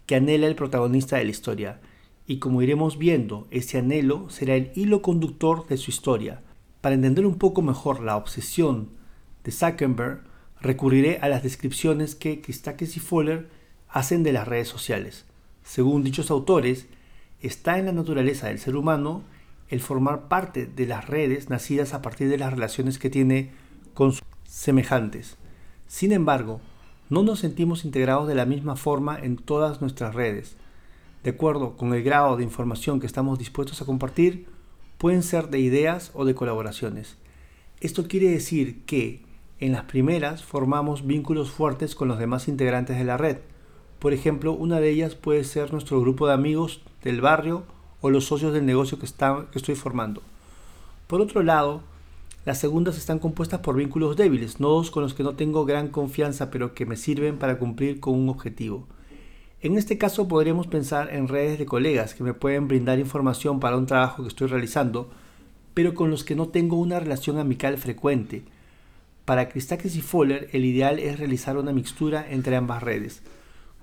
que 0.07 0.15
anhela 0.15 0.47
el 0.47 0.55
protagonista 0.55 1.17
de 1.17 1.25
la 1.25 1.31
historia 1.31 1.81
y 2.29 2.39
como 2.41 2.61
iremos 2.61 2.99
viendo, 2.99 3.49
ese 3.51 3.79
anhelo 3.79 4.29
será 4.29 4.55
el 4.55 4.71
hilo 4.75 5.01
conductor 5.01 5.67
de 5.67 5.79
su 5.79 5.91
historia. 5.91 6.43
Para 6.83 6.95
entender 6.95 7.25
un 7.25 7.39
poco 7.39 7.63
mejor 7.63 8.01
la 8.03 8.19
obsesión 8.19 8.91
de 9.45 9.51
Zuckerberg, 9.51 10.25
recurriré 10.61 11.19
a 11.23 11.31
las 11.31 11.43
descripciones 11.43 12.15
que 12.15 12.43
Christakis 12.43 12.99
y 12.99 13.01
Fowler 13.01 13.49
hacen 13.89 14.23
de 14.23 14.33
las 14.33 14.47
redes 14.47 14.69
sociales. 14.69 15.25
Según 15.63 16.05
dichos 16.05 16.31
autores, 16.31 16.87
está 17.41 17.79
en 17.79 17.87
la 17.87 17.93
naturaleza 17.93 18.49
del 18.49 18.59
ser 18.59 18.77
humano 18.77 19.23
el 19.69 19.81
formar 19.81 20.29
parte 20.29 20.67
de 20.67 20.87
las 20.87 21.07
redes 21.07 21.51
nacidas 21.51 21.95
a 21.95 22.03
partir 22.03 22.29
de 22.29 22.39
las 22.39 22.53
relaciones 22.53 22.99
que 22.99 23.11
tiene 23.11 23.51
con 23.95 24.13
sus 24.13 24.23
semejantes. 24.45 25.37
Sin 25.87 26.13
embargo, 26.13 26.61
no 27.11 27.23
nos 27.23 27.41
sentimos 27.41 27.85
integrados 27.85 28.29
de 28.29 28.35
la 28.35 28.47
misma 28.47 28.77
forma 28.77 29.19
en 29.19 29.37
todas 29.37 29.81
nuestras 29.81 30.15
redes 30.15 30.57
de 31.23 31.31
acuerdo 31.31 31.77
con 31.77 31.93
el 31.95 32.03
grado 32.03 32.37
de 32.37 32.45
información 32.45 33.01
que 33.01 33.07
estamos 33.07 33.39
dispuestos 33.39 33.83
a 33.83 33.85
compartir, 33.85 34.47
pueden 34.99 35.23
ser 35.23 35.49
de 35.49 35.59
ideas 35.59 36.11
o 36.15 36.25
de 36.25 36.35
colaboraciones. 36.35 37.17
Esto 37.81 38.07
quiere 38.09 38.31
decir 38.31 38.85
que 38.85 39.23
en 39.61 39.73
las 39.73 39.85
primeras 39.85 40.45
formamos 40.45 41.07
vínculos 41.07 41.51
fuertes 41.51 41.95
con 41.95 42.09
los 42.09 42.19
demás 42.19 42.49
integrantes 42.49 42.97
de 42.97 43.05
la 43.05 43.17
red. 43.17 43.39
Por 43.99 44.13
ejemplo, 44.13 44.53
una 44.53 44.81
de 44.81 44.91
ellas 44.91 45.15
puede 45.15 45.45
ser 45.45 45.73
nuestro 45.73 46.01
grupo 46.01 46.27
de 46.27 46.35
amigos 46.35 46.81
del 47.03 47.21
barrio 47.21 47.65
o 48.01 48.11
los 48.11 48.27
socios 48.27 48.53
del 48.53 48.67
negocio 48.67 48.99
que, 48.99 49.07
que 49.07 49.59
estoy 49.59 49.75
formando. 49.75 50.23
Por 51.09 51.21
otro 51.21 51.43
lado, 51.43 51.83
las 52.45 52.59
segundas 52.59 52.97
están 52.97 53.19
compuestas 53.19 53.61
por 53.61 53.77
vínculos 53.77 54.17
débiles, 54.17 54.61
nodos 54.61 54.91
con 54.91 55.03
los 55.03 55.15
que 55.15 55.23
no 55.23 55.35
tengo 55.35 55.65
gran 55.65 55.89
confianza 55.89 56.51
pero 56.51 56.75
que 56.75 56.87
me 56.87 56.97
sirven 56.97 57.39
para 57.39 57.59
cumplir 57.59 57.99
con 57.99 58.15
un 58.15 58.29
objetivo. 58.29 58.87
En 59.61 59.77
este 59.77 59.99
caso 59.99 60.29
podríamos 60.29 60.69
pensar 60.69 61.13
en 61.13 61.27
redes 61.27 61.59
de 61.59 61.67
colegas 61.67 62.15
que 62.15 62.23
me 62.23 62.35
pueden 62.35 62.69
brindar 62.69 63.01
información 63.01 63.59
para 63.59 63.77
un 63.77 63.87
trabajo 63.87 64.23
que 64.23 64.29
estoy 64.29 64.47
realizando, 64.47 65.11
pero 65.75 65.95
con 65.95 66.11
los 66.11 66.23
que 66.23 66.37
no 66.37 66.49
tengo 66.49 66.77
una 66.77 67.01
relación 67.01 67.39
amical 67.39 67.77
frecuente. 67.77 68.45
Para 69.25 69.49
Christakis 69.49 69.97
y 69.97 70.01
Fowler 70.01 70.49
el 70.53 70.65
ideal 70.65 71.01
es 71.01 71.19
realizar 71.19 71.57
una 71.57 71.73
mixtura 71.73 72.25
entre 72.31 72.55
ambas 72.55 72.83
redes. 72.83 73.21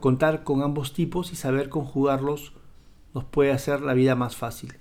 Contar 0.05 0.43
con 0.43 0.61
ambos 0.61 0.93
tipos 0.93 1.33
y 1.33 1.35
saber 1.35 1.67
conjugarlos 1.67 2.53
nos 3.15 3.23
puede 3.23 3.51
hacer 3.51 3.81
la 3.81 3.95
vida 3.95 4.13
más 4.13 4.35
fácil. 4.35 4.75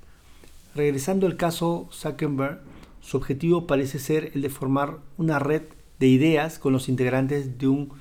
Regresando 0.75 1.27
al 1.27 1.39
caso 1.39 1.89
Zuckerberg, 1.91 2.61
su 3.01 3.17
objetivo 3.17 3.67
parece 3.67 3.99
ser 3.99 4.33
el 4.35 4.43
de 4.43 4.51
formar 4.51 4.99
una 5.17 5.39
red 5.39 5.63
de 5.99 6.09
ideas 6.09 6.59
con 6.59 6.75
los 6.75 6.91
integrantes 6.91 7.57
de 7.57 7.69
un 7.69 7.93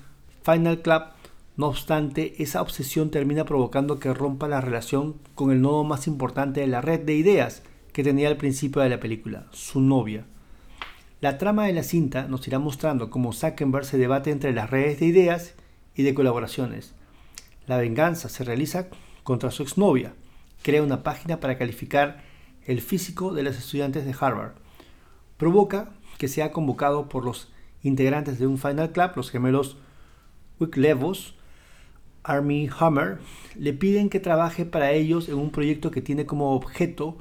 Final 0.44 0.82
Club 0.82 1.04
no 1.56 1.68
obstante, 1.68 2.34
esa 2.44 2.62
obsesión 2.62 3.10
termina 3.10 3.46
provocando 3.46 4.00
que 4.00 4.14
rompa 4.14 4.50
la 4.50 4.60
relación 4.60 5.16
con 5.34 5.50
el 5.52 5.62
nodo 5.62 5.86
más 5.86 6.08
importante 6.08 6.60
de 6.60 6.68
la 6.68 6.82
red 6.82 7.00
de 7.00 7.16
ideas 7.16 7.64
que 7.94 8.04
tenía 8.04 8.28
al 8.28 8.36
principio 8.36 8.82
de 8.82 8.90
la 8.90 9.00
película, 9.00 9.48
su 9.54 9.80
novia. 9.80 10.26
La 11.22 11.38
trama 11.38 11.68
de 11.68 11.74
la 11.74 11.84
cinta 11.84 12.28
nos 12.28 12.46
irá 12.50 12.60
mostrando 12.60 13.10
cómo 13.10 13.32
Zuckerberg 13.32 13.86
se 13.86 13.98
debate 13.98 14.30
entre 14.30 14.52
las 14.52 14.70
redes 14.70 15.00
de 15.00 15.06
ideas 15.06 15.56
y 15.96 16.04
de 16.04 16.14
colaboraciones. 16.14 16.94
La 17.68 17.78
venganza 17.78 18.30
se 18.30 18.44
realiza 18.44 18.88
contra 19.24 19.52
su 19.52 19.64
exnovia. 19.64 20.14
Crea 20.62 20.84
una 20.84 21.04
página 21.04 21.40
para 21.40 21.58
calificar 21.58 22.24
el 22.66 22.82
físico 22.82 23.34
de 23.34 23.44
los 23.44 23.58
estudiantes 23.58 24.06
de 24.06 24.16
Harvard. 24.20 24.54
Provoca 25.38 25.92
que 26.18 26.28
sea 26.28 26.52
convocado 26.52 27.10
por 27.10 27.26
los 27.26 27.52
integrantes 27.82 28.40
de 28.40 28.48
un 28.48 28.58
Final 28.58 28.92
Club, 28.92 29.12
los 29.16 29.32
gemelos 29.32 29.78
Levos, 30.76 31.36
Army 32.24 32.70
Hammer 32.80 33.20
le 33.56 33.74
piden 33.74 34.10
que 34.10 34.22
trabaje 34.22 34.66
para 34.66 34.92
ellos 34.92 35.28
en 35.28 35.36
un 35.36 35.52
proyecto 35.52 35.92
que 35.92 36.02
tiene 36.02 36.26
como 36.26 36.54
objeto 36.54 37.18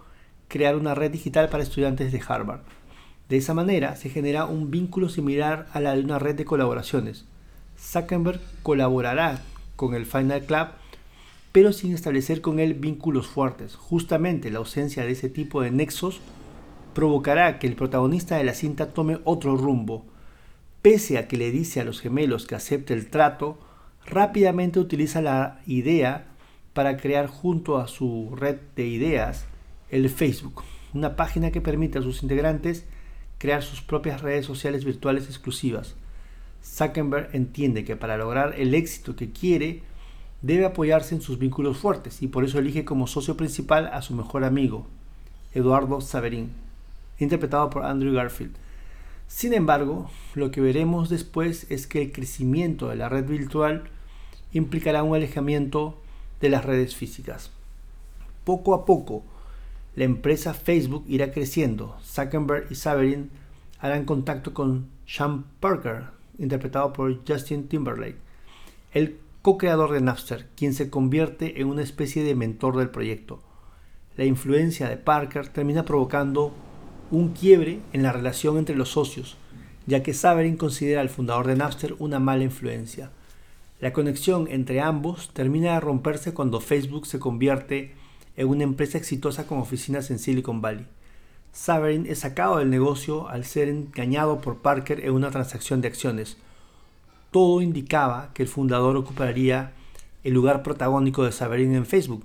crear 0.47 0.76
una 0.76 0.95
red 0.95 1.11
digital 1.11 1.49
para 1.49 1.64
estudiantes 1.64 2.12
de 2.12 2.22
Harvard. 2.26 2.61
De 3.28 3.36
esa 3.36 3.55
manera 3.55 3.97
se 3.97 4.11
genera 4.11 4.45
un 4.45 4.70
vínculo 4.70 5.09
similar 5.09 5.66
a 5.72 5.80
la 5.80 5.95
de 5.95 6.03
una 6.03 6.18
red 6.18 6.36
de 6.36 6.45
colaboraciones. 6.45 7.24
Zuckerberg 7.76 8.40
colaborará 8.62 9.40
con 9.82 9.96
el 9.96 10.06
Final 10.06 10.42
Club, 10.42 10.68
pero 11.50 11.72
sin 11.72 11.92
establecer 11.92 12.40
con 12.40 12.60
él 12.60 12.74
vínculos 12.74 13.26
fuertes. 13.26 13.74
Justamente 13.74 14.48
la 14.52 14.58
ausencia 14.58 15.04
de 15.04 15.10
ese 15.10 15.28
tipo 15.28 15.60
de 15.60 15.72
nexos 15.72 16.20
provocará 16.94 17.58
que 17.58 17.66
el 17.66 17.74
protagonista 17.74 18.36
de 18.36 18.44
la 18.44 18.54
cinta 18.54 18.90
tome 18.90 19.18
otro 19.24 19.56
rumbo. 19.56 20.04
Pese 20.82 21.18
a 21.18 21.26
que 21.26 21.36
le 21.36 21.50
dice 21.50 21.80
a 21.80 21.84
los 21.84 22.00
gemelos 22.00 22.46
que 22.46 22.54
acepte 22.54 22.94
el 22.94 23.10
trato, 23.10 23.58
rápidamente 24.06 24.78
utiliza 24.78 25.20
la 25.20 25.60
idea 25.66 26.26
para 26.74 26.96
crear 26.96 27.26
junto 27.26 27.78
a 27.78 27.88
su 27.88 28.32
red 28.36 28.58
de 28.76 28.86
ideas 28.86 29.46
el 29.90 30.08
Facebook, 30.10 30.62
una 30.94 31.16
página 31.16 31.50
que 31.50 31.60
permite 31.60 31.98
a 31.98 32.02
sus 32.02 32.22
integrantes 32.22 32.84
crear 33.38 33.64
sus 33.64 33.82
propias 33.82 34.20
redes 34.20 34.46
sociales 34.46 34.84
virtuales 34.84 35.26
exclusivas. 35.26 35.96
Zuckerberg 36.64 37.30
entiende 37.32 37.84
que 37.84 37.96
para 37.96 38.16
lograr 38.16 38.54
el 38.58 38.74
éxito 38.74 39.16
que 39.16 39.30
quiere 39.30 39.82
debe 40.42 40.64
apoyarse 40.64 41.14
en 41.14 41.20
sus 41.20 41.38
vínculos 41.38 41.78
fuertes 41.78 42.22
y 42.22 42.26
por 42.26 42.44
eso 42.44 42.58
elige 42.58 42.84
como 42.84 43.06
socio 43.06 43.36
principal 43.36 43.88
a 43.92 44.02
su 44.02 44.14
mejor 44.14 44.44
amigo, 44.44 44.86
Eduardo 45.54 46.00
Saverin, 46.00 46.50
interpretado 47.18 47.70
por 47.70 47.84
Andrew 47.84 48.12
Garfield. 48.12 48.54
Sin 49.28 49.54
embargo, 49.54 50.10
lo 50.34 50.50
que 50.50 50.60
veremos 50.60 51.08
después 51.08 51.66
es 51.70 51.86
que 51.86 52.02
el 52.02 52.12
crecimiento 52.12 52.88
de 52.88 52.96
la 52.96 53.08
red 53.08 53.24
virtual 53.24 53.84
implicará 54.52 55.02
un 55.02 55.14
alejamiento 55.14 55.98
de 56.40 56.50
las 56.50 56.64
redes 56.64 56.94
físicas. 56.94 57.50
Poco 58.44 58.74
a 58.74 58.84
poco, 58.84 59.22
la 59.94 60.04
empresa 60.04 60.54
Facebook 60.54 61.04
irá 61.06 61.32
creciendo. 61.32 61.96
Zuckerberg 62.04 62.66
y 62.70 62.74
Saverin 62.74 63.30
harán 63.78 64.04
contacto 64.04 64.52
con 64.52 64.86
Sean 65.06 65.44
Parker, 65.60 66.06
interpretado 66.38 66.92
por 66.92 67.20
Justin 67.26 67.68
Timberlake, 67.68 68.18
el 68.92 69.18
co-creador 69.42 69.92
de 69.92 70.00
Napster, 70.00 70.48
quien 70.56 70.74
se 70.74 70.90
convierte 70.90 71.60
en 71.60 71.68
una 71.68 71.82
especie 71.82 72.22
de 72.22 72.34
mentor 72.34 72.76
del 72.76 72.90
proyecto. 72.90 73.42
La 74.16 74.24
influencia 74.24 74.88
de 74.88 74.96
Parker 74.96 75.48
termina 75.48 75.84
provocando 75.84 76.52
un 77.10 77.30
quiebre 77.30 77.80
en 77.92 78.02
la 78.02 78.12
relación 78.12 78.56
entre 78.56 78.76
los 78.76 78.90
socios, 78.90 79.36
ya 79.86 80.02
que 80.02 80.14
Saverin 80.14 80.56
considera 80.56 81.00
al 81.00 81.08
fundador 81.08 81.46
de 81.46 81.56
Napster 81.56 81.94
una 81.98 82.20
mala 82.20 82.44
influencia. 82.44 83.10
La 83.80 83.92
conexión 83.92 84.46
entre 84.48 84.80
ambos 84.80 85.30
termina 85.32 85.74
de 85.74 85.80
romperse 85.80 86.32
cuando 86.32 86.60
Facebook 86.60 87.06
se 87.06 87.18
convierte 87.18 87.94
en 88.36 88.48
una 88.48 88.62
empresa 88.62 88.96
exitosa 88.96 89.46
con 89.46 89.58
oficinas 89.58 90.10
en 90.10 90.18
Silicon 90.18 90.60
Valley. 90.60 90.86
Saverin 91.53 92.07
es 92.07 92.20
sacado 92.20 92.57
del 92.57 92.70
negocio 92.70 93.28
al 93.28 93.44
ser 93.44 93.68
engañado 93.68 94.40
por 94.40 94.62
Parker 94.62 95.05
en 95.05 95.12
una 95.12 95.30
transacción 95.30 95.82
de 95.82 95.88
acciones. 95.88 96.38
Todo 97.30 97.61
indicaba 97.61 98.30
que 98.32 98.42
el 98.42 98.48
fundador 98.48 98.96
ocuparía 98.96 99.72
el 100.24 100.32
lugar 100.32 100.62
protagónico 100.62 101.24
de 101.24 101.32
Saverin 101.32 101.74
en 101.74 101.84
Facebook. 101.84 102.24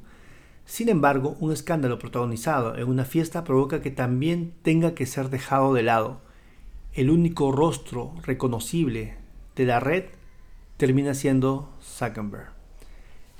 Sin 0.66 0.88
embargo, 0.88 1.36
un 1.42 1.52
escándalo 1.52 2.00
protagonizado 2.00 2.78
en 2.78 2.88
una 2.88 3.04
fiesta 3.04 3.44
provoca 3.44 3.82
que 3.82 3.92
también 3.92 4.54
tenga 4.62 4.96
que 4.96 5.06
ser 5.06 5.30
dejado 5.30 5.74
de 5.74 5.84
lado. 5.84 6.22
El 6.94 7.10
único 7.10 7.52
rostro 7.52 8.14
reconocible 8.24 9.16
de 9.58 9.66
la 9.66 9.82
red 9.82 10.06
termina 10.78 11.14
siendo 11.14 11.74
Zuckerberg. 11.82 12.52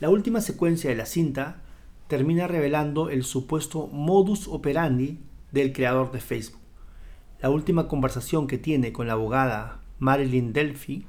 La 0.02 0.10
última 0.10 0.42
secuencia 0.42 0.90
de 0.90 0.98
la 0.98 1.06
cinta 1.06 1.62
termina 2.08 2.46
revelando 2.48 3.10
el 3.10 3.24
supuesto 3.24 3.88
modus 3.88 4.48
operandi 4.48 5.20
del 5.58 5.74
creador 5.74 6.12
de 6.12 6.20
Facebook. 6.20 6.62
La 7.42 7.50
última 7.50 7.88
conversación 7.88 8.48
que 8.48 8.58
tiene 8.58 8.94
con 8.94 9.08
la 9.08 9.14
abogada 9.14 9.82
Marilyn 10.00 10.54
Delphi, 10.54 11.06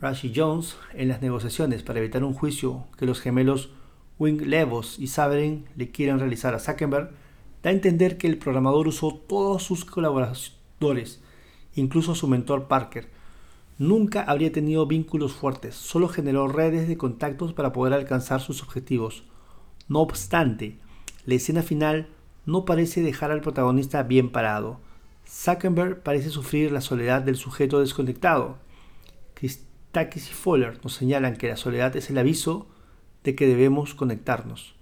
Rashi 0.00 0.32
Jones, 0.34 0.76
en 0.94 1.08
las 1.08 1.20
negociaciones 1.20 1.82
para 1.82 1.98
evitar 1.98 2.24
un 2.24 2.34
juicio 2.34 2.86
que 2.96 3.06
los 3.06 3.20
gemelos 3.20 3.70
Wing 4.18 4.42
Levos 4.42 4.98
y 4.98 5.08
Saverin 5.08 5.66
le 5.76 5.90
quieren 5.90 6.18
realizar 6.18 6.54
a 6.54 6.58
Zuckerberg, 6.58 7.10
da 7.62 7.70
a 7.70 7.72
entender 7.72 8.18
que 8.18 8.26
el 8.26 8.38
programador 8.38 8.88
usó 8.88 9.14
todos 9.14 9.62
sus 9.62 9.84
colaboradores, 9.84 11.22
incluso 11.74 12.14
su 12.14 12.28
mentor 12.28 12.68
Parker. 12.68 13.08
Nunca 13.78 14.22
habría 14.22 14.52
tenido 14.52 14.86
vínculos 14.86 15.32
fuertes, 15.32 15.74
solo 15.74 16.08
generó 16.08 16.48
redes 16.48 16.86
de 16.86 16.96
contactos 16.96 17.52
para 17.52 17.72
poder 17.72 17.94
alcanzar 17.94 18.40
sus 18.40 18.62
objetivos. 18.62 19.24
No 19.88 20.00
obstante, 20.00 20.78
la 21.24 21.34
escena 21.34 21.62
final 21.62 22.08
no 22.46 22.64
parece 22.64 23.02
dejar 23.02 23.30
al 23.30 23.40
protagonista 23.40 24.02
bien 24.02 24.30
parado. 24.30 24.80
Zuckerberg 25.26 26.02
parece 26.02 26.30
sufrir 26.30 26.72
la 26.72 26.80
soledad 26.80 27.22
del 27.22 27.36
sujeto 27.36 27.80
desconectado. 27.80 28.58
Christakis 29.34 30.30
y 30.30 30.32
Fowler 30.32 30.78
nos 30.82 30.94
señalan 30.94 31.36
que 31.36 31.48
la 31.48 31.56
soledad 31.56 31.94
es 31.96 32.10
el 32.10 32.18
aviso 32.18 32.68
de 33.24 33.34
que 33.34 33.46
debemos 33.46 33.94
conectarnos. 33.94 34.74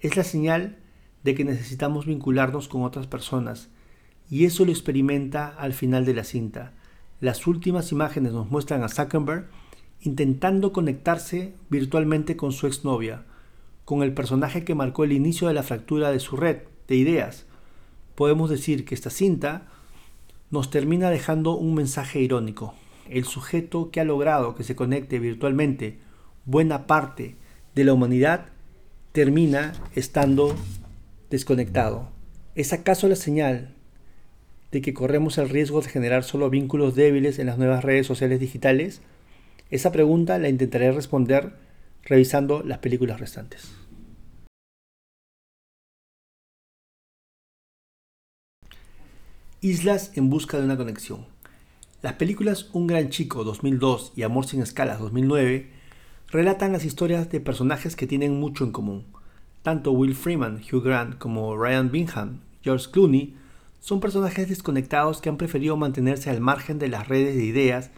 Es 0.00 0.16
la 0.16 0.24
señal 0.24 0.78
de 1.22 1.34
que 1.34 1.44
necesitamos 1.44 2.06
vincularnos 2.06 2.68
con 2.68 2.82
otras 2.82 3.06
personas, 3.06 3.70
y 4.30 4.44
eso 4.44 4.64
lo 4.64 4.70
experimenta 4.70 5.48
al 5.48 5.72
final 5.72 6.04
de 6.04 6.14
la 6.14 6.24
cinta. 6.24 6.72
Las 7.20 7.46
últimas 7.46 7.92
imágenes 7.92 8.32
nos 8.32 8.50
muestran 8.50 8.82
a 8.82 8.88
Zuckerberg 8.88 9.48
intentando 10.00 10.72
conectarse 10.72 11.54
virtualmente 11.70 12.36
con 12.36 12.52
su 12.52 12.66
exnovia, 12.66 13.24
con 13.84 14.02
el 14.02 14.12
personaje 14.12 14.64
que 14.64 14.74
marcó 14.74 15.04
el 15.04 15.12
inicio 15.12 15.48
de 15.48 15.54
la 15.54 15.62
fractura 15.62 16.10
de 16.10 16.20
su 16.20 16.36
red, 16.36 16.58
de 16.88 16.96
ideas, 16.96 17.46
podemos 18.14 18.50
decir 18.50 18.84
que 18.84 18.94
esta 18.94 19.10
cinta 19.10 19.66
nos 20.50 20.70
termina 20.70 21.10
dejando 21.10 21.56
un 21.56 21.74
mensaje 21.74 22.20
irónico. 22.20 22.74
El 23.08 23.24
sujeto 23.24 23.90
que 23.90 24.00
ha 24.00 24.04
logrado 24.04 24.54
que 24.54 24.64
se 24.64 24.76
conecte 24.76 25.18
virtualmente 25.18 25.98
buena 26.44 26.86
parte 26.86 27.36
de 27.74 27.84
la 27.84 27.92
humanidad 27.92 28.46
termina 29.12 29.72
estando 29.94 30.54
desconectado. 31.30 32.08
¿Es 32.54 32.72
acaso 32.72 33.08
la 33.08 33.16
señal 33.16 33.74
de 34.70 34.80
que 34.80 34.94
corremos 34.94 35.38
el 35.38 35.48
riesgo 35.48 35.80
de 35.80 35.88
generar 35.88 36.24
solo 36.24 36.50
vínculos 36.50 36.94
débiles 36.94 37.38
en 37.38 37.46
las 37.46 37.58
nuevas 37.58 37.84
redes 37.84 38.06
sociales 38.06 38.40
digitales? 38.40 39.02
Esa 39.70 39.92
pregunta 39.92 40.38
la 40.38 40.48
intentaré 40.48 40.92
responder 40.92 41.54
revisando 42.04 42.62
las 42.62 42.78
películas 42.78 43.20
restantes. 43.20 43.72
Islas 49.64 50.12
en 50.14 50.28
busca 50.28 50.58
de 50.58 50.64
una 50.66 50.76
conexión. 50.76 51.24
Las 52.02 52.12
películas 52.12 52.68
Un 52.74 52.86
gran 52.86 53.08
chico 53.08 53.44
2002 53.44 54.12
y 54.14 54.22
Amor 54.22 54.44
sin 54.44 54.60
escalas 54.60 54.98
2009 54.98 55.70
relatan 56.28 56.72
las 56.72 56.84
historias 56.84 57.30
de 57.30 57.40
personajes 57.40 57.96
que 57.96 58.06
tienen 58.06 58.38
mucho 58.38 58.64
en 58.64 58.72
común. 58.72 59.06
Tanto 59.62 59.92
Will 59.92 60.14
Freeman, 60.14 60.60
Hugh 60.70 60.84
Grant 60.84 61.16
como 61.16 61.56
Ryan 61.56 61.90
Bingham, 61.90 62.40
George 62.60 62.90
Clooney 62.90 63.36
son 63.80 64.00
personajes 64.00 64.50
desconectados 64.50 65.22
que 65.22 65.30
han 65.30 65.38
preferido 65.38 65.78
mantenerse 65.78 66.28
al 66.28 66.42
margen 66.42 66.78
de 66.78 66.88
las 66.88 67.08
redes 67.08 67.34
de 67.34 67.46
ideas 67.46 67.90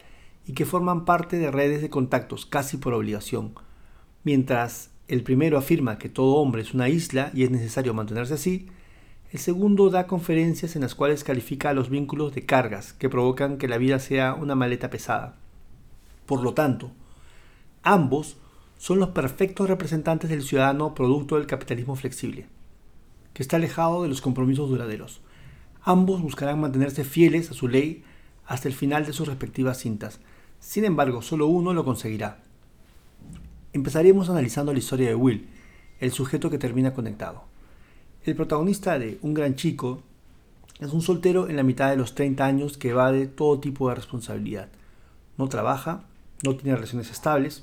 y 0.46 0.52
que 0.52 0.66
forman 0.66 1.04
parte 1.04 1.36
de 1.36 1.50
redes 1.50 1.82
de 1.82 1.90
contactos 1.90 2.46
casi 2.46 2.76
por 2.76 2.94
obligación. 2.94 3.54
Mientras 4.22 4.90
el 5.08 5.24
primero 5.24 5.58
afirma 5.58 5.98
que 5.98 6.10
todo 6.10 6.36
hombre 6.36 6.62
es 6.62 6.74
una 6.74 6.88
isla 6.88 7.32
y 7.34 7.42
es 7.42 7.50
necesario 7.50 7.92
mantenerse 7.92 8.34
así, 8.34 8.68
el 9.32 9.40
segundo 9.40 9.90
da 9.90 10.06
conferencias 10.06 10.76
en 10.76 10.82
las 10.82 10.94
cuales 10.94 11.24
califica 11.24 11.72
los 11.72 11.90
vínculos 11.90 12.34
de 12.34 12.46
cargas 12.46 12.92
que 12.92 13.08
provocan 13.08 13.58
que 13.58 13.66
la 13.66 13.78
vida 13.78 13.98
sea 13.98 14.34
una 14.34 14.54
maleta 14.54 14.88
pesada. 14.88 15.36
Por 16.26 16.42
lo 16.42 16.54
tanto, 16.54 16.92
ambos 17.82 18.36
son 18.78 19.00
los 19.00 19.10
perfectos 19.10 19.68
representantes 19.68 20.30
del 20.30 20.42
ciudadano 20.42 20.94
producto 20.94 21.36
del 21.36 21.46
capitalismo 21.46 21.96
flexible, 21.96 22.46
que 23.32 23.42
está 23.42 23.56
alejado 23.56 24.02
de 24.02 24.08
los 24.08 24.20
compromisos 24.20 24.68
duraderos. 24.68 25.20
Ambos 25.82 26.22
buscarán 26.22 26.60
mantenerse 26.60 27.04
fieles 27.04 27.50
a 27.50 27.54
su 27.54 27.68
ley 27.68 28.04
hasta 28.46 28.68
el 28.68 28.74
final 28.74 29.06
de 29.06 29.12
sus 29.12 29.26
respectivas 29.26 29.78
cintas. 29.78 30.20
Sin 30.60 30.84
embargo, 30.84 31.22
solo 31.22 31.46
uno 31.48 31.74
lo 31.74 31.84
conseguirá. 31.84 32.38
Empezaremos 33.72 34.30
analizando 34.30 34.72
la 34.72 34.78
historia 34.78 35.08
de 35.08 35.14
Will, 35.14 35.48
el 36.00 36.12
sujeto 36.12 36.48
que 36.48 36.58
termina 36.58 36.94
conectado. 36.94 37.44
El 38.26 38.34
protagonista 38.34 38.98
de 38.98 39.18
Un 39.22 39.34
gran 39.34 39.54
chico 39.54 40.02
es 40.80 40.92
un 40.92 41.00
soltero 41.00 41.48
en 41.48 41.54
la 41.54 41.62
mitad 41.62 41.90
de 41.90 41.96
los 41.96 42.16
30 42.16 42.44
años 42.44 42.76
que 42.76 42.92
va 42.92 43.12
de 43.12 43.28
todo 43.28 43.60
tipo 43.60 43.88
de 43.88 43.94
responsabilidad. 43.94 44.68
No 45.38 45.48
trabaja, 45.48 46.02
no 46.42 46.56
tiene 46.56 46.74
relaciones 46.74 47.12
estables 47.12 47.62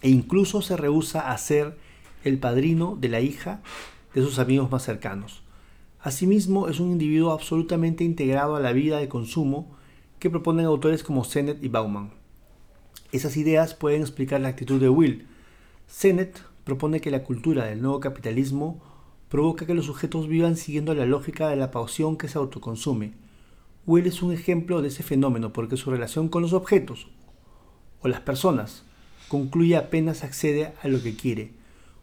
e 0.00 0.08
incluso 0.08 0.62
se 0.62 0.78
rehúsa 0.78 1.30
a 1.30 1.36
ser 1.36 1.76
el 2.24 2.38
padrino 2.38 2.96
de 2.98 3.10
la 3.10 3.20
hija 3.20 3.60
de 4.14 4.22
sus 4.22 4.38
amigos 4.38 4.70
más 4.70 4.82
cercanos. 4.82 5.42
Asimismo, 6.00 6.68
es 6.68 6.80
un 6.80 6.90
individuo 6.90 7.32
absolutamente 7.32 8.04
integrado 8.04 8.56
a 8.56 8.60
la 8.60 8.72
vida 8.72 8.96
de 8.96 9.08
consumo 9.08 9.76
que 10.18 10.30
proponen 10.30 10.64
autores 10.64 11.02
como 11.02 11.24
Sennett 11.24 11.62
y 11.62 11.68
Bauman. 11.68 12.10
Esas 13.12 13.36
ideas 13.36 13.74
pueden 13.74 14.00
explicar 14.00 14.40
la 14.40 14.48
actitud 14.48 14.80
de 14.80 14.88
Will. 14.88 15.26
Sennett 15.86 16.40
propone 16.64 17.02
que 17.02 17.10
la 17.10 17.22
cultura 17.22 17.66
del 17.66 17.82
nuevo 17.82 18.00
capitalismo 18.00 18.93
provoca 19.28 19.66
que 19.66 19.74
los 19.74 19.86
sujetos 19.86 20.28
vivan 20.28 20.56
siguiendo 20.56 20.94
la 20.94 21.06
lógica 21.06 21.48
de 21.48 21.56
la 21.56 21.70
pausión 21.70 22.16
que 22.16 22.28
se 22.28 22.38
autoconsume. 22.38 23.14
Will 23.86 24.06
es 24.06 24.22
un 24.22 24.32
ejemplo 24.32 24.80
de 24.80 24.88
ese 24.88 25.02
fenómeno 25.02 25.52
porque 25.52 25.76
su 25.76 25.90
relación 25.90 26.28
con 26.28 26.42
los 26.42 26.52
objetos 26.52 27.08
o 28.00 28.08
las 28.08 28.20
personas 28.20 28.84
concluye 29.28 29.76
apenas 29.76 30.24
accede 30.24 30.72
a 30.82 30.88
lo 30.88 31.02
que 31.02 31.16
quiere. 31.16 31.52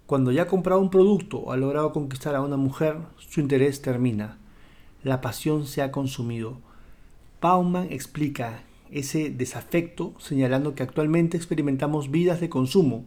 Cuando 0.05 0.31
ya 0.31 0.43
ha 0.43 0.47
comprado 0.47 0.81
un 0.81 0.89
producto 0.89 1.37
o 1.37 1.51
ha 1.51 1.57
logrado 1.57 1.93
conquistar 1.93 2.35
a 2.35 2.41
una 2.41 2.57
mujer, 2.57 2.97
su 3.17 3.39
interés 3.39 3.81
termina. 3.81 4.37
La 5.03 5.21
pasión 5.21 5.65
se 5.65 5.81
ha 5.81 5.91
consumido. 5.91 6.57
Bauman 7.41 7.87
explica 7.91 8.63
ese 8.91 9.29
desafecto 9.29 10.13
señalando 10.19 10.75
que 10.75 10.83
actualmente 10.83 11.37
experimentamos 11.37 12.11
vidas 12.11 12.41
de 12.41 12.49
consumo 12.49 13.05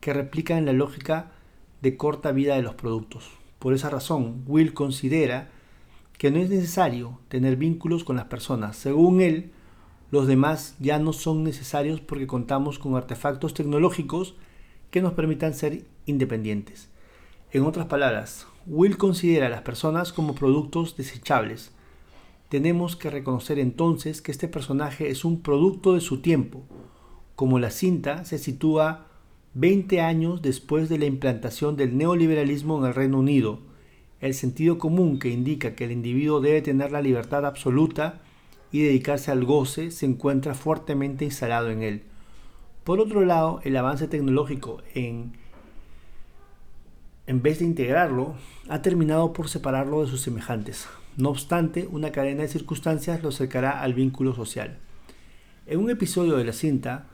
que 0.00 0.12
replican 0.12 0.66
la 0.66 0.72
lógica 0.72 1.30
de 1.80 1.96
corta 1.96 2.32
vida 2.32 2.56
de 2.56 2.62
los 2.62 2.74
productos. 2.74 3.41
Por 3.62 3.74
esa 3.74 3.90
razón, 3.90 4.42
Will 4.48 4.74
considera 4.74 5.48
que 6.18 6.32
no 6.32 6.40
es 6.40 6.50
necesario 6.50 7.20
tener 7.28 7.54
vínculos 7.54 8.02
con 8.02 8.16
las 8.16 8.24
personas. 8.24 8.76
Según 8.76 9.20
él, 9.20 9.52
los 10.10 10.26
demás 10.26 10.74
ya 10.80 10.98
no 10.98 11.12
son 11.12 11.44
necesarios 11.44 12.00
porque 12.00 12.26
contamos 12.26 12.80
con 12.80 12.96
artefactos 12.96 13.54
tecnológicos 13.54 14.34
que 14.90 15.00
nos 15.00 15.12
permitan 15.12 15.54
ser 15.54 15.84
independientes. 16.06 16.88
En 17.52 17.62
otras 17.62 17.86
palabras, 17.86 18.48
Will 18.66 18.98
considera 18.98 19.46
a 19.46 19.50
las 19.50 19.62
personas 19.62 20.12
como 20.12 20.34
productos 20.34 20.96
desechables. 20.96 21.70
Tenemos 22.48 22.96
que 22.96 23.10
reconocer 23.10 23.60
entonces 23.60 24.22
que 24.22 24.32
este 24.32 24.48
personaje 24.48 25.08
es 25.08 25.24
un 25.24 25.40
producto 25.40 25.94
de 25.94 26.00
su 26.00 26.20
tiempo. 26.20 26.64
Como 27.36 27.60
la 27.60 27.70
cinta 27.70 28.24
se 28.24 28.38
sitúa 28.38 29.06
20 29.54 30.00
años 30.00 30.40
después 30.40 30.88
de 30.88 30.98
la 30.98 31.04
implantación 31.04 31.76
del 31.76 31.96
neoliberalismo 31.96 32.78
en 32.78 32.86
el 32.86 32.94
Reino 32.94 33.18
Unido, 33.18 33.60
el 34.20 34.34
sentido 34.34 34.78
común 34.78 35.18
que 35.18 35.28
indica 35.28 35.74
que 35.74 35.84
el 35.84 35.92
individuo 35.92 36.40
debe 36.40 36.62
tener 36.62 36.90
la 36.90 37.02
libertad 37.02 37.44
absoluta 37.44 38.22
y 38.70 38.80
dedicarse 38.80 39.30
al 39.30 39.44
goce 39.44 39.90
se 39.90 40.06
encuentra 40.06 40.54
fuertemente 40.54 41.26
instalado 41.26 41.70
en 41.70 41.82
él. 41.82 42.02
Por 42.84 42.98
otro 42.98 43.24
lado, 43.24 43.60
el 43.64 43.76
avance 43.76 44.08
tecnológico 44.08 44.80
en, 44.94 45.32
en 47.26 47.42
vez 47.42 47.58
de 47.58 47.66
integrarlo, 47.66 48.34
ha 48.68 48.80
terminado 48.80 49.34
por 49.34 49.48
separarlo 49.50 50.00
de 50.00 50.08
sus 50.08 50.22
semejantes. 50.22 50.88
No 51.18 51.28
obstante, 51.28 51.86
una 51.90 52.10
cadena 52.10 52.42
de 52.42 52.48
circunstancias 52.48 53.22
lo 53.22 53.28
acercará 53.28 53.82
al 53.82 53.92
vínculo 53.92 54.34
social. 54.34 54.78
En 55.66 55.78
un 55.78 55.90
episodio 55.90 56.38
de 56.38 56.44
la 56.44 56.52
cinta, 56.54 57.06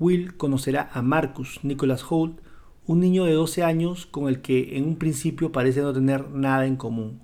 Will 0.00 0.36
conocerá 0.36 0.90
a 0.92 1.02
Marcus 1.02 1.60
Nicholas 1.62 2.04
Holt, 2.08 2.40
un 2.86 3.00
niño 3.00 3.24
de 3.24 3.32
12 3.32 3.62
años 3.62 4.06
con 4.06 4.28
el 4.28 4.42
que 4.42 4.76
en 4.76 4.84
un 4.84 4.96
principio 4.96 5.52
parece 5.52 5.80
no 5.80 5.92
tener 5.92 6.30
nada 6.30 6.66
en 6.66 6.76
común. 6.76 7.20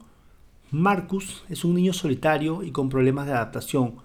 Marcus 0.70 1.44
es 1.48 1.64
un 1.64 1.74
niño 1.74 1.92
solitario 1.92 2.62
y 2.62 2.70
con 2.70 2.88
problemas 2.88 3.26
de 3.26 3.32
adaptación, 3.32 3.96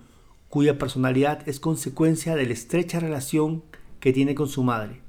cuya 0.50 0.80
personalidad 0.80 1.48
es 1.48 1.60
consecuencia 1.60 2.36
de 2.36 2.48
la 2.48 2.54
estrecha 2.54 3.00
relación 3.00 3.64
que 4.00 4.14
tiene 4.14 4.34
con 4.34 4.48
su 4.48 4.64
madre. 4.64 5.02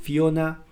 Fiona 0.00 0.62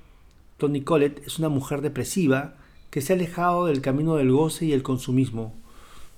Tony 0.57 0.81
Collett 0.83 1.27
es 1.27 1.39
una 1.39 1.49
mujer 1.49 1.83
depresiva 1.83 2.55
que 2.91 3.01
se 3.01 3.13
ha 3.13 3.17
alejado 3.17 3.67
del 3.67 3.81
camino 3.81 4.17
del 4.17 4.33
goce 4.33 4.65
y 4.65 4.73
el 4.73 4.83
consumismo. 4.83 5.55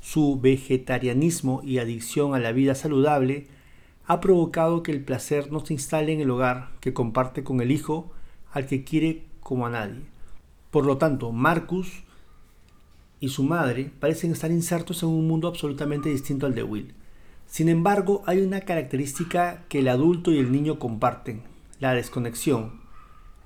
Su 0.01 0.41
vegetarianismo 0.41 1.61
y 1.65 1.79
adicción 1.79 2.35
a 2.35 2.39
la 2.39 2.53
vida 2.53 2.75
saludable 2.75 3.49
ha 4.07 4.21
provocado 4.21 4.83
que 4.83 4.93
el 4.93 5.05
placer 5.05 5.53
no 5.53 5.65
se 5.65 5.75
instale 5.75 6.13
en 6.13 6.21
el 6.21 6.31
hogar 6.31 6.71
que 6.81 6.93
comparte 6.93 7.45
con 7.45 7.61
el 7.61 7.71
hijo 7.71 8.13
al 8.53 8.67
que 8.67 8.85
quiere 8.85 9.25
como 9.41 9.67
a 9.67 9.71
nadie. 9.71 10.03
Por 10.71 10.87
lo 10.87 10.99
tanto, 10.99 11.33
Marcus 11.33 12.05
y 13.21 13.29
su 13.29 13.45
madre 13.45 13.91
parecen 14.01 14.33
estar 14.33 14.51
insertos 14.51 15.03
en 15.03 15.11
un 15.11 15.29
mundo 15.29 15.47
absolutamente 15.47 16.09
distinto 16.09 16.47
al 16.47 16.55
de 16.55 16.63
Will. 16.63 16.95
Sin 17.47 17.69
embargo, 17.69 18.23
hay 18.27 18.41
una 18.41 18.63
característica 18.63 19.65
que 19.69 19.81
el 19.81 19.89
adulto 19.89 20.33
y 20.33 20.39
el 20.39 20.51
niño 20.51 20.79
comparten, 20.79 21.43
la 21.79 21.95
desconexión. 21.95 22.81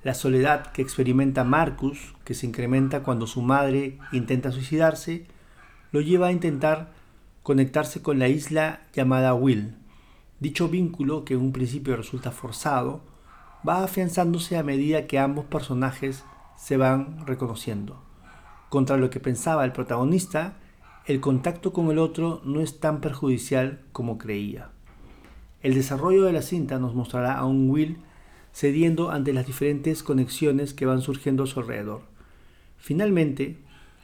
La 0.03 0.13
soledad 0.13 0.71
que 0.71 0.81
experimenta 0.81 1.43
Marcus, 1.43 2.15
que 2.23 2.33
se 2.33 2.45
incrementa 2.45 3.03
cuando 3.03 3.27
su 3.27 3.41
madre 3.41 3.99
intenta 4.13 4.51
suicidarse, 4.51 5.25
lo 5.91 6.01
lleva 6.01 6.27
a 6.27 6.31
intentar 6.31 6.93
conectarse 7.43 8.01
con 8.01 8.17
la 8.17 8.29
isla 8.29 8.81
llamada 8.93 9.33
Will. 9.33 9.75
Dicho 10.39 10.69
vínculo, 10.69 11.25
que 11.25 11.33
en 11.33 11.41
un 11.41 11.51
principio 11.51 11.95
resulta 11.95 12.31
forzado, 12.31 13.01
va 13.67 13.83
afianzándose 13.83 14.57
a 14.57 14.63
medida 14.63 15.07
que 15.07 15.17
ambos 15.17 15.45
personajes 15.45 16.23
se 16.57 16.77
van 16.77 17.25
reconociendo. 17.25 18.01
Contra 18.69 18.97
lo 18.97 19.09
que 19.09 19.19
pensaba 19.19 19.65
el 19.65 19.71
protagonista, 19.71 20.57
el 21.05 21.21
contacto 21.21 21.73
con 21.73 21.89
el 21.89 21.99
otro 21.99 22.41
no 22.43 22.59
es 22.59 22.79
tan 22.79 23.01
perjudicial 23.01 23.79
como 23.93 24.17
creía. 24.17 24.69
El 25.61 25.73
desarrollo 25.73 26.25
de 26.25 26.33
la 26.33 26.41
cinta 26.41 26.77
nos 26.77 26.93
mostrará 26.93 27.37
a 27.37 27.45
un 27.45 27.69
Will 27.69 27.97
cediendo 28.53 29.11
ante 29.11 29.33
las 29.33 29.47
diferentes 29.47 30.03
conexiones 30.03 30.73
que 30.73 30.85
van 30.85 31.01
surgiendo 31.01 31.43
a 31.43 31.47
su 31.47 31.59
alrededor. 31.59 32.01
Finalmente, 32.77 33.57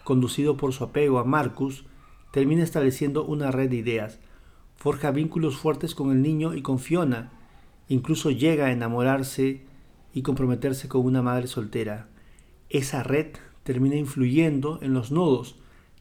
conducido 0.03 0.57
por 0.57 0.73
su 0.73 0.83
apego 0.83 1.19
a 1.19 1.23
Marcus, 1.23 1.85
termina 2.31 2.63
estableciendo 2.63 3.25
una 3.25 3.51
red 3.51 3.69
de 3.69 3.77
ideas, 3.77 4.19
forja 4.83 5.11
vínculos 5.11 5.55
fuertes 5.55 5.95
con 5.95 6.11
el 6.11 6.21
niño 6.21 6.55
y 6.55 6.61
con 6.61 6.77
Fiona, 6.77 7.31
incluso 7.87 8.31
llega 8.31 8.65
a 8.65 8.73
enamorarse 8.73 9.61
y 10.13 10.23
comprometerse 10.23 10.89
con 10.89 11.05
una 11.05 11.21
madre 11.21 11.47
soltera. 11.47 12.09
Esa 12.69 13.01
red 13.01 13.27
termina 13.63 13.95
influyendo 13.95 14.79
en 14.81 14.93
los 14.93 15.09
nodos, 15.09 15.55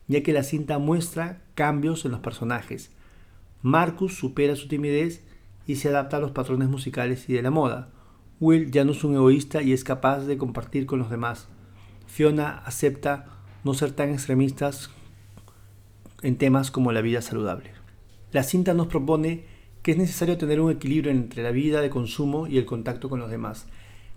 ya 0.08 0.24
que 0.24 0.32
la 0.32 0.42
cinta 0.42 0.80
muestra 0.80 1.42
cambios 1.54 2.04
en 2.04 2.10
los 2.10 2.18
personajes. 2.18 2.90
Marcus 3.62 4.16
supera 4.16 4.56
su 4.56 4.66
timidez 4.66 5.22
y 5.64 5.76
se 5.76 5.90
adapta 5.90 6.16
a 6.16 6.20
los 6.20 6.32
patrones 6.32 6.68
musicales 6.68 7.28
y 7.28 7.34
de 7.34 7.42
la 7.42 7.52
moda. 7.52 7.88
Will 8.40 8.72
ya 8.72 8.84
no 8.84 8.90
es 8.90 9.04
un 9.04 9.14
egoísta 9.14 9.62
y 9.62 9.72
es 9.72 9.84
capaz 9.84 10.24
de 10.24 10.38
compartir 10.38 10.86
con 10.86 10.98
los 10.98 11.08
demás. 11.08 11.46
Fiona 12.08 12.58
acepta 12.66 13.26
no 13.62 13.74
ser 13.74 13.92
tan 13.92 14.10
extremistas 14.10 14.90
en 16.22 16.36
temas 16.36 16.72
como 16.72 16.90
la 16.90 17.00
vida 17.00 17.22
saludable. 17.22 17.81
La 18.32 18.42
cinta 18.42 18.72
nos 18.72 18.86
propone 18.86 19.44
que 19.82 19.92
es 19.92 19.98
necesario 19.98 20.38
tener 20.38 20.60
un 20.60 20.70
equilibrio 20.70 21.10
entre 21.10 21.42
la 21.42 21.50
vida 21.50 21.82
de 21.82 21.90
consumo 21.90 22.46
y 22.46 22.56
el 22.56 22.64
contacto 22.64 23.10
con 23.10 23.20
los 23.20 23.30
demás. 23.30 23.66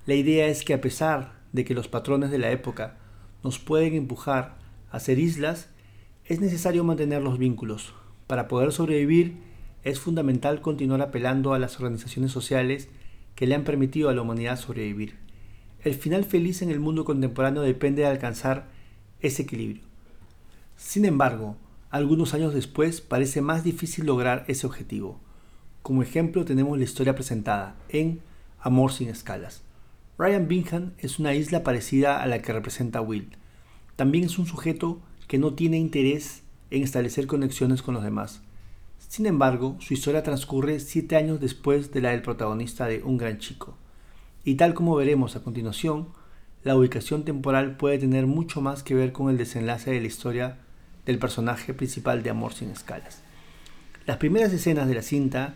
La 0.06 0.14
idea 0.14 0.48
es 0.48 0.64
que 0.64 0.74
a 0.74 0.80
pesar 0.80 1.34
de 1.52 1.66
que 1.66 1.74
los 1.74 1.90
patrones 1.90 2.32
de 2.32 2.38
la 2.38 2.52
época 2.52 2.98
nos 3.44 3.60
pueden 3.60 3.94
empujar 3.94 4.58
a 4.90 5.02
ser 5.02 5.20
islas, 5.20 5.70
es 6.24 6.40
necesario 6.40 6.86
mantener 6.86 7.22
los 7.22 7.38
vínculos. 7.38 7.94
Para 8.26 8.48
poder 8.48 8.72
sobrevivir 8.72 9.36
es 9.84 10.00
fundamental 10.00 10.62
continuar 10.62 11.02
apelando 11.02 11.54
a 11.54 11.60
las 11.60 11.78
organizaciones 11.80 12.32
sociales 12.32 12.88
que 13.36 13.48
le 13.48 13.56
han 13.56 13.66
permitido 13.66 14.10
a 14.10 14.14
la 14.14 14.22
humanidad 14.22 14.58
sobrevivir. 14.58 15.18
El 15.84 15.94
final 15.94 16.24
feliz 16.24 16.62
en 16.62 16.72
el 16.72 16.80
mundo 16.80 17.04
contemporáneo 17.04 17.64
depende 17.64 18.04
de 18.04 18.08
alcanzar 18.08 18.70
ese 19.20 19.44
equilibrio. 19.44 19.84
Sin 20.78 21.06
embargo, 21.06 21.58
algunos 21.96 22.34
años 22.34 22.54
después 22.54 23.00
parece 23.00 23.40
más 23.40 23.64
difícil 23.64 24.06
lograr 24.06 24.44
ese 24.50 24.68
objetivo. 24.68 25.18
Como 25.82 26.02
ejemplo 26.02 26.44
tenemos 26.44 26.78
la 26.78 26.84
historia 26.84 27.16
presentada 27.16 27.78
en 27.88 28.20
Amor 28.60 28.92
sin 28.92 29.08
escalas. 29.08 29.64
Ryan 30.18 30.50
Bingham 30.50 30.92
es 30.98 31.20
una 31.20 31.36
isla 31.36 31.64
parecida 31.64 32.22
a 32.22 32.28
la 32.28 32.42
que 32.42 32.52
representa 32.52 33.00
Will. 33.00 33.30
También 33.96 34.26
es 34.26 34.38
un 34.38 34.46
sujeto 34.46 35.00
que 35.30 35.38
no 35.38 35.54
tiene 35.54 35.78
interés 35.78 36.44
en 36.70 36.84
establecer 36.84 37.28
conexiones 37.28 37.82
con 37.82 37.94
los 37.94 38.04
demás. 38.04 38.42
Sin 38.98 39.26
embargo, 39.26 39.78
su 39.80 39.94
historia 39.94 40.22
transcurre 40.22 40.82
siete 40.82 41.16
años 41.16 41.40
después 41.40 41.94
de 41.94 42.02
la 42.02 42.10
del 42.10 42.22
protagonista 42.22 42.88
de 42.88 43.04
Un 43.04 43.16
Gran 43.16 43.38
Chico. 43.38 43.78
Y 44.44 44.56
tal 44.56 44.74
como 44.74 44.98
veremos 44.98 45.38
a 45.38 45.44
continuación, 45.44 46.10
la 46.62 46.76
ubicación 46.76 47.24
temporal 47.24 47.78
puede 47.78 48.00
tener 48.00 48.28
mucho 48.28 48.60
más 48.60 48.84
que 48.84 48.96
ver 48.96 49.14
con 49.14 49.30
el 49.30 49.38
desenlace 49.38 49.92
de 49.92 50.02
la 50.02 50.08
historia 50.08 50.65
del 51.06 51.20
personaje 51.20 51.74
principal 51.74 52.24
de 52.24 52.30
Amor 52.30 52.54
sin 52.54 52.70
escalas. 52.70 53.22
Las 54.06 54.18
primeras 54.18 54.54
escenas 54.54 54.88
de 54.88 54.96
la 54.96 55.02
cinta 55.02 55.56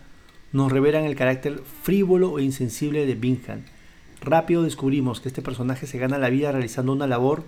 nos 0.51 0.71
revelan 0.71 1.05
el 1.05 1.15
carácter 1.15 1.61
frívolo 1.83 2.39
e 2.39 2.43
insensible 2.43 3.05
de 3.05 3.15
Bingham, 3.15 3.63
rápido 4.21 4.63
descubrimos 4.63 5.21
que 5.21 5.29
este 5.29 5.41
personaje 5.41 5.87
se 5.87 5.97
gana 5.97 6.17
la 6.17 6.29
vida 6.29 6.51
realizando 6.51 6.93
una 6.93 7.07
labor 7.07 7.43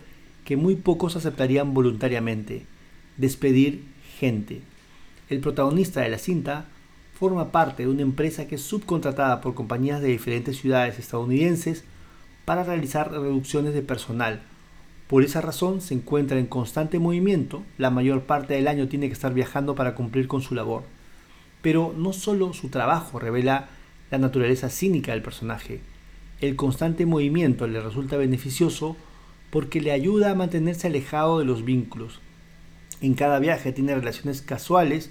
que 0.45 0.57
muy 0.57 0.75
pocos 0.75 1.15
aceptarían 1.15 1.73
voluntariamente, 1.73 2.65
despedir 3.17 3.83
gente. 4.17 4.61
El 5.29 5.39
protagonista 5.39 6.01
de 6.01 6.09
la 6.09 6.17
cinta 6.17 6.65
forma 7.13 7.51
parte 7.51 7.83
de 7.83 7.89
una 7.89 8.01
empresa 8.01 8.47
que 8.47 8.55
es 8.55 8.61
subcontratada 8.61 9.41
por 9.41 9.53
compañías 9.53 10.01
de 10.01 10.07
diferentes 10.07 10.57
ciudades 10.57 10.97
estadounidenses 10.97 11.83
para 12.45 12.63
realizar 12.63 13.11
reducciones 13.11 13.73
de 13.73 13.81
personal. 13.81 14.41
Por 15.11 15.25
esa 15.25 15.41
razón 15.41 15.81
se 15.81 15.93
encuentra 15.93 16.39
en 16.39 16.45
constante 16.45 16.97
movimiento, 16.97 17.63
la 17.77 17.89
mayor 17.89 18.21
parte 18.21 18.53
del 18.53 18.69
año 18.69 18.87
tiene 18.87 19.07
que 19.07 19.13
estar 19.13 19.33
viajando 19.33 19.75
para 19.75 19.93
cumplir 19.93 20.29
con 20.29 20.41
su 20.41 20.55
labor. 20.55 20.83
Pero 21.61 21.93
no 21.97 22.13
solo 22.13 22.53
su 22.53 22.69
trabajo 22.69 23.19
revela 23.19 23.67
la 24.09 24.19
naturaleza 24.19 24.69
cínica 24.69 25.11
del 25.11 25.21
personaje, 25.21 25.81
el 26.39 26.55
constante 26.55 27.05
movimiento 27.05 27.67
le 27.67 27.81
resulta 27.81 28.15
beneficioso 28.15 28.95
porque 29.49 29.81
le 29.81 29.91
ayuda 29.91 30.31
a 30.31 30.35
mantenerse 30.35 30.87
alejado 30.87 31.39
de 31.39 31.45
los 31.45 31.65
vínculos. 31.65 32.21
En 33.01 33.13
cada 33.13 33.37
viaje 33.39 33.73
tiene 33.73 33.93
relaciones 33.93 34.41
casuales 34.41 35.09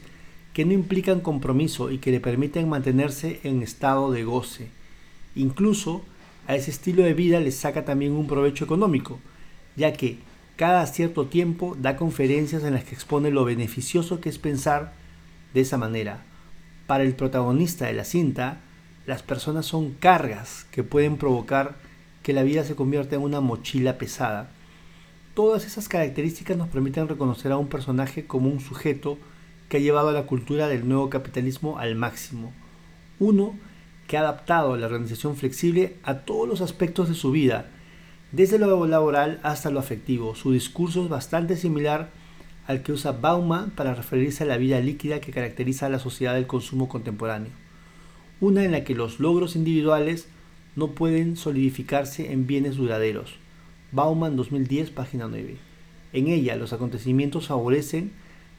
que 0.54 0.64
no 0.64 0.72
implican 0.72 1.20
compromiso 1.20 1.90
y 1.90 1.98
que 1.98 2.10
le 2.10 2.20
permiten 2.20 2.70
mantenerse 2.70 3.40
en 3.42 3.62
estado 3.62 4.10
de 4.12 4.24
goce. 4.24 4.70
Incluso 5.34 6.06
a 6.46 6.56
ese 6.56 6.70
estilo 6.70 7.02
de 7.02 7.12
vida 7.12 7.38
le 7.38 7.52
saca 7.52 7.84
también 7.84 8.12
un 8.12 8.26
provecho 8.26 8.64
económico, 8.64 9.20
ya 9.76 9.92
que 9.92 10.18
cada 10.56 10.86
cierto 10.86 11.26
tiempo 11.26 11.76
da 11.80 11.96
conferencias 11.96 12.64
en 12.64 12.74
las 12.74 12.84
que 12.84 12.94
expone 12.94 13.30
lo 13.30 13.44
beneficioso 13.44 14.20
que 14.20 14.28
es 14.28 14.38
pensar 14.38 14.92
de 15.54 15.62
esa 15.62 15.78
manera. 15.78 16.22
Para 16.86 17.04
el 17.04 17.14
protagonista 17.14 17.86
de 17.86 17.94
la 17.94 18.04
cinta, 18.04 18.58
las 19.06 19.22
personas 19.22 19.66
son 19.66 19.92
cargas 19.92 20.66
que 20.70 20.82
pueden 20.82 21.16
provocar 21.16 21.76
que 22.22 22.32
la 22.32 22.42
vida 22.42 22.64
se 22.64 22.74
convierta 22.74 23.16
en 23.16 23.22
una 23.22 23.40
mochila 23.40 23.96
pesada. 23.96 24.50
Todas 25.34 25.64
esas 25.64 25.88
características 25.88 26.56
nos 26.56 26.68
permiten 26.68 27.08
reconocer 27.08 27.52
a 27.52 27.56
un 27.56 27.68
personaje 27.68 28.26
como 28.26 28.50
un 28.50 28.60
sujeto 28.60 29.18
que 29.68 29.78
ha 29.78 29.80
llevado 29.80 30.08
a 30.08 30.12
la 30.12 30.26
cultura 30.26 30.68
del 30.68 30.86
nuevo 30.86 31.08
capitalismo 31.08 31.78
al 31.78 31.94
máximo. 31.94 32.52
Uno 33.18 33.54
que 34.06 34.16
ha 34.16 34.20
adaptado 34.20 34.76
la 34.76 34.86
organización 34.86 35.36
flexible 35.36 35.96
a 36.02 36.18
todos 36.18 36.48
los 36.48 36.60
aspectos 36.60 37.08
de 37.08 37.14
su 37.14 37.30
vida, 37.30 37.70
desde 38.32 38.58
lo 38.58 38.86
laboral 38.86 39.40
hasta 39.42 39.70
lo 39.70 39.80
afectivo. 39.80 40.34
Su 40.34 40.52
discurso 40.52 41.04
es 41.04 41.08
bastante 41.08 41.56
similar 41.56 42.10
al 42.66 42.82
que 42.82 42.92
usa 42.92 43.12
Bauman 43.12 43.70
para 43.70 43.94
referirse 43.94 44.44
a 44.44 44.46
la 44.46 44.56
vida 44.56 44.80
líquida 44.80 45.20
que 45.20 45.32
caracteriza 45.32 45.86
a 45.86 45.90
la 45.90 45.98
sociedad 45.98 46.34
del 46.34 46.46
consumo 46.46 46.88
contemporáneo 46.88 47.50
una 48.40 48.64
en 48.64 48.72
la 48.72 48.84
que 48.84 48.94
los 48.94 49.20
logros 49.20 49.54
individuales 49.54 50.26
no 50.74 50.92
pueden 50.92 51.36
solidificarse 51.36 52.32
en 52.32 52.46
bienes 52.46 52.76
duraderos. 52.76 53.34
Bauman 53.92 54.36
2010, 54.36 54.90
página 54.90 55.28
9. 55.28 55.56
En 56.14 56.28
ella 56.28 56.56
los 56.56 56.72
acontecimientos 56.72 57.48
favorecen 57.48 58.12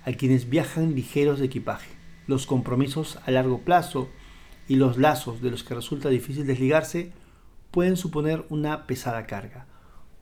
a 0.05 0.11
quienes 0.13 0.49
viajan 0.49 0.93
ligeros 0.95 1.39
de 1.39 1.47
equipaje. 1.47 1.89
los 2.28 2.45
compromisos 2.45 3.17
a 3.26 3.32
largo 3.32 3.57
plazo 3.61 4.07
y 4.67 4.76
los 4.76 4.97
lazos 4.97 5.41
de 5.41 5.49
los 5.51 5.63
que 5.63 5.74
resulta 5.74 6.07
difícil 6.07 6.45
desligarse 6.45 7.11
pueden 7.72 7.97
suponer 7.97 8.45
una 8.49 8.86
pesada 8.86 9.26
carga. 9.26 9.65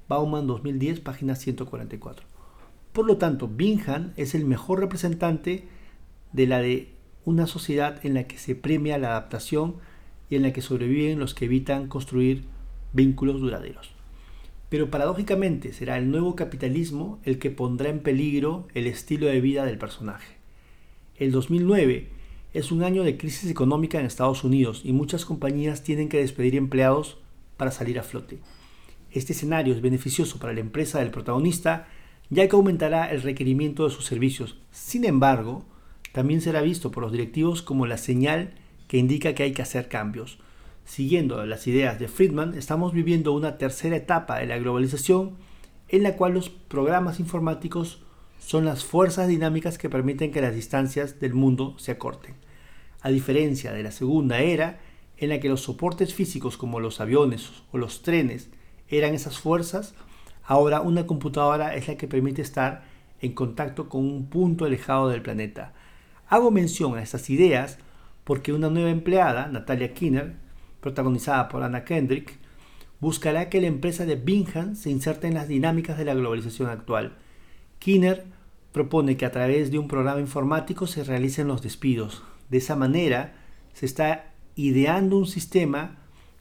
Bauman 0.08 0.48
2010, 0.48 1.02
página 1.02 1.36
144. 1.36 2.26
Por 2.94 3.06
lo 3.06 3.18
tanto, 3.18 3.48
Bingham 3.48 4.14
es 4.16 4.34
el 4.34 4.46
mejor 4.46 4.80
representante 4.80 5.68
de 6.32 6.48
la 6.48 6.60
de 6.60 6.94
una 7.26 7.48
sociedad 7.48 8.04
en 8.06 8.14
la 8.14 8.24
que 8.24 8.38
se 8.38 8.56
premia 8.56 8.98
la 8.98 9.10
adaptación 9.10 9.76
y 10.30 10.36
en 10.36 10.44
la 10.44 10.54
que 10.54 10.62
sobreviven 10.62 11.20
los 11.20 11.34
que 11.34 11.46
evitan 11.46 11.88
construir 11.88 12.46
vínculos 12.94 13.42
duraderos. 13.42 13.92
Pero 14.70 14.92
paradójicamente 14.92 15.74
será 15.74 15.98
el 15.98 16.12
nuevo 16.12 16.36
capitalismo 16.36 17.20
el 17.24 17.40
que 17.40 17.50
pondrá 17.50 17.90
en 17.90 18.00
peligro 18.02 18.68
el 18.76 18.86
estilo 18.88 19.26
de 19.26 19.42
vida 19.42 19.66
del 19.66 19.80
personaje. 19.80 20.38
El 21.18 21.32
2009 21.32 22.10
es 22.54 22.72
un 22.72 22.84
año 22.84 23.04
de 23.04 23.18
crisis 23.18 23.50
económica 23.50 24.00
en 24.00 24.06
Estados 24.06 24.44
Unidos 24.44 24.82
y 24.84 24.94
muchas 24.94 25.26
compañías 25.26 25.84
tienen 25.84 26.10
que 26.10 26.20
despedir 26.20 26.56
empleados 26.56 27.18
para 27.60 27.70
salir 27.70 28.00
a 28.00 28.04
flote. 28.04 28.40
Este 29.12 29.34
escenario 29.34 29.76
es 29.76 29.82
beneficioso 29.82 30.40
para 30.40 30.54
la 30.54 30.62
empresa 30.62 30.98
del 30.98 31.12
protagonista 31.12 31.88
ya 32.30 32.48
que 32.48 32.56
aumentará 32.56 33.12
el 33.12 33.22
requerimiento 33.22 33.84
de 33.84 33.94
sus 33.94 34.06
servicios. 34.06 34.58
Sin 34.72 35.06
embargo, 35.06 35.66
también 36.12 36.42
será 36.42 36.62
visto 36.62 36.92
por 36.92 37.04
los 37.04 37.12
directivos 37.12 37.62
como 37.62 37.86
la 37.86 37.98
señal 37.98 38.54
que 38.88 38.98
indica 38.98 39.34
que 39.34 39.44
hay 39.44 39.52
que 39.54 39.62
hacer 39.62 39.88
cambios. 39.88 40.40
Siguiendo 40.86 41.46
las 41.46 41.68
ideas 41.68 42.00
de 42.00 42.08
Friedman, 42.08 42.56
estamos 42.56 42.94
viviendo 42.94 43.34
una 43.34 43.58
tercera 43.58 43.96
etapa 43.96 44.40
de 44.40 44.48
la 44.48 44.58
globalización 44.58 45.38
en 45.88 46.04
la 46.04 46.16
cual 46.16 46.34
los 46.34 46.50
programas 46.50 47.20
informáticos 47.20 48.04
son 48.40 48.66
las 48.66 48.84
fuerzas 48.84 49.28
dinámicas 49.28 49.78
que 49.78 49.90
permiten 49.90 50.32
que 50.32 50.42
las 50.42 50.56
distancias 50.56 51.20
del 51.20 51.34
mundo 51.34 51.76
se 51.78 51.92
acorten. 51.92 52.36
A 53.02 53.10
diferencia 53.10 53.72
de 53.72 53.84
la 53.84 53.92
segunda 53.92 54.40
era, 54.40 54.80
en 55.20 55.30
la 55.30 55.40
que 55.40 55.50
los 55.50 55.62
soportes 55.62 56.14
físicos 56.14 56.58
como 56.58 56.80
los 56.80 57.02
aviones 57.02 57.52
o 57.72 57.78
los 57.78 58.02
trenes 58.02 58.50
eran 58.88 59.14
esas 59.14 59.38
fuerzas, 59.38 59.94
ahora 60.46 60.82
una 60.82 61.06
computadora 61.06 61.76
es 61.76 61.88
la 61.88 61.96
que 61.96 62.08
permite 62.08 62.42
estar 62.42 62.84
en 63.22 63.34
contacto 63.34 63.90
con 63.90 64.06
un 64.06 64.30
punto 64.30 64.66
alejado 64.66 65.10
del 65.10 65.22
planeta. 65.22 65.74
Hago 66.30 66.52
mención 66.52 66.98
a 66.98 67.04
estas 67.04 67.30
ideas 67.30 67.80
porque 68.24 68.54
una 68.54 68.70
nueva 68.70 68.92
empleada, 68.92 69.48
Natalia 69.48 69.94
Kinner, 69.94 70.36
protagonizada 70.80 71.50
por 71.50 71.64
Anna 71.64 71.84
Kendrick, 71.84 72.38
buscará 73.00 73.50
que 73.50 73.60
la 73.60 73.68
empresa 73.68 74.06
de 74.06 74.16
Bingham 74.16 74.76
se 74.76 74.90
inserte 74.90 75.28
en 75.28 75.34
las 75.34 75.48
dinámicas 75.48 75.98
de 75.98 76.06
la 76.06 76.14
globalización 76.14 76.70
actual. 76.70 77.18
Kinner 77.80 78.26
propone 78.72 79.18
que 79.18 79.26
a 79.26 79.32
través 79.32 79.72
de 79.72 79.80
un 79.80 79.88
programa 79.88 80.20
informático 80.20 80.88
se 80.88 81.04
realicen 81.04 81.48
los 81.48 81.62
despidos. 81.62 82.24
De 82.50 82.60
esa 82.60 82.76
manera 82.76 83.34
se 83.74 83.86
está 83.86 84.34
ideando 84.60 85.18
un 85.18 85.26
sistema 85.26 85.96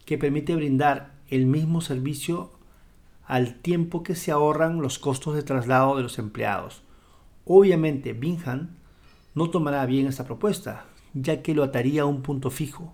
que 0.04 0.18
permite 0.18 0.56
brindar 0.56 1.12
el 1.28 1.46
mismo 1.46 1.80
servicio 1.80 2.50
al 3.24 3.54
tiempo 3.60 4.02
que 4.02 4.16
se 4.16 4.32
ahorran 4.32 4.80
los 4.80 4.98
costos 4.98 5.36
de 5.36 5.44
traslado 5.44 5.96
de 5.96 6.02
los 6.02 6.18
empleados. 6.18 6.82
Obviamente, 7.44 8.14
Bingham 8.14 8.70
no 9.36 9.50
tomará 9.50 9.86
bien 9.86 10.08
esta 10.08 10.24
propuesta, 10.24 10.86
ya 11.14 11.42
que 11.42 11.54
lo 11.54 11.62
ataría 11.62 12.02
a 12.02 12.06
un 12.06 12.22
punto 12.22 12.50
fijo. 12.50 12.92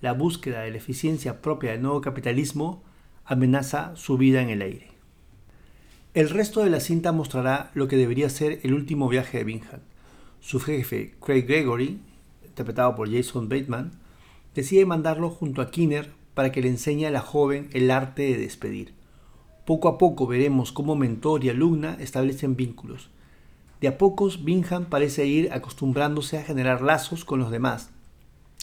La 0.00 0.14
búsqueda 0.14 0.62
de 0.62 0.70
la 0.70 0.78
eficiencia 0.78 1.42
propia 1.42 1.72
del 1.72 1.82
nuevo 1.82 2.00
capitalismo 2.00 2.82
amenaza 3.26 3.94
su 3.96 4.16
vida 4.16 4.40
en 4.40 4.48
el 4.48 4.62
aire. 4.62 4.92
El 6.14 6.30
resto 6.30 6.64
de 6.64 6.70
la 6.70 6.80
cinta 6.80 7.12
mostrará 7.12 7.70
lo 7.74 7.86
que 7.86 7.98
debería 7.98 8.30
ser 8.30 8.60
el 8.62 8.72
último 8.72 9.10
viaje 9.10 9.36
de 9.36 9.44
Bingham. 9.44 9.80
Su 10.40 10.58
jefe, 10.58 11.16
Craig 11.20 11.42
Gregory, 11.42 12.00
interpretado 12.46 12.94
por 12.94 13.12
Jason 13.12 13.50
Bateman, 13.50 14.03
decide 14.54 14.86
mandarlo 14.86 15.30
junto 15.30 15.60
a 15.60 15.70
Kinner 15.70 16.12
para 16.34 16.52
que 16.52 16.62
le 16.62 16.68
enseñe 16.68 17.06
a 17.06 17.10
la 17.10 17.20
joven 17.20 17.68
el 17.72 17.90
arte 17.90 18.22
de 18.22 18.38
despedir. 18.38 18.94
Poco 19.64 19.88
a 19.88 19.98
poco 19.98 20.26
veremos 20.26 20.72
cómo 20.72 20.94
mentor 20.94 21.44
y 21.44 21.48
alumna 21.48 21.96
establecen 22.00 22.56
vínculos. 22.56 23.10
De 23.80 23.88
a 23.88 23.98
pocos, 23.98 24.44
Bingham 24.44 24.86
parece 24.86 25.26
ir 25.26 25.52
acostumbrándose 25.52 26.38
a 26.38 26.44
generar 26.44 26.82
lazos 26.82 27.24
con 27.24 27.38
los 27.38 27.50
demás. 27.50 27.90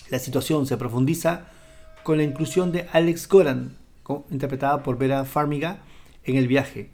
La 0.10 0.20
situación 0.20 0.66
se 0.66 0.78
profundiza 0.78 1.48
con 2.04 2.18
la 2.18 2.24
inclusión 2.24 2.72
de 2.72 2.88
Alex 2.92 3.28
Goran, 3.28 3.78
interpretada 4.30 4.84
por 4.84 4.98
Vera 4.98 5.24
Farmiga, 5.26 5.80
en 6.24 6.36
el 6.36 6.48
viaje. 6.48 6.90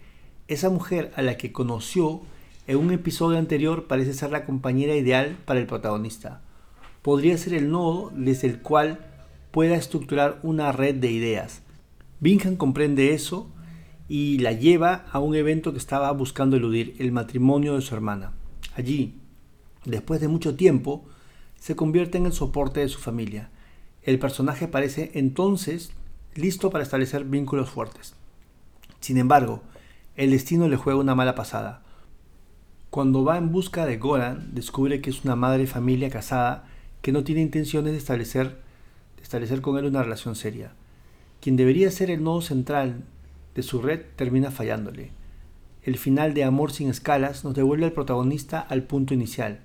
Esa 0.48 0.70
mujer 0.70 1.12
a 1.16 1.22
la 1.22 1.36
que 1.38 1.52
conoció 1.52 2.22
en 2.68 2.78
un 2.78 2.92
episodio 2.92 3.38
anterior 3.38 3.88
parece 3.88 4.14
ser 4.14 4.32
la 4.32 4.46
compañera 4.46 4.96
ideal 4.96 5.38
para 5.46 5.60
el 5.60 5.68
protagonista 5.68 6.42
podría 7.08 7.38
ser 7.38 7.54
el 7.54 7.72
nodo 7.72 8.12
desde 8.14 8.50
el 8.50 8.60
cual 8.60 9.00
pueda 9.52 9.78
estructurar 9.78 10.42
una 10.44 10.74
red 10.74 10.94
de 10.96 11.10
ideas. 11.10 11.62
Bingham 12.20 12.58
comprende 12.58 13.14
eso 13.14 13.50
y 14.10 14.40
la 14.40 14.52
lleva 14.52 15.06
a 15.14 15.20
un 15.20 15.34
evento 15.34 15.72
que 15.72 15.78
estaba 15.78 16.12
buscando 16.12 16.58
eludir, 16.58 16.98
el 17.00 17.14
matrimonio 17.14 17.76
de 17.76 17.82
su 17.82 17.96
hermana. 17.96 18.34
Allí, 18.76 19.16
después 19.86 20.20
de 20.20 20.28
mucho 20.28 20.58
tiempo, 20.58 21.06
se 21.58 21.78
convierte 21.78 22.18
en 22.18 22.26
el 22.26 22.34
soporte 22.34 22.82
de 22.82 22.90
su 22.90 23.00
familia. 23.00 23.52
El 24.04 24.20
personaje 24.20 24.68
parece 24.68 25.12
entonces 25.14 25.94
listo 26.36 26.72
para 26.72 26.84
establecer 26.84 27.24
vínculos 27.24 27.70
fuertes. 27.70 28.16
Sin 29.00 29.18
embargo, 29.18 29.64
el 30.18 30.32
destino 30.32 30.68
le 30.68 30.76
juega 30.76 31.00
una 31.00 31.16
mala 31.16 31.36
pasada. 31.36 31.84
Cuando 32.90 33.24
va 33.24 33.38
en 33.38 33.54
busca 33.54 33.86
de 33.86 33.96
Goran, 33.96 34.54
descubre 34.54 35.00
que 35.00 35.10
es 35.10 35.24
una 35.24 35.38
madre 35.38 35.68
familia 35.68 36.10
casada 36.10 36.66
que 37.08 37.14
no 37.14 37.24
tiene 37.24 37.40
intenciones 37.40 37.94
de 37.94 38.00
establecer, 38.00 38.58
de 39.16 39.24
establecer 39.24 39.62
con 39.62 39.78
él 39.78 39.86
una 39.86 40.04
relación 40.04 40.36
seria. 40.36 40.74
Quien 41.40 41.56
debería 41.56 41.90
ser 41.90 42.12
el 42.12 42.22
nodo 42.22 42.42
central 42.42 43.06
de 43.56 43.64
su 43.64 43.82
red 43.82 44.02
termina 44.18 44.52
fallándole. 44.52 45.12
El 45.84 45.98
final 45.98 46.34
de 46.34 46.44
Amor 46.44 46.74
sin 46.74 46.90
escalas 46.90 47.46
nos 47.46 47.56
devuelve 47.56 47.86
al 47.86 47.94
protagonista 47.94 48.60
al 48.60 48.84
punto 48.84 49.14
inicial. 49.14 49.62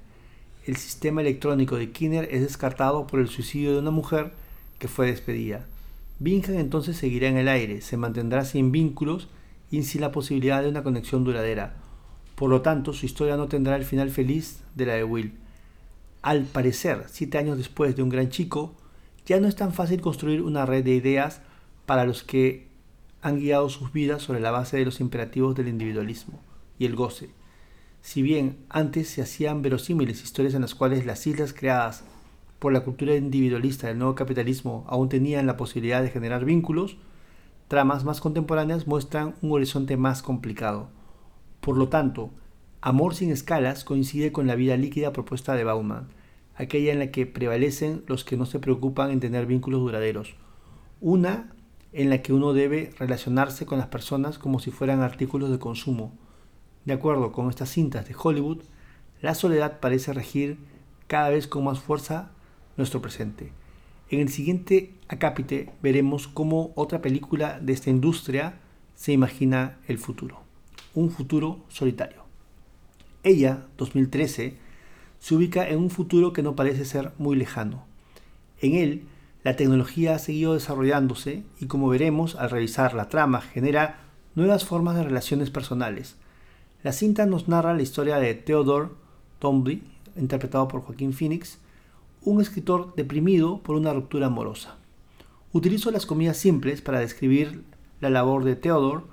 El 0.68 0.76
sistema 0.76 1.20
electrónico 1.20 1.74
de 1.74 1.90
Kinner 1.90 2.28
es 2.30 2.42
descartado 2.42 3.08
por 3.08 3.18
el 3.18 3.28
suicidio 3.28 3.72
de 3.72 3.80
una 3.80 3.90
mujer 3.90 4.34
que 4.78 4.86
fue 4.86 5.08
despedida. 5.08 5.66
Bingham 6.20 6.58
entonces 6.58 6.96
seguirá 6.96 7.26
en 7.26 7.38
el 7.38 7.48
aire, 7.48 7.80
se 7.80 7.96
mantendrá 7.96 8.44
sin 8.44 8.70
vínculos 8.70 9.26
y 9.68 9.82
sin 9.82 10.00
la 10.00 10.12
posibilidad 10.12 10.62
de 10.62 10.68
una 10.68 10.84
conexión 10.84 11.24
duradera. 11.24 11.74
Por 12.36 12.50
lo 12.50 12.62
tanto, 12.62 12.92
su 12.92 13.04
historia 13.04 13.36
no 13.36 13.48
tendrá 13.48 13.74
el 13.74 13.84
final 13.84 14.10
feliz 14.10 14.62
de 14.76 14.86
la 14.86 14.94
de 14.94 15.02
Will. 15.02 15.42
Al 16.22 16.44
parecer, 16.44 17.04
siete 17.08 17.38
años 17.38 17.58
después 17.58 17.96
de 17.96 18.02
un 18.04 18.08
gran 18.08 18.28
chico, 18.28 18.76
ya 19.26 19.40
no 19.40 19.48
es 19.48 19.56
tan 19.56 19.72
fácil 19.72 20.00
construir 20.00 20.40
una 20.40 20.64
red 20.64 20.84
de 20.84 20.94
ideas 20.94 21.40
para 21.84 22.04
los 22.04 22.22
que 22.22 22.68
han 23.22 23.40
guiado 23.40 23.68
sus 23.68 23.92
vidas 23.92 24.22
sobre 24.22 24.40
la 24.40 24.52
base 24.52 24.76
de 24.76 24.84
los 24.84 25.00
imperativos 25.00 25.56
del 25.56 25.66
individualismo 25.66 26.40
y 26.78 26.86
el 26.86 26.94
goce. 26.94 27.30
Si 28.02 28.22
bien 28.22 28.58
antes 28.68 29.08
se 29.08 29.22
hacían 29.22 29.62
verosímiles 29.62 30.22
historias 30.22 30.54
en 30.54 30.62
las 30.62 30.76
cuales 30.76 31.06
las 31.06 31.26
islas 31.26 31.52
creadas 31.52 32.04
por 32.60 32.72
la 32.72 32.84
cultura 32.84 33.16
individualista 33.16 33.88
del 33.88 33.98
nuevo 33.98 34.14
capitalismo 34.14 34.84
aún 34.88 35.08
tenían 35.08 35.46
la 35.46 35.56
posibilidad 35.56 36.02
de 36.02 36.10
generar 36.10 36.44
vínculos, 36.44 36.98
tramas 37.66 38.04
más 38.04 38.20
contemporáneas 38.20 38.86
muestran 38.86 39.34
un 39.42 39.52
horizonte 39.52 39.96
más 39.96 40.22
complicado. 40.22 40.88
Por 41.60 41.76
lo 41.76 41.88
tanto, 41.88 42.30
Amor 42.84 43.14
sin 43.14 43.30
escalas 43.30 43.84
coincide 43.84 44.32
con 44.32 44.48
la 44.48 44.56
vida 44.56 44.76
líquida 44.76 45.12
propuesta 45.12 45.54
de 45.54 45.62
Bauman, 45.62 46.08
aquella 46.56 46.92
en 46.92 46.98
la 46.98 47.12
que 47.12 47.26
prevalecen 47.26 48.02
los 48.08 48.24
que 48.24 48.36
no 48.36 48.44
se 48.44 48.58
preocupan 48.58 49.12
en 49.12 49.20
tener 49.20 49.46
vínculos 49.46 49.82
duraderos. 49.82 50.34
Una 51.00 51.52
en 51.92 52.10
la 52.10 52.22
que 52.22 52.32
uno 52.32 52.52
debe 52.52 52.90
relacionarse 52.98 53.66
con 53.66 53.78
las 53.78 53.86
personas 53.86 54.36
como 54.36 54.58
si 54.58 54.72
fueran 54.72 55.00
artículos 55.00 55.52
de 55.52 55.60
consumo. 55.60 56.12
De 56.84 56.92
acuerdo 56.92 57.30
con 57.30 57.48
estas 57.48 57.70
cintas 57.70 58.08
de 58.08 58.16
Hollywood, 58.20 58.62
la 59.20 59.36
soledad 59.36 59.78
parece 59.78 60.12
regir 60.12 60.58
cada 61.06 61.28
vez 61.28 61.46
con 61.46 61.62
más 61.62 61.78
fuerza 61.78 62.32
nuestro 62.76 63.00
presente. 63.00 63.52
En 64.10 64.18
el 64.18 64.28
siguiente 64.28 64.92
acápite 65.06 65.70
veremos 65.82 66.26
cómo 66.26 66.72
otra 66.74 67.00
película 67.00 67.60
de 67.60 67.74
esta 67.74 67.90
industria 67.90 68.58
se 68.96 69.12
imagina 69.12 69.78
el 69.86 69.98
futuro. 69.98 70.40
Un 70.94 71.10
futuro 71.10 71.60
solitario. 71.68 72.21
Ella, 73.24 73.66
2013, 73.78 74.56
se 75.20 75.34
ubica 75.36 75.68
en 75.68 75.78
un 75.78 75.90
futuro 75.90 76.32
que 76.32 76.42
no 76.42 76.56
parece 76.56 76.84
ser 76.84 77.12
muy 77.18 77.36
lejano. 77.36 77.84
En 78.60 78.74
él, 78.74 79.04
la 79.44 79.54
tecnología 79.54 80.16
ha 80.16 80.18
seguido 80.18 80.54
desarrollándose 80.54 81.44
y 81.60 81.66
como 81.66 81.88
veremos 81.88 82.34
al 82.34 82.50
revisar 82.50 82.94
la 82.94 83.08
trama 83.08 83.40
genera 83.40 84.00
nuevas 84.34 84.64
formas 84.64 84.96
de 84.96 85.04
relaciones 85.04 85.50
personales. 85.50 86.16
La 86.82 86.92
cinta 86.92 87.24
nos 87.26 87.46
narra 87.46 87.74
la 87.74 87.82
historia 87.82 88.16
de 88.18 88.34
Theodore 88.34 88.90
Tombly, 89.38 89.84
interpretado 90.16 90.66
por 90.66 90.82
Joaquín 90.82 91.12
Phoenix, 91.12 91.58
un 92.22 92.40
escritor 92.40 92.94
deprimido 92.96 93.58
por 93.62 93.76
una 93.76 93.92
ruptura 93.92 94.26
amorosa. 94.26 94.76
Utilizo 95.52 95.92
las 95.92 96.06
comidas 96.06 96.38
simples 96.38 96.82
para 96.82 96.98
describir 96.98 97.62
la 98.00 98.10
labor 98.10 98.42
de 98.42 98.56
Theodore 98.56 99.04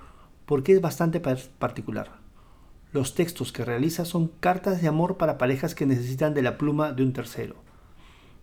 porque 0.48 0.74
es 0.74 0.82
bastante 0.82 1.20
particular. 1.20 2.19
Los 2.92 3.16
textos 3.16 3.52
que 3.52 3.66
realiza 3.66 4.06
son 4.06 4.32
cartas 4.40 4.82
de 4.82 4.88
amor 4.88 5.18
para 5.18 5.38
parejas 5.38 5.76
que 5.76 5.86
necesitan 5.86 6.34
de 6.34 6.42
la 6.42 6.58
pluma 6.58 6.92
de 6.92 7.04
un 7.04 7.14
tercero. 7.14 7.56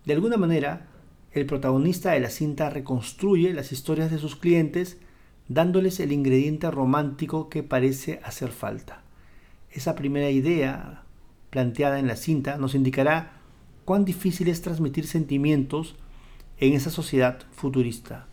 De 0.05 0.13
alguna 0.13 0.37
manera, 0.37 0.87
el 1.33 1.47
protagonista 1.47 2.13
de 2.13 2.21
la 2.21 2.31
cinta 2.31 2.71
reconstruye 2.71 3.53
las 3.53 3.73
historias 3.73 4.11
de 4.11 4.19
sus 4.19 4.37
clientes 4.37 4.99
dándoles 5.49 6.01
el 6.01 6.13
ingrediente 6.13 6.71
romántico 6.71 7.49
que 7.49 7.63
parece 7.63 8.21
hacer 8.25 8.51
falta. 8.51 9.03
Esa 9.71 9.95
primera 9.95 10.31
idea 10.31 11.03
planteada 11.51 11.99
en 11.99 12.07
la 12.07 12.17
cinta 12.17 12.57
nos 12.57 12.75
indicará 12.75 13.41
cuán 13.85 14.05
difícil 14.05 14.49
es 14.49 14.63
transmitir 14.63 15.07
sentimientos 15.07 15.97
en 16.59 16.73
esa 16.73 16.91
sociedad 16.91 17.41
futurista. 17.53 18.27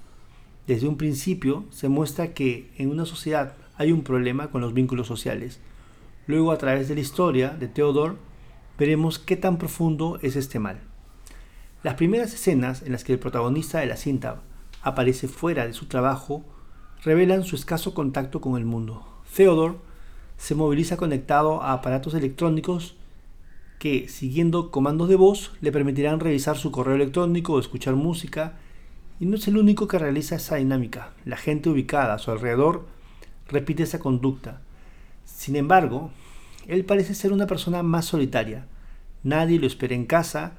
Desde 0.68 0.88
un 0.88 0.98
principio 0.98 1.66
se 1.72 1.90
muestra 1.90 2.34
que 2.34 2.72
en 2.78 2.90
una 2.90 3.06
sociedad 3.06 3.56
hay 3.76 3.92
un 3.92 4.04
problema 4.04 4.50
con 4.50 4.62
los 4.62 4.74
vínculos 4.74 5.08
sociales. 5.08 5.60
Luego 6.26 6.52
a 6.52 6.58
través 6.58 6.88
de 6.88 6.96
la 6.96 7.02
historia 7.02 7.50
de 7.50 7.68
Theodore 7.68 8.16
veremos 8.78 9.20
qué 9.20 9.36
tan 9.36 9.58
profundo 9.58 10.20
es 10.22 10.36
este 10.36 10.60
mal. 10.60 10.80
Las 11.84 11.96
primeras 11.96 12.34
escenas 12.34 12.82
en 12.82 12.94
las 12.94 13.04
que 13.04 13.14
el 13.14 13.20
protagonista 13.20 13.80
de 13.80 13.88
la 13.88 13.98
cinta 13.98 14.42
aparece 14.82 15.28
fuera 15.28 15.68
de 15.68 15.74
su 15.74 15.88
trabajo 15.88 16.44
revelan 17.04 17.44
su 17.44 17.56
escaso 17.56 17.94
contacto 17.94 18.40
con 18.40 18.58
el 18.58 18.66
mundo. 18.66 19.06
Theodore 19.36 19.76
se 20.38 20.56
moviliza 20.56 20.98
conectado 20.98 21.62
a 21.62 21.74
aparatos 21.74 22.14
electrónicos 22.14 22.96
que, 23.80 24.08
siguiendo 24.08 24.72
comandos 24.72 25.10
de 25.10 25.18
voz, 25.18 25.52
le 25.60 25.74
permitirán 25.74 26.22
revisar 26.22 26.58
su 26.58 26.72
correo 26.72 26.96
electrónico 26.96 27.54
o 27.54 27.60
escuchar 27.60 27.96
música, 27.96 28.54
y 29.20 29.26
no 29.26 29.36
es 29.36 29.48
el 29.50 29.58
único 29.58 29.90
que 29.90 30.00
realiza 30.00 30.38
esa 30.38 30.56
dinámica. 30.56 31.12
La 31.26 31.36
gente 31.36 31.70
ubicada 31.70 32.14
a 32.14 32.20
su 32.20 32.32
alrededor 32.32 32.86
repite 33.50 33.84
esa 33.84 34.00
conducta. 34.00 34.62
Sin 35.26 35.56
embargo, 35.56 36.12
él 36.68 36.86
parece 36.86 37.14
ser 37.16 37.34
una 37.34 37.48
persona 37.48 37.84
más 37.84 38.06
solitaria. 38.06 38.68
Nadie 39.24 39.60
lo 39.60 39.68
espera 39.68 39.96
en 39.96 40.06
casa, 40.06 40.58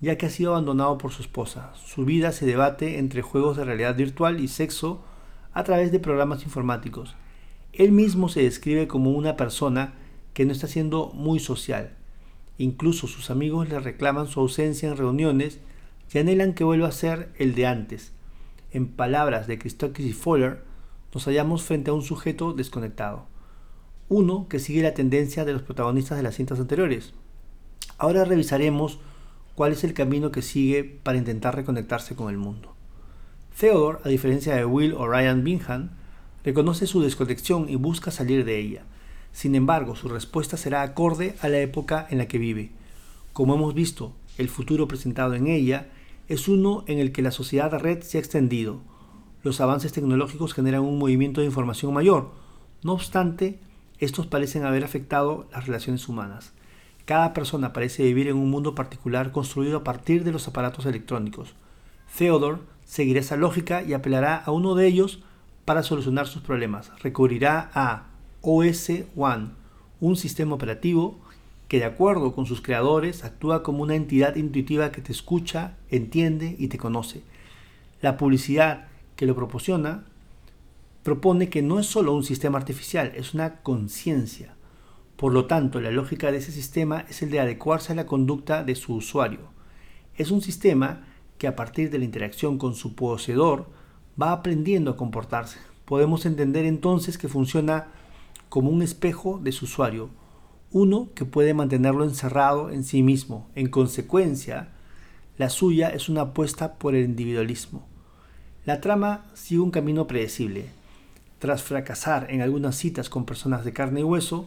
ya 0.00 0.16
que 0.16 0.26
ha 0.26 0.30
sido 0.30 0.52
abandonado 0.52 0.98
por 0.98 1.12
su 1.12 1.22
esposa. 1.22 1.72
Su 1.74 2.04
vida 2.04 2.32
se 2.32 2.46
debate 2.46 2.98
entre 2.98 3.22
juegos 3.22 3.56
de 3.56 3.64
realidad 3.64 3.96
virtual 3.96 4.40
y 4.40 4.48
sexo 4.48 5.02
a 5.52 5.64
través 5.64 5.92
de 5.92 6.00
programas 6.00 6.44
informáticos. 6.44 7.16
Él 7.72 7.92
mismo 7.92 8.28
se 8.28 8.42
describe 8.42 8.88
como 8.88 9.10
una 9.10 9.36
persona 9.36 9.94
que 10.34 10.44
no 10.44 10.52
está 10.52 10.66
siendo 10.66 11.10
muy 11.14 11.38
social. 11.38 11.96
Incluso 12.58 13.06
sus 13.06 13.30
amigos 13.30 13.68
le 13.68 13.80
reclaman 13.80 14.26
su 14.26 14.40
ausencia 14.40 14.88
en 14.88 14.96
reuniones 14.96 15.60
y 16.12 16.18
anhelan 16.18 16.54
que 16.54 16.64
vuelva 16.64 16.88
a 16.88 16.92
ser 16.92 17.32
el 17.38 17.54
de 17.54 17.66
antes. 17.66 18.12
En 18.70 18.88
palabras 18.88 19.46
de 19.46 19.58
Christopher 19.58 20.04
y 20.04 20.12
Fowler, 20.12 20.62
nos 21.12 21.24
hallamos 21.24 21.62
frente 21.62 21.90
a 21.90 21.94
un 21.94 22.02
sujeto 22.02 22.52
desconectado. 22.52 23.26
Uno 24.10 24.48
que 24.48 24.58
sigue 24.58 24.82
la 24.82 24.92
tendencia 24.92 25.44
de 25.44 25.52
los 25.52 25.62
protagonistas 25.62 26.18
de 26.18 26.24
las 26.24 26.34
cintas 26.34 26.58
anteriores. 26.58 27.12
Ahora 27.96 28.24
revisaremos 28.24 28.98
cuál 29.54 29.70
es 29.70 29.84
el 29.84 29.94
camino 29.94 30.32
que 30.32 30.42
sigue 30.42 30.82
para 30.82 31.16
intentar 31.16 31.54
reconectarse 31.54 32.16
con 32.16 32.28
el 32.28 32.36
mundo. 32.36 32.74
Theodore, 33.56 34.00
a 34.02 34.08
diferencia 34.08 34.56
de 34.56 34.64
Will 34.64 34.94
o 34.94 35.06
Ryan 35.06 35.44
Bingham, 35.44 35.90
reconoce 36.42 36.88
su 36.88 37.00
desconexión 37.02 37.68
y 37.68 37.76
busca 37.76 38.10
salir 38.10 38.44
de 38.44 38.58
ella. 38.58 38.82
Sin 39.30 39.54
embargo, 39.54 39.94
su 39.94 40.08
respuesta 40.08 40.56
será 40.56 40.82
acorde 40.82 41.36
a 41.40 41.48
la 41.48 41.60
época 41.60 42.04
en 42.10 42.18
la 42.18 42.26
que 42.26 42.38
vive. 42.38 42.72
Como 43.32 43.54
hemos 43.54 43.74
visto, 43.74 44.12
el 44.38 44.48
futuro 44.48 44.88
presentado 44.88 45.34
en 45.34 45.46
ella 45.46 45.86
es 46.26 46.48
uno 46.48 46.82
en 46.88 46.98
el 46.98 47.12
que 47.12 47.22
la 47.22 47.30
sociedad 47.30 47.78
red 47.78 48.02
se 48.02 48.18
ha 48.18 48.20
extendido. 48.20 48.80
Los 49.44 49.60
avances 49.60 49.92
tecnológicos 49.92 50.52
generan 50.52 50.82
un 50.82 50.98
movimiento 50.98 51.42
de 51.42 51.46
información 51.46 51.94
mayor. 51.94 52.32
No 52.82 52.94
obstante, 52.94 53.60
estos 54.00 54.26
parecen 54.26 54.64
haber 54.64 54.82
afectado 54.82 55.46
las 55.52 55.66
relaciones 55.66 56.08
humanas. 56.08 56.52
Cada 57.04 57.32
persona 57.34 57.72
parece 57.72 58.02
vivir 58.02 58.28
en 58.28 58.36
un 58.36 58.50
mundo 58.50 58.74
particular 58.74 59.30
construido 59.30 59.78
a 59.78 59.84
partir 59.84 60.24
de 60.24 60.32
los 60.32 60.48
aparatos 60.48 60.86
electrónicos. 60.86 61.54
Theodore 62.16 62.58
seguirá 62.84 63.20
esa 63.20 63.36
lógica 63.36 63.82
y 63.82 63.92
apelará 63.92 64.36
a 64.36 64.50
uno 64.50 64.74
de 64.74 64.86
ellos 64.86 65.20
para 65.64 65.82
solucionar 65.82 66.26
sus 66.26 66.42
problemas. 66.42 66.90
Recurrirá 67.02 67.70
a 67.74 68.06
OS 68.40 68.90
One, 69.16 69.50
un 70.00 70.16
sistema 70.16 70.54
operativo 70.54 71.18
que 71.68 71.78
de 71.78 71.84
acuerdo 71.84 72.34
con 72.34 72.46
sus 72.46 72.60
creadores 72.60 73.22
actúa 73.22 73.62
como 73.62 73.82
una 73.82 73.94
entidad 73.94 74.34
intuitiva 74.34 74.90
que 74.90 75.02
te 75.02 75.12
escucha, 75.12 75.76
entiende 75.88 76.56
y 76.58 76.66
te 76.66 76.78
conoce. 76.78 77.22
La 78.00 78.16
publicidad 78.16 78.88
que 79.14 79.26
lo 79.26 79.36
proporciona 79.36 80.04
propone 81.02 81.48
que 81.48 81.62
no 81.62 81.78
es 81.78 81.86
solo 81.86 82.14
un 82.14 82.24
sistema 82.24 82.58
artificial, 82.58 83.12
es 83.14 83.34
una 83.34 83.62
conciencia. 83.62 84.54
Por 85.16 85.32
lo 85.32 85.46
tanto, 85.46 85.80
la 85.80 85.90
lógica 85.90 86.30
de 86.30 86.38
ese 86.38 86.52
sistema 86.52 87.04
es 87.08 87.22
el 87.22 87.30
de 87.30 87.40
adecuarse 87.40 87.92
a 87.92 87.96
la 87.96 88.06
conducta 88.06 88.64
de 88.64 88.74
su 88.74 88.94
usuario. 88.94 89.40
Es 90.14 90.30
un 90.30 90.42
sistema 90.42 91.04
que 91.38 91.46
a 91.46 91.56
partir 91.56 91.90
de 91.90 91.98
la 91.98 92.04
interacción 92.04 92.58
con 92.58 92.74
su 92.74 92.94
poseedor 92.94 93.66
va 94.20 94.32
aprendiendo 94.32 94.90
a 94.90 94.96
comportarse. 94.96 95.58
Podemos 95.84 96.26
entender 96.26 96.64
entonces 96.64 97.18
que 97.18 97.28
funciona 97.28 97.88
como 98.48 98.70
un 98.70 98.82
espejo 98.82 99.40
de 99.42 99.52
su 99.52 99.64
usuario, 99.64 100.10
uno 100.72 101.08
que 101.14 101.24
puede 101.24 101.54
mantenerlo 101.54 102.04
encerrado 102.04 102.70
en 102.70 102.84
sí 102.84 103.02
mismo. 103.02 103.48
En 103.54 103.68
consecuencia, 103.68 104.68
la 105.36 105.48
suya 105.48 105.88
es 105.88 106.08
una 106.08 106.22
apuesta 106.22 106.74
por 106.74 106.94
el 106.94 107.04
individualismo. 107.04 107.86
La 108.64 108.80
trama 108.80 109.26
sigue 109.34 109.60
un 109.60 109.70
camino 109.70 110.06
predecible. 110.06 110.79
Tras 111.40 111.62
fracasar 111.62 112.26
en 112.28 112.42
algunas 112.42 112.76
citas 112.76 113.08
con 113.08 113.24
personas 113.24 113.64
de 113.64 113.72
carne 113.72 114.00
y 114.00 114.02
hueso, 114.02 114.46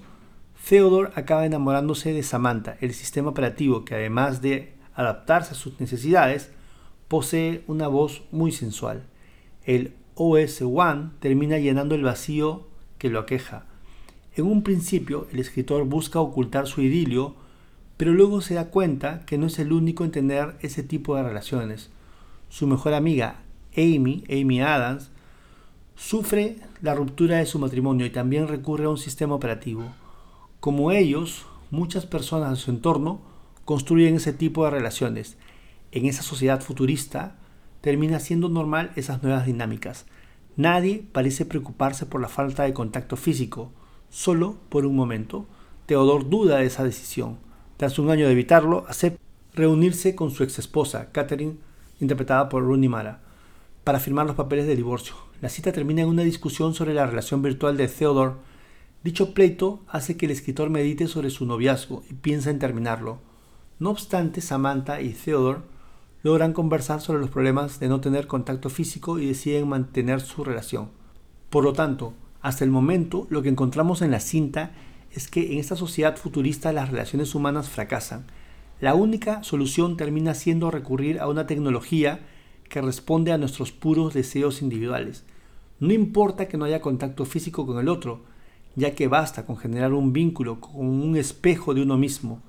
Theodore 0.70 1.12
acaba 1.16 1.44
enamorándose 1.44 2.14
de 2.14 2.22
Samantha, 2.22 2.78
el 2.82 2.94
sistema 2.94 3.32
operativo 3.32 3.84
que 3.84 3.96
además 3.96 4.44
de 4.44 4.74
adaptarse 4.94 5.54
a 5.54 5.58
sus 5.58 5.80
necesidades, 5.80 6.52
posee 7.08 7.64
una 7.66 7.88
voz 7.88 8.22
muy 8.32 8.52
sensual. 8.52 9.04
El 9.66 9.96
OS 10.14 10.62
One 10.62 11.10
termina 11.20 11.58
llenando 11.58 11.96
el 11.96 12.04
vacío 12.04 12.68
que 13.00 13.10
lo 13.10 13.20
aqueja. 13.20 13.66
En 14.36 14.46
un 14.46 14.62
principio, 14.62 15.28
el 15.32 15.40
escritor 15.40 15.86
busca 15.86 16.20
ocultar 16.20 16.68
su 16.68 16.82
idilio, 16.82 17.34
pero 17.98 18.14
luego 18.14 18.42
se 18.42 18.54
da 18.54 18.70
cuenta 18.70 19.26
que 19.26 19.40
no 19.40 19.48
es 19.48 19.58
el 19.58 19.74
único 19.74 20.04
en 20.04 20.12
tener 20.12 20.58
ese 20.62 20.84
tipo 20.84 21.16
de 21.16 21.24
relaciones. 21.24 21.90
Su 22.50 22.68
mejor 22.68 22.94
amiga, 22.94 23.38
Amy, 23.76 24.24
Amy 24.30 24.62
Adams, 24.62 25.10
sufre 25.96 26.58
la 26.82 26.96
ruptura 26.96 27.38
de 27.38 27.46
su 27.46 27.60
matrimonio 27.60 28.06
y 28.06 28.10
también 28.10 28.48
recurre 28.48 28.86
a 28.86 28.90
un 28.90 28.98
sistema 28.98 29.36
operativo. 29.36 29.84
Como 30.60 30.92
ellos, 30.92 31.46
muchas 31.72 32.06
personas 32.06 32.50
en 32.50 32.56
su 32.56 32.72
entorno 32.72 33.22
construyen 33.66 34.16
ese 34.16 34.34
tipo 34.34 34.66
de 34.66 34.72
relaciones 34.72 35.38
en 35.94 36.08
esa 36.08 36.24
sociedad 36.24 36.60
futurista, 36.62 37.36
termina 37.82 38.20
siendo 38.20 38.50
normal 38.50 38.92
esas 38.96 39.22
nuevas 39.22 39.46
dinámicas. 39.46 40.06
Nadie 40.56 41.06
parece 41.12 41.46
preocuparse 41.46 42.06
por 42.06 42.20
la 42.20 42.28
falta 42.28 42.64
de 42.64 42.74
contacto 42.74 43.16
físico, 43.16 43.72
solo 44.10 44.58
por 44.70 44.86
un 44.86 44.96
momento. 44.96 45.46
Teodor 45.86 46.30
duda 46.30 46.58
de 46.58 46.66
esa 46.66 46.84
decisión. 46.84 47.38
Tras 47.78 48.00
un 48.00 48.10
año 48.10 48.26
de 48.26 48.32
evitarlo, 48.32 48.86
acepta 48.88 49.22
reunirse 49.54 50.16
con 50.16 50.32
su 50.32 50.44
ex 50.44 50.58
esposa, 50.58 51.12
Catherine, 51.12 51.58
interpretada 52.00 52.50
por 52.50 52.64
Rooney 52.64 52.90
Mara, 52.90 53.22
para 53.84 54.00
firmar 54.00 54.26
los 54.26 54.36
papeles 54.36 54.66
de 54.66 54.76
divorcio. 54.76 55.14
La 55.44 55.50
cita 55.50 55.74
termina 55.74 56.04
en 56.04 56.08
una 56.08 56.24
discusión 56.24 56.74
sobre 56.74 56.94
la 56.94 57.06
relación 57.06 57.42
virtual 57.42 57.76
de 57.76 57.90
Theodore. 57.90 58.36
Dicho 59.04 59.34
pleito 59.34 59.82
hace 59.90 60.16
que 60.16 60.26
el 60.26 60.32
escritor 60.32 60.70
medite 60.70 61.06
sobre 61.08 61.30
su 61.30 61.46
noviazgo 61.46 62.02
y 62.10 62.14
piensa 62.14 62.50
en 62.50 62.60
terminarlo. 62.60 63.20
No 63.78 63.90
obstante, 63.90 64.40
Samantha 64.40 65.02
y 65.02 65.10
Theodore 65.10 65.60
logran 66.22 66.54
conversar 66.54 67.02
sobre 67.02 67.20
los 67.20 67.30
problemas 67.30 67.82
de 67.82 67.90
no 67.90 68.00
tener 68.00 68.26
contacto 68.26 68.70
físico 68.70 69.20
y 69.20 69.26
deciden 69.26 69.68
mantener 69.68 70.22
su 70.22 70.46
relación. 70.46 70.92
Por 71.50 71.66
lo 71.66 71.74
tanto, 71.74 72.14
hasta 72.42 72.64
el 72.64 72.72
momento 72.72 73.28
lo 73.30 73.42
que 73.42 73.50
encontramos 73.50 74.02
en 74.02 74.12
la 74.12 74.22
cinta 74.22 74.72
es 75.12 75.28
que 75.28 75.52
en 75.52 75.60
esta 75.60 75.76
sociedad 75.76 76.16
futurista 76.16 76.72
las 76.72 76.90
relaciones 76.90 77.36
humanas 77.36 77.68
fracasan. 77.68 78.28
La 78.80 78.94
única 78.96 79.44
solución 79.44 79.98
termina 79.98 80.36
siendo 80.36 80.72
recurrir 80.72 81.20
a 81.20 81.28
una 81.28 81.48
tecnología 81.48 82.22
que 82.70 82.82
responde 82.82 83.34
a 83.34 83.38
nuestros 83.38 83.74
puros 83.74 84.14
deseos 84.14 84.62
individuales. 84.62 85.26
No 85.84 85.92
importa 85.92 86.48
que 86.48 86.56
no 86.56 86.64
haya 86.64 86.80
contacto 86.80 87.26
físico 87.26 87.66
con 87.66 87.78
el 87.78 87.90
otro, 87.90 88.22
ya 88.78 88.96
que 88.96 89.10
basta 89.10 89.46
con 89.46 89.58
generar 89.58 89.92
un 89.92 90.14
vínculo 90.14 90.62
con 90.62 90.86
un 90.86 91.18
espejo 91.18 91.74
de 91.74 91.82
uno 91.82 91.98
mismo. 91.98 92.42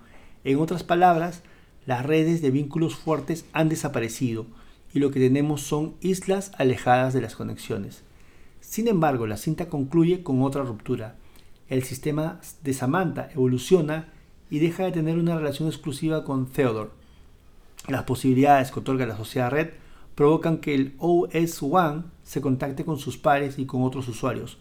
En 0.44 0.60
otras 0.60 0.84
palabras, 0.84 1.42
las 1.84 2.06
redes 2.06 2.42
de 2.42 2.52
vínculos 2.52 2.94
fuertes 2.94 3.44
han 3.52 3.68
desaparecido 3.68 4.46
y 4.92 5.00
lo 5.00 5.10
que 5.10 5.18
tenemos 5.18 5.62
son 5.62 5.94
islas 6.00 6.52
alejadas 6.58 7.12
de 7.12 7.22
las 7.22 7.34
conexiones. 7.34 8.04
Sin 8.60 8.86
embargo, 8.86 9.26
la 9.26 9.36
cinta 9.36 9.68
concluye 9.68 10.22
con 10.22 10.40
otra 10.42 10.62
ruptura. 10.62 11.16
El 11.68 11.82
sistema 11.82 12.40
de 12.62 12.72
Samantha 12.72 13.30
evoluciona 13.32 14.12
y 14.48 14.60
deja 14.60 14.84
de 14.84 14.92
tener 14.92 15.18
una 15.18 15.36
relación 15.36 15.66
exclusiva 15.66 16.22
con 16.22 16.46
Theodore. 16.46 16.90
Las 17.88 18.04
posibilidades 18.04 18.70
que 18.70 18.78
otorga 18.78 19.06
la 19.06 19.16
sociedad 19.16 19.50
red 19.50 19.70
provocan 20.14 20.58
que 20.58 20.74
el 20.74 20.94
OS 20.98 21.62
One 21.62 22.04
se 22.22 22.40
contacte 22.40 22.84
con 22.84 22.98
sus 22.98 23.18
pares 23.18 23.58
y 23.58 23.66
con 23.66 23.82
otros 23.82 24.08
usuarios. 24.08 24.58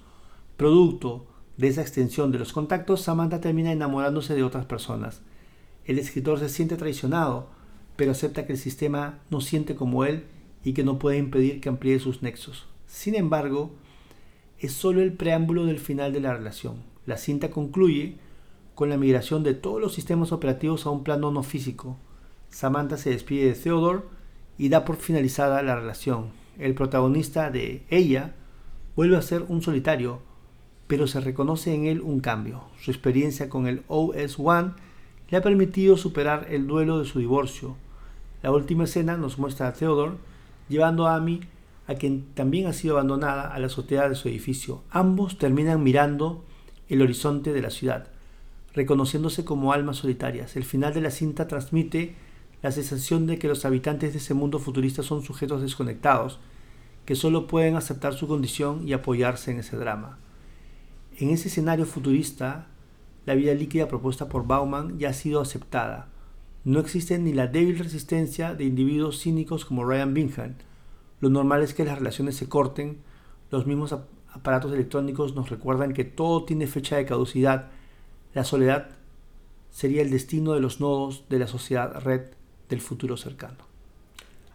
Producto 0.57 1.25
de 1.57 1.67
esa 1.67 1.81
extensión 1.81 2.31
de 2.31 2.39
los 2.39 2.53
contactos, 2.53 3.01
Samantha 3.01 3.41
termina 3.41 3.71
enamorándose 3.71 4.35
de 4.35 4.43
otras 4.43 4.65
personas. 4.65 5.21
El 5.85 5.99
escritor 5.99 6.39
se 6.39 6.49
siente 6.49 6.77
traicionado, 6.77 7.49
pero 7.95 8.11
acepta 8.11 8.45
que 8.45 8.53
el 8.53 8.59
sistema 8.59 9.19
no 9.29 9.41
siente 9.41 9.75
como 9.75 10.05
él 10.05 10.25
y 10.63 10.73
que 10.73 10.83
no 10.83 10.97
puede 10.97 11.17
impedir 11.17 11.61
que 11.61 11.69
amplíe 11.69 11.99
sus 11.99 12.23
nexos. 12.23 12.67
Sin 12.87 13.15
embargo, 13.15 13.71
es 14.59 14.71
solo 14.73 15.01
el 15.01 15.13
preámbulo 15.13 15.65
del 15.65 15.79
final 15.79 16.13
de 16.13 16.21
la 16.21 16.33
relación. 16.33 16.77
La 17.05 17.17
cinta 17.17 17.51
concluye 17.51 18.17
con 18.75 18.89
la 18.89 18.97
migración 18.97 19.43
de 19.43 19.53
todos 19.53 19.79
los 19.81 19.93
sistemas 19.93 20.31
operativos 20.31 20.85
a 20.85 20.89
un 20.89 21.03
plano 21.03 21.31
no 21.31 21.43
físico. 21.43 21.97
Samantha 22.49 22.97
se 22.97 23.11
despide 23.11 23.45
de 23.45 23.53
Theodore 23.53 24.03
y 24.57 24.69
da 24.69 24.85
por 24.85 24.97
finalizada 24.97 25.61
la 25.61 25.75
relación. 25.75 26.27
El 26.57 26.75
protagonista 26.75 27.49
de 27.49 27.83
ella 27.89 28.33
vuelve 28.95 29.17
a 29.17 29.21
ser 29.21 29.43
un 29.47 29.61
solitario, 29.61 30.21
pero 30.87 31.07
se 31.07 31.19
reconoce 31.19 31.73
en 31.73 31.85
él 31.85 32.01
un 32.01 32.19
cambio. 32.19 32.65
Su 32.79 32.91
experiencia 32.91 33.49
con 33.49 33.67
el 33.67 33.83
OS-1 33.87 34.73
le 35.29 35.37
ha 35.37 35.41
permitido 35.41 35.97
superar 35.97 36.47
el 36.49 36.67
duelo 36.67 36.99
de 36.99 37.05
su 37.05 37.19
divorcio. 37.19 37.75
La 38.43 38.51
última 38.51 38.83
escena 38.83 39.17
nos 39.17 39.39
muestra 39.39 39.67
a 39.67 39.73
Theodore 39.73 40.17
llevando 40.69 41.07
a 41.07 41.15
Amy, 41.15 41.41
a 41.87 41.95
quien 41.95 42.25
también 42.33 42.67
ha 42.67 42.73
sido 42.73 42.95
abandonada, 42.95 43.47
a 43.53 43.59
la 43.59 43.67
azotea 43.67 44.07
de 44.09 44.15
su 44.15 44.27
edificio. 44.27 44.83
Ambos 44.89 45.37
terminan 45.37 45.83
mirando 45.83 46.43
el 46.87 47.01
horizonte 47.01 47.51
de 47.53 47.61
la 47.61 47.69
ciudad, 47.69 48.07
reconociéndose 48.73 49.43
como 49.43 49.73
almas 49.73 49.97
solitarias. 49.97 50.55
El 50.55 50.63
final 50.63 50.93
de 50.93 51.01
la 51.01 51.11
cinta 51.11 51.47
transmite 51.47 52.15
la 52.63 52.71
sensación 52.71 53.27
de 53.27 53.37
que 53.37 53.49
los 53.49 53.65
habitantes 53.65 54.13
de 54.13 54.19
ese 54.19 54.33
mundo 54.33 54.57
futurista 54.57 55.03
son 55.03 55.21
sujetos 55.21 55.61
desconectados, 55.61 56.39
que 57.05 57.15
solo 57.15 57.45
pueden 57.45 57.75
aceptar 57.75 58.13
su 58.13 58.25
condición 58.25 58.87
y 58.87 58.93
apoyarse 58.93 59.51
en 59.51 59.59
ese 59.59 59.75
drama. 59.75 60.17
En 61.17 61.29
ese 61.29 61.49
escenario 61.49 61.85
futurista, 61.85 62.67
la 63.25 63.35
vida 63.35 63.53
líquida 63.53 63.89
propuesta 63.89 64.29
por 64.29 64.47
Bauman 64.47 64.97
ya 64.97 65.09
ha 65.09 65.13
sido 65.13 65.41
aceptada. 65.41 66.07
No 66.63 66.79
existe 66.79 67.19
ni 67.19 67.33
la 67.33 67.47
débil 67.47 67.77
resistencia 67.77 68.55
de 68.55 68.63
individuos 68.63 69.19
cínicos 69.19 69.65
como 69.65 69.83
Ryan 69.83 70.13
Bingham. 70.13 70.55
Lo 71.19 71.29
normal 71.29 71.63
es 71.63 71.73
que 71.73 71.83
las 71.83 71.97
relaciones 71.97 72.37
se 72.37 72.47
corten. 72.47 72.99
Los 73.51 73.67
mismos 73.67 73.93
aparatos 74.31 74.71
electrónicos 74.71 75.35
nos 75.35 75.49
recuerdan 75.49 75.93
que 75.93 76.05
todo 76.05 76.45
tiene 76.45 76.67
fecha 76.67 76.95
de 76.95 77.05
caducidad. 77.05 77.71
La 78.33 78.45
soledad 78.45 78.91
sería 79.69 80.01
el 80.01 80.11
destino 80.11 80.53
de 80.53 80.61
los 80.61 80.79
nodos 80.79 81.25
de 81.27 81.39
la 81.39 81.47
sociedad 81.47 82.01
red 82.01 82.21
del 82.69 82.81
futuro 82.81 83.17
cercano. 83.17 83.65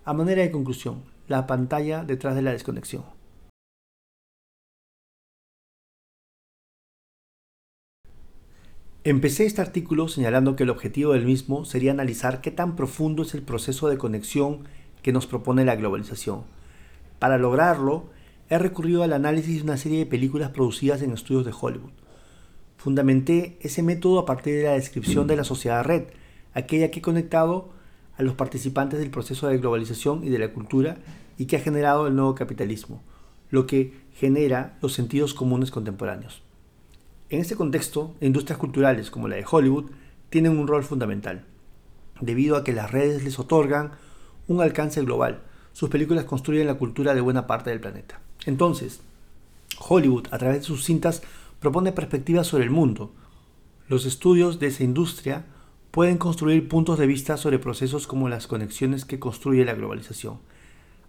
A 0.05 0.13
manera 0.13 0.43
de 0.43 0.51
conclusión, 0.51 1.03
la 1.27 1.47
pantalla 1.47 2.05
detrás 2.05 2.35
de 2.35 2.43
la 2.43 2.53
desconexión. 2.53 3.05
Empecé 9.05 9.47
este 9.47 9.63
artículo 9.63 10.09
señalando 10.09 10.57
que 10.57 10.65
el 10.65 10.71
objetivo 10.71 11.13
del 11.13 11.25
mismo 11.25 11.65
sería 11.65 11.93
analizar 11.93 12.41
qué 12.41 12.51
tan 12.51 12.77
profundo 12.77 13.23
es 13.23 13.33
el 13.33 13.43
proceso 13.43 13.89
de 13.89 13.97
conexión 13.97 14.65
que 15.03 15.13
nos 15.13 15.27
propone 15.27 15.65
la 15.65 15.77
globalización. 15.77 16.43
Para 17.19 17.39
lograrlo, 17.39 18.11
he 18.51 18.59
recurrido 18.59 19.03
al 19.03 19.13
análisis 19.13 19.57
de 19.57 19.63
una 19.63 19.77
serie 19.77 20.01
de 20.01 20.07
películas 20.07 20.51
producidas 20.51 21.01
en 21.03 21.13
estudios 21.13 21.45
de 21.47 21.55
Hollywood. 21.59 21.93
Fundamenté 22.77 23.59
ese 23.61 23.83
método 23.83 24.19
a 24.19 24.27
partir 24.27 24.57
de 24.57 24.65
la 24.65 24.73
descripción 24.73 25.27
de 25.27 25.37
la 25.37 25.45
sociedad 25.45 25.85
red, 25.85 26.09
aquella 26.53 26.91
que 26.91 26.99
he 26.99 27.03
conectado 27.03 27.71
a 28.19 28.23
los 28.23 28.35
participantes 28.35 28.99
del 28.99 29.11
proceso 29.11 29.49
de 29.49 29.59
globalización 29.59 30.25
y 30.25 30.29
de 30.29 30.39
la 30.39 30.53
cultura 30.53 30.99
y 31.39 31.47
que 31.47 31.57
ha 31.57 31.61
generado 31.61 32.09
el 32.09 32.17
nuevo 32.17 32.35
capitalismo, 32.35 33.01
lo 33.51 33.67
que 33.67 33.95
genera 34.13 34.77
los 34.83 34.93
sentidos 34.93 35.35
comunes 35.35 35.71
contemporáneos. 35.71 36.43
En 37.31 37.41
este 37.41 37.57
contexto, 37.57 38.17
industrias 38.21 38.59
culturales 38.59 39.11
como 39.11 39.29
la 39.29 39.37
de 39.37 39.47
Hollywood 39.49 39.91
tienen 40.31 40.59
un 40.59 40.67
rol 40.67 40.83
fundamental, 40.83 41.45
debido 42.21 42.57
a 42.57 42.65
que 42.65 42.73
las 42.73 42.91
redes 42.91 43.23
les 43.23 43.39
otorgan 43.39 43.93
un 44.49 44.61
alcance 44.61 45.01
global. 45.03 45.43
Sus 45.73 45.89
películas 45.89 46.25
construyen 46.25 46.67
la 46.67 46.75
cultura 46.75 47.15
de 47.15 47.21
buena 47.21 47.47
parte 47.47 47.71
del 47.71 47.81
planeta. 47.81 48.21
Entonces, 48.47 49.01
Hollywood, 49.79 50.27
a 50.33 50.39
través 50.39 50.59
de 50.59 50.65
sus 50.65 50.85
cintas, 50.85 51.23
propone 51.61 51.93
perspectivas 51.93 52.49
sobre 52.49 52.65
el 52.65 52.71
mundo. 52.71 53.13
Los 53.89 54.07
estudios 54.07 54.59
de 54.59 54.67
esa 54.67 54.83
industria 54.83 55.45
pueden 55.91 56.19
construir 56.19 56.69
puntos 56.69 56.99
de 56.99 57.07
vista 57.07 57.37
sobre 57.37 57.59
procesos 57.59 58.07
como 58.07 58.29
las 58.29 58.47
conexiones 58.47 59.05
que 59.05 59.19
construye 59.19 59.65
la 59.65 59.75
globalización. 59.75 60.39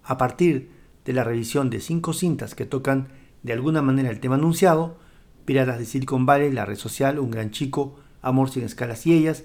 A 0.04 0.18
partir 0.18 0.72
de 1.06 1.14
la 1.14 1.24
revisión 1.24 1.70
de 1.70 1.82
cinco 1.82 2.14
cintas 2.14 2.56
que 2.56 2.66
tocan 2.66 3.10
de 3.44 3.54
alguna 3.54 3.82
manera 3.82 4.10
el 4.10 4.20
tema 4.20 4.36
anunciado, 4.36 4.98
Piratas 5.46 5.80
de 5.80 5.86
Silicon 5.86 6.26
Valley, 6.26 6.52
La 6.52 6.66
Red 6.66 6.78
Social, 6.78 7.20
Un 7.20 7.32
Gran 7.32 7.52
Chico, 7.52 7.98
Amor 8.22 8.50
sin 8.50 8.64
escalas 8.64 9.08
y 9.08 9.14
ellas, 9.14 9.44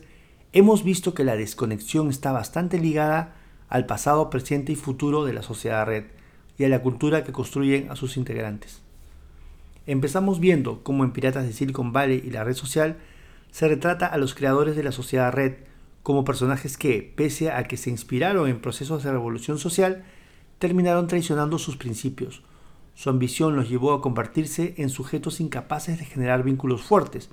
hemos 0.52 0.84
visto 0.84 1.14
que 1.14 1.24
la 1.24 1.36
desconexión 1.36 2.10
está 2.10 2.32
bastante 2.32 2.78
ligada 2.78 3.36
al 3.68 3.86
pasado, 3.86 4.30
presente 4.30 4.72
y 4.72 4.76
futuro 4.76 5.24
de 5.24 5.32
la 5.32 5.42
sociedad 5.42 5.86
red 5.86 6.04
y 6.58 6.64
a 6.64 6.68
la 6.68 6.82
cultura 6.82 7.24
que 7.24 7.32
construyen 7.32 7.90
a 7.90 7.96
sus 7.96 8.16
integrantes. 8.16 8.82
Empezamos 9.86 10.40
viendo 10.40 10.82
cómo 10.82 11.04
en 11.04 11.12
Piratas 11.12 11.44
de 11.44 11.52
Silicon 11.52 11.92
Valley 11.92 12.22
y 12.24 12.30
la 12.30 12.44
red 12.44 12.54
social 12.54 12.98
se 13.54 13.68
retrata 13.68 14.06
a 14.06 14.18
los 14.18 14.34
creadores 14.34 14.74
de 14.74 14.82
la 14.82 14.90
sociedad 14.90 15.30
red 15.30 15.58
como 16.02 16.24
personajes 16.24 16.76
que, 16.76 17.12
pese 17.14 17.52
a 17.52 17.62
que 17.68 17.76
se 17.76 17.88
inspiraron 17.88 18.48
en 18.48 18.60
procesos 18.60 19.04
de 19.04 19.12
revolución 19.12 19.58
social, 19.58 20.02
terminaron 20.58 21.06
traicionando 21.06 21.58
sus 21.58 21.76
principios. 21.76 22.42
Su 22.96 23.10
ambición 23.10 23.54
los 23.54 23.68
llevó 23.68 23.92
a 23.92 24.00
convertirse 24.02 24.74
en 24.78 24.88
sujetos 24.88 25.38
incapaces 25.38 26.00
de 26.00 26.04
generar 26.04 26.42
vínculos 26.42 26.82
fuertes. 26.82 27.30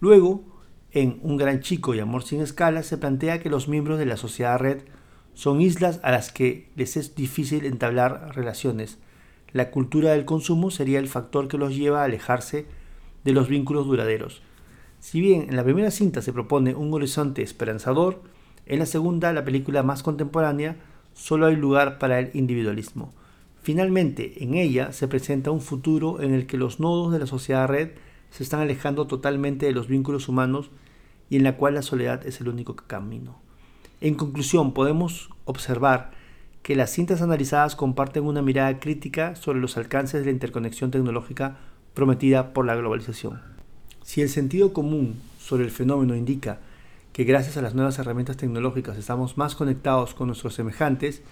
Luego, 0.00 0.44
en 0.92 1.18
Un 1.22 1.38
gran 1.38 1.60
chico 1.60 1.94
y 1.94 2.00
Amor 2.00 2.24
sin 2.24 2.42
escala, 2.42 2.82
se 2.82 2.98
plantea 2.98 3.40
que 3.40 3.48
los 3.48 3.66
miembros 3.66 3.98
de 3.98 4.04
la 4.04 4.18
sociedad 4.18 4.58
red 4.58 4.82
son 5.32 5.62
islas 5.62 5.98
a 6.02 6.10
las 6.10 6.30
que 6.30 6.68
les 6.76 6.98
es 6.98 7.14
difícil 7.14 7.64
entablar 7.64 8.36
relaciones. 8.36 8.98
La 9.50 9.70
cultura 9.70 10.10
del 10.10 10.26
consumo 10.26 10.70
sería 10.70 10.98
el 10.98 11.08
factor 11.08 11.48
que 11.48 11.56
los 11.56 11.74
lleva 11.74 12.02
a 12.02 12.04
alejarse 12.04 12.66
de 13.24 13.32
los 13.32 13.48
vínculos 13.48 13.86
duraderos. 13.86 14.42
Si 15.04 15.20
bien 15.20 15.48
en 15.50 15.56
la 15.56 15.64
primera 15.64 15.90
cinta 15.90 16.22
se 16.22 16.32
propone 16.32 16.74
un 16.74 16.94
horizonte 16.94 17.42
esperanzador, 17.42 18.22
en 18.64 18.78
la 18.78 18.86
segunda, 18.86 19.34
la 19.34 19.44
película 19.44 19.82
más 19.82 20.02
contemporánea, 20.02 20.76
solo 21.12 21.44
hay 21.44 21.56
lugar 21.56 21.98
para 21.98 22.18
el 22.18 22.30
individualismo. 22.32 23.12
Finalmente, 23.60 24.42
en 24.42 24.54
ella 24.54 24.94
se 24.94 25.06
presenta 25.06 25.50
un 25.50 25.60
futuro 25.60 26.22
en 26.22 26.32
el 26.32 26.46
que 26.46 26.56
los 26.56 26.80
nodos 26.80 27.12
de 27.12 27.18
la 27.18 27.26
sociedad 27.26 27.68
red 27.68 27.90
se 28.30 28.42
están 28.42 28.60
alejando 28.60 29.06
totalmente 29.06 29.66
de 29.66 29.72
los 29.72 29.88
vínculos 29.88 30.26
humanos 30.26 30.70
y 31.28 31.36
en 31.36 31.44
la 31.44 31.58
cual 31.58 31.74
la 31.74 31.82
soledad 31.82 32.26
es 32.26 32.40
el 32.40 32.48
único 32.48 32.74
camino. 32.74 33.38
En 34.00 34.14
conclusión, 34.14 34.72
podemos 34.72 35.28
observar 35.44 36.12
que 36.62 36.76
las 36.76 36.90
cintas 36.90 37.20
analizadas 37.20 37.76
comparten 37.76 38.24
una 38.24 38.40
mirada 38.40 38.80
crítica 38.80 39.36
sobre 39.36 39.60
los 39.60 39.76
alcances 39.76 40.20
de 40.20 40.24
la 40.24 40.32
interconexión 40.32 40.90
tecnológica 40.90 41.58
prometida 41.92 42.54
por 42.54 42.64
la 42.64 42.74
globalización. 42.74 43.53
Si 44.04 44.20
el 44.20 44.28
sentido 44.28 44.74
común 44.74 45.16
sobre 45.40 45.64
el 45.64 45.70
fenómeno 45.70 46.14
indica 46.14 46.60
que 47.14 47.24
gracias 47.24 47.56
a 47.56 47.62
las 47.62 47.74
nuevas 47.74 47.98
herramientas 47.98 48.36
tecnológicas 48.36 48.98
estamos 48.98 49.38
más 49.38 49.54
conectados 49.54 50.12
con 50.12 50.26
nuestros 50.26 50.52
semejantes, 50.52 51.22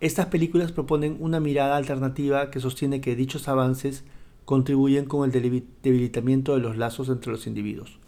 estas 0.00 0.26
películas 0.26 0.70
proponen 0.70 1.16
una 1.18 1.40
mirada 1.40 1.76
alternativa 1.76 2.52
que 2.52 2.60
sostiene 2.60 3.00
que 3.00 3.16
dichos 3.16 3.48
avances 3.48 4.04
contribuyen 4.44 5.06
con 5.06 5.28
el 5.28 5.32
debilitamiento 5.82 6.54
de 6.54 6.60
los 6.60 6.76
lazos 6.76 7.08
entre 7.08 7.32
los 7.32 7.48
individuos. 7.48 7.98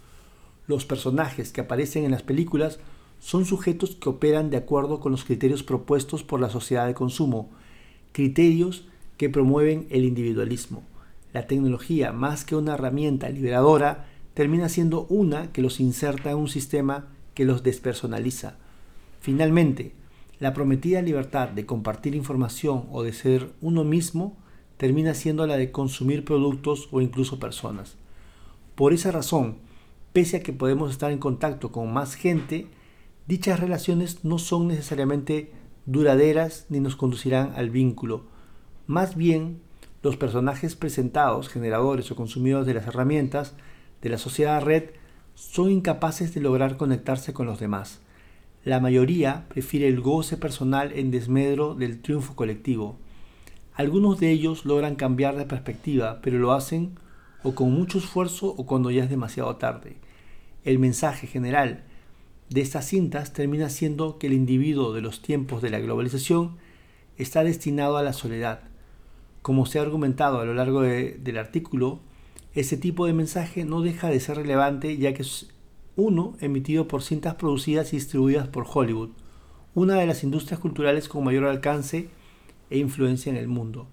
Los 0.67 0.85
personajes 0.85 1.51
que 1.51 1.61
aparecen 1.61 2.05
en 2.05 2.11
las 2.11 2.23
películas 2.23 2.79
son 3.19 3.43
sujetos 3.43 3.97
que 3.97 4.07
operan 4.07 4.49
de 4.49 4.57
acuerdo 4.57 5.01
con 5.01 5.11
los 5.11 5.25
criterios 5.25 5.63
propuestos 5.63 6.23
por 6.23 6.39
la 6.39 6.49
sociedad 6.49 6.87
de 6.87 6.93
consumo, 6.93 7.49
criterios 8.13 8.87
que 9.17 9.29
promueven 9.29 9.85
el 9.89 10.05
individualismo 10.05 10.83
la 11.37 11.45
tecnología, 11.45 12.11
más 12.13 12.43
que 12.43 12.55
una 12.55 12.73
herramienta 12.73 13.29
liberadora, 13.29 14.07
termina 14.33 14.69
siendo 14.69 15.05
una 15.05 15.51
que 15.51 15.61
los 15.61 15.79
inserta 15.79 16.31
en 16.31 16.37
un 16.37 16.47
sistema 16.47 17.09
que 17.35 17.45
los 17.45 17.61
despersonaliza. 17.61 18.55
Finalmente, 19.19 19.93
la 20.39 20.55
prometida 20.55 20.99
libertad 21.03 21.49
de 21.49 21.67
compartir 21.67 22.15
información 22.15 22.87
o 22.91 23.03
de 23.03 23.13
ser 23.13 23.51
uno 23.61 23.83
mismo 23.83 24.35
termina 24.77 25.13
siendo 25.13 25.45
la 25.45 25.57
de 25.57 25.71
consumir 25.71 26.25
productos 26.25 26.89
o 26.91 27.01
incluso 27.01 27.39
personas. 27.39 27.97
Por 28.73 28.91
esa 28.91 29.11
razón, 29.11 29.57
pese 30.13 30.37
a 30.37 30.39
que 30.41 30.53
podemos 30.53 30.89
estar 30.89 31.11
en 31.11 31.19
contacto 31.19 31.71
con 31.71 31.93
más 31.93 32.15
gente, 32.15 32.65
dichas 33.27 33.59
relaciones 33.59 34.25
no 34.25 34.39
son 34.39 34.67
necesariamente 34.67 35.51
duraderas 35.85 36.65
ni 36.69 36.79
nos 36.79 36.95
conducirán 36.95 37.53
al 37.55 37.69
vínculo. 37.69 38.23
Más 38.87 39.15
bien, 39.15 39.66
los 40.03 40.17
personajes 40.17 40.75
presentados, 40.75 41.49
generadores 41.49 42.11
o 42.11 42.15
consumidores 42.15 42.67
de 42.67 42.73
las 42.73 42.87
herramientas 42.87 43.55
de 44.01 44.09
la 44.09 44.17
sociedad 44.17 44.61
red, 44.61 44.91
son 45.35 45.71
incapaces 45.71 46.33
de 46.33 46.41
lograr 46.41 46.77
conectarse 46.77 47.33
con 47.33 47.45
los 47.45 47.59
demás. 47.59 48.01
La 48.63 48.79
mayoría 48.79 49.45
prefiere 49.49 49.87
el 49.87 50.01
goce 50.01 50.35
personal 50.35 50.91
en 50.93 51.11
desmedro 51.11 51.75
del 51.75 52.01
triunfo 52.01 52.35
colectivo. 52.35 52.97
Algunos 53.73 54.19
de 54.19 54.31
ellos 54.31 54.65
logran 54.65 54.95
cambiar 54.95 55.37
de 55.37 55.45
perspectiva, 55.45 56.19
pero 56.21 56.39
lo 56.39 56.51
hacen 56.53 56.95
o 57.43 57.53
con 57.53 57.71
mucho 57.71 57.99
esfuerzo 57.99 58.47
o 58.57 58.65
cuando 58.65 58.91
ya 58.91 59.03
es 59.03 59.09
demasiado 59.09 59.55
tarde. 59.55 59.97
El 60.63 60.79
mensaje 60.79 61.27
general 61.27 61.83
de 62.49 62.61
estas 62.61 62.85
cintas 62.85 63.33
termina 63.33 63.69
siendo 63.69 64.17
que 64.17 64.27
el 64.27 64.33
individuo 64.33 64.93
de 64.93 65.01
los 65.01 65.21
tiempos 65.21 65.61
de 65.61 65.69
la 65.69 65.79
globalización 65.79 66.57
está 67.17 67.43
destinado 67.43 67.97
a 67.97 68.03
la 68.03 68.13
soledad. 68.13 68.61
Como 69.47 69.65
se 69.65 69.79
ha 69.79 69.81
argumentado 69.81 70.41
a 70.41 70.45
lo 70.45 70.53
largo 70.53 70.81
del 70.81 71.37
artículo, 71.37 72.01
ese 72.53 72.75
tipo 72.75 73.05
de 73.05 73.13
mensaje 73.13 73.63
no 73.63 73.81
deja 73.81 74.09
de 74.09 74.19
ser 74.19 74.35
relevante 74.35 74.97
ya 74.97 75.13
que 75.13 75.21
es 75.21 75.47
uno 75.95 76.35
emitido 76.41 76.89
por 76.89 77.01
cintas 77.01 77.35
producidas 77.35 77.93
y 77.93 77.95
distribuidas 77.95 78.49
por 78.49 78.65
Hollywood, 78.69 79.11
una 79.73 79.95
de 79.95 80.05
las 80.05 80.25
industrias 80.25 80.59
culturales 80.59 81.07
con 81.07 81.23
mayor 81.23 81.45
alcance 81.45 82.09
e 82.69 82.77
influencia 82.77 83.29
en 83.29 83.37
el 83.37 83.47
mundo. 83.47 83.87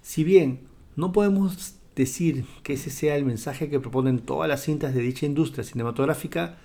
Si 0.00 0.24
bien 0.24 0.60
no 0.96 1.12
podemos 1.12 1.74
decir 1.94 2.46
que 2.62 2.72
ese 2.72 2.88
sea 2.88 3.14
el 3.16 3.26
mensaje 3.26 3.68
que 3.68 3.80
proponen 3.80 4.20
todas 4.20 4.48
las 4.48 4.62
cintas 4.62 4.94
de 4.94 5.02
dicha 5.02 5.26
industria 5.26 5.64
cinematográfica, 5.64 6.56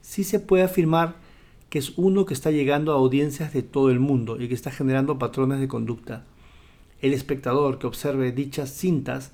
sí 0.00 0.24
se 0.24 0.40
puede 0.40 0.62
afirmar 0.62 1.16
que 1.68 1.78
es 1.78 1.92
uno 1.98 2.24
que 2.24 2.32
está 2.32 2.50
llegando 2.50 2.92
a 2.92 2.96
audiencias 2.96 3.52
de 3.52 3.62
todo 3.62 3.90
el 3.90 4.00
mundo 4.00 4.40
y 4.40 4.48
que 4.48 4.54
está 4.54 4.70
generando 4.70 5.18
patrones 5.18 5.60
de 5.60 5.68
conducta. 5.68 6.24
El 7.06 7.12
espectador 7.12 7.78
que 7.78 7.86
observe 7.86 8.32
dichas 8.32 8.68
cintas 8.70 9.30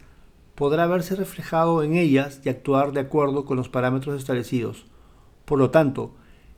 podrá 0.54 0.86
verse 0.86 1.16
reflejado 1.16 1.82
en 1.82 1.94
ellas 1.94 2.42
y 2.44 2.50
actuar 2.50 2.92
de 2.92 3.00
acuerdo 3.00 3.46
con 3.46 3.56
los 3.56 3.70
parámetros 3.70 4.20
establecidos. 4.20 4.84
Por 5.46 5.58
lo 5.58 5.70
tanto, 5.70 6.14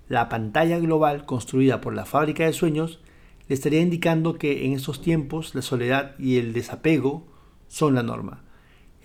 la 0.08 0.28
pantalla 0.28 0.76
global 0.80 1.24
construida 1.24 1.80
por 1.80 1.94
la 1.94 2.04
fábrica 2.04 2.44
de 2.44 2.52
sueños 2.52 2.98
le 3.46 3.54
estaría 3.54 3.80
indicando 3.80 4.38
que 4.38 4.66
en 4.66 4.72
estos 4.72 5.00
tiempos 5.02 5.54
la 5.54 5.62
soledad 5.62 6.18
y 6.18 6.38
el 6.38 6.52
desapego 6.52 7.28
son 7.68 7.94
la 7.94 8.02
norma. 8.02 8.42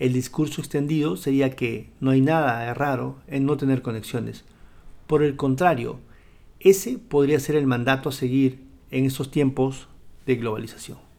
El 0.00 0.12
discurso 0.12 0.60
extendido 0.60 1.16
sería 1.16 1.54
que 1.54 1.92
no 2.00 2.10
hay 2.10 2.22
nada 2.22 2.74
raro 2.74 3.20
en 3.28 3.46
no 3.46 3.56
tener 3.56 3.82
conexiones. 3.82 4.44
Por 5.06 5.22
el 5.22 5.36
contrario, 5.36 6.00
ese 6.58 6.98
podría 6.98 7.38
ser 7.38 7.54
el 7.54 7.68
mandato 7.68 8.08
a 8.08 8.12
seguir 8.12 8.64
en 8.90 9.04
estos 9.04 9.30
tiempos 9.30 9.86
de 10.26 10.34
globalización. 10.34 11.09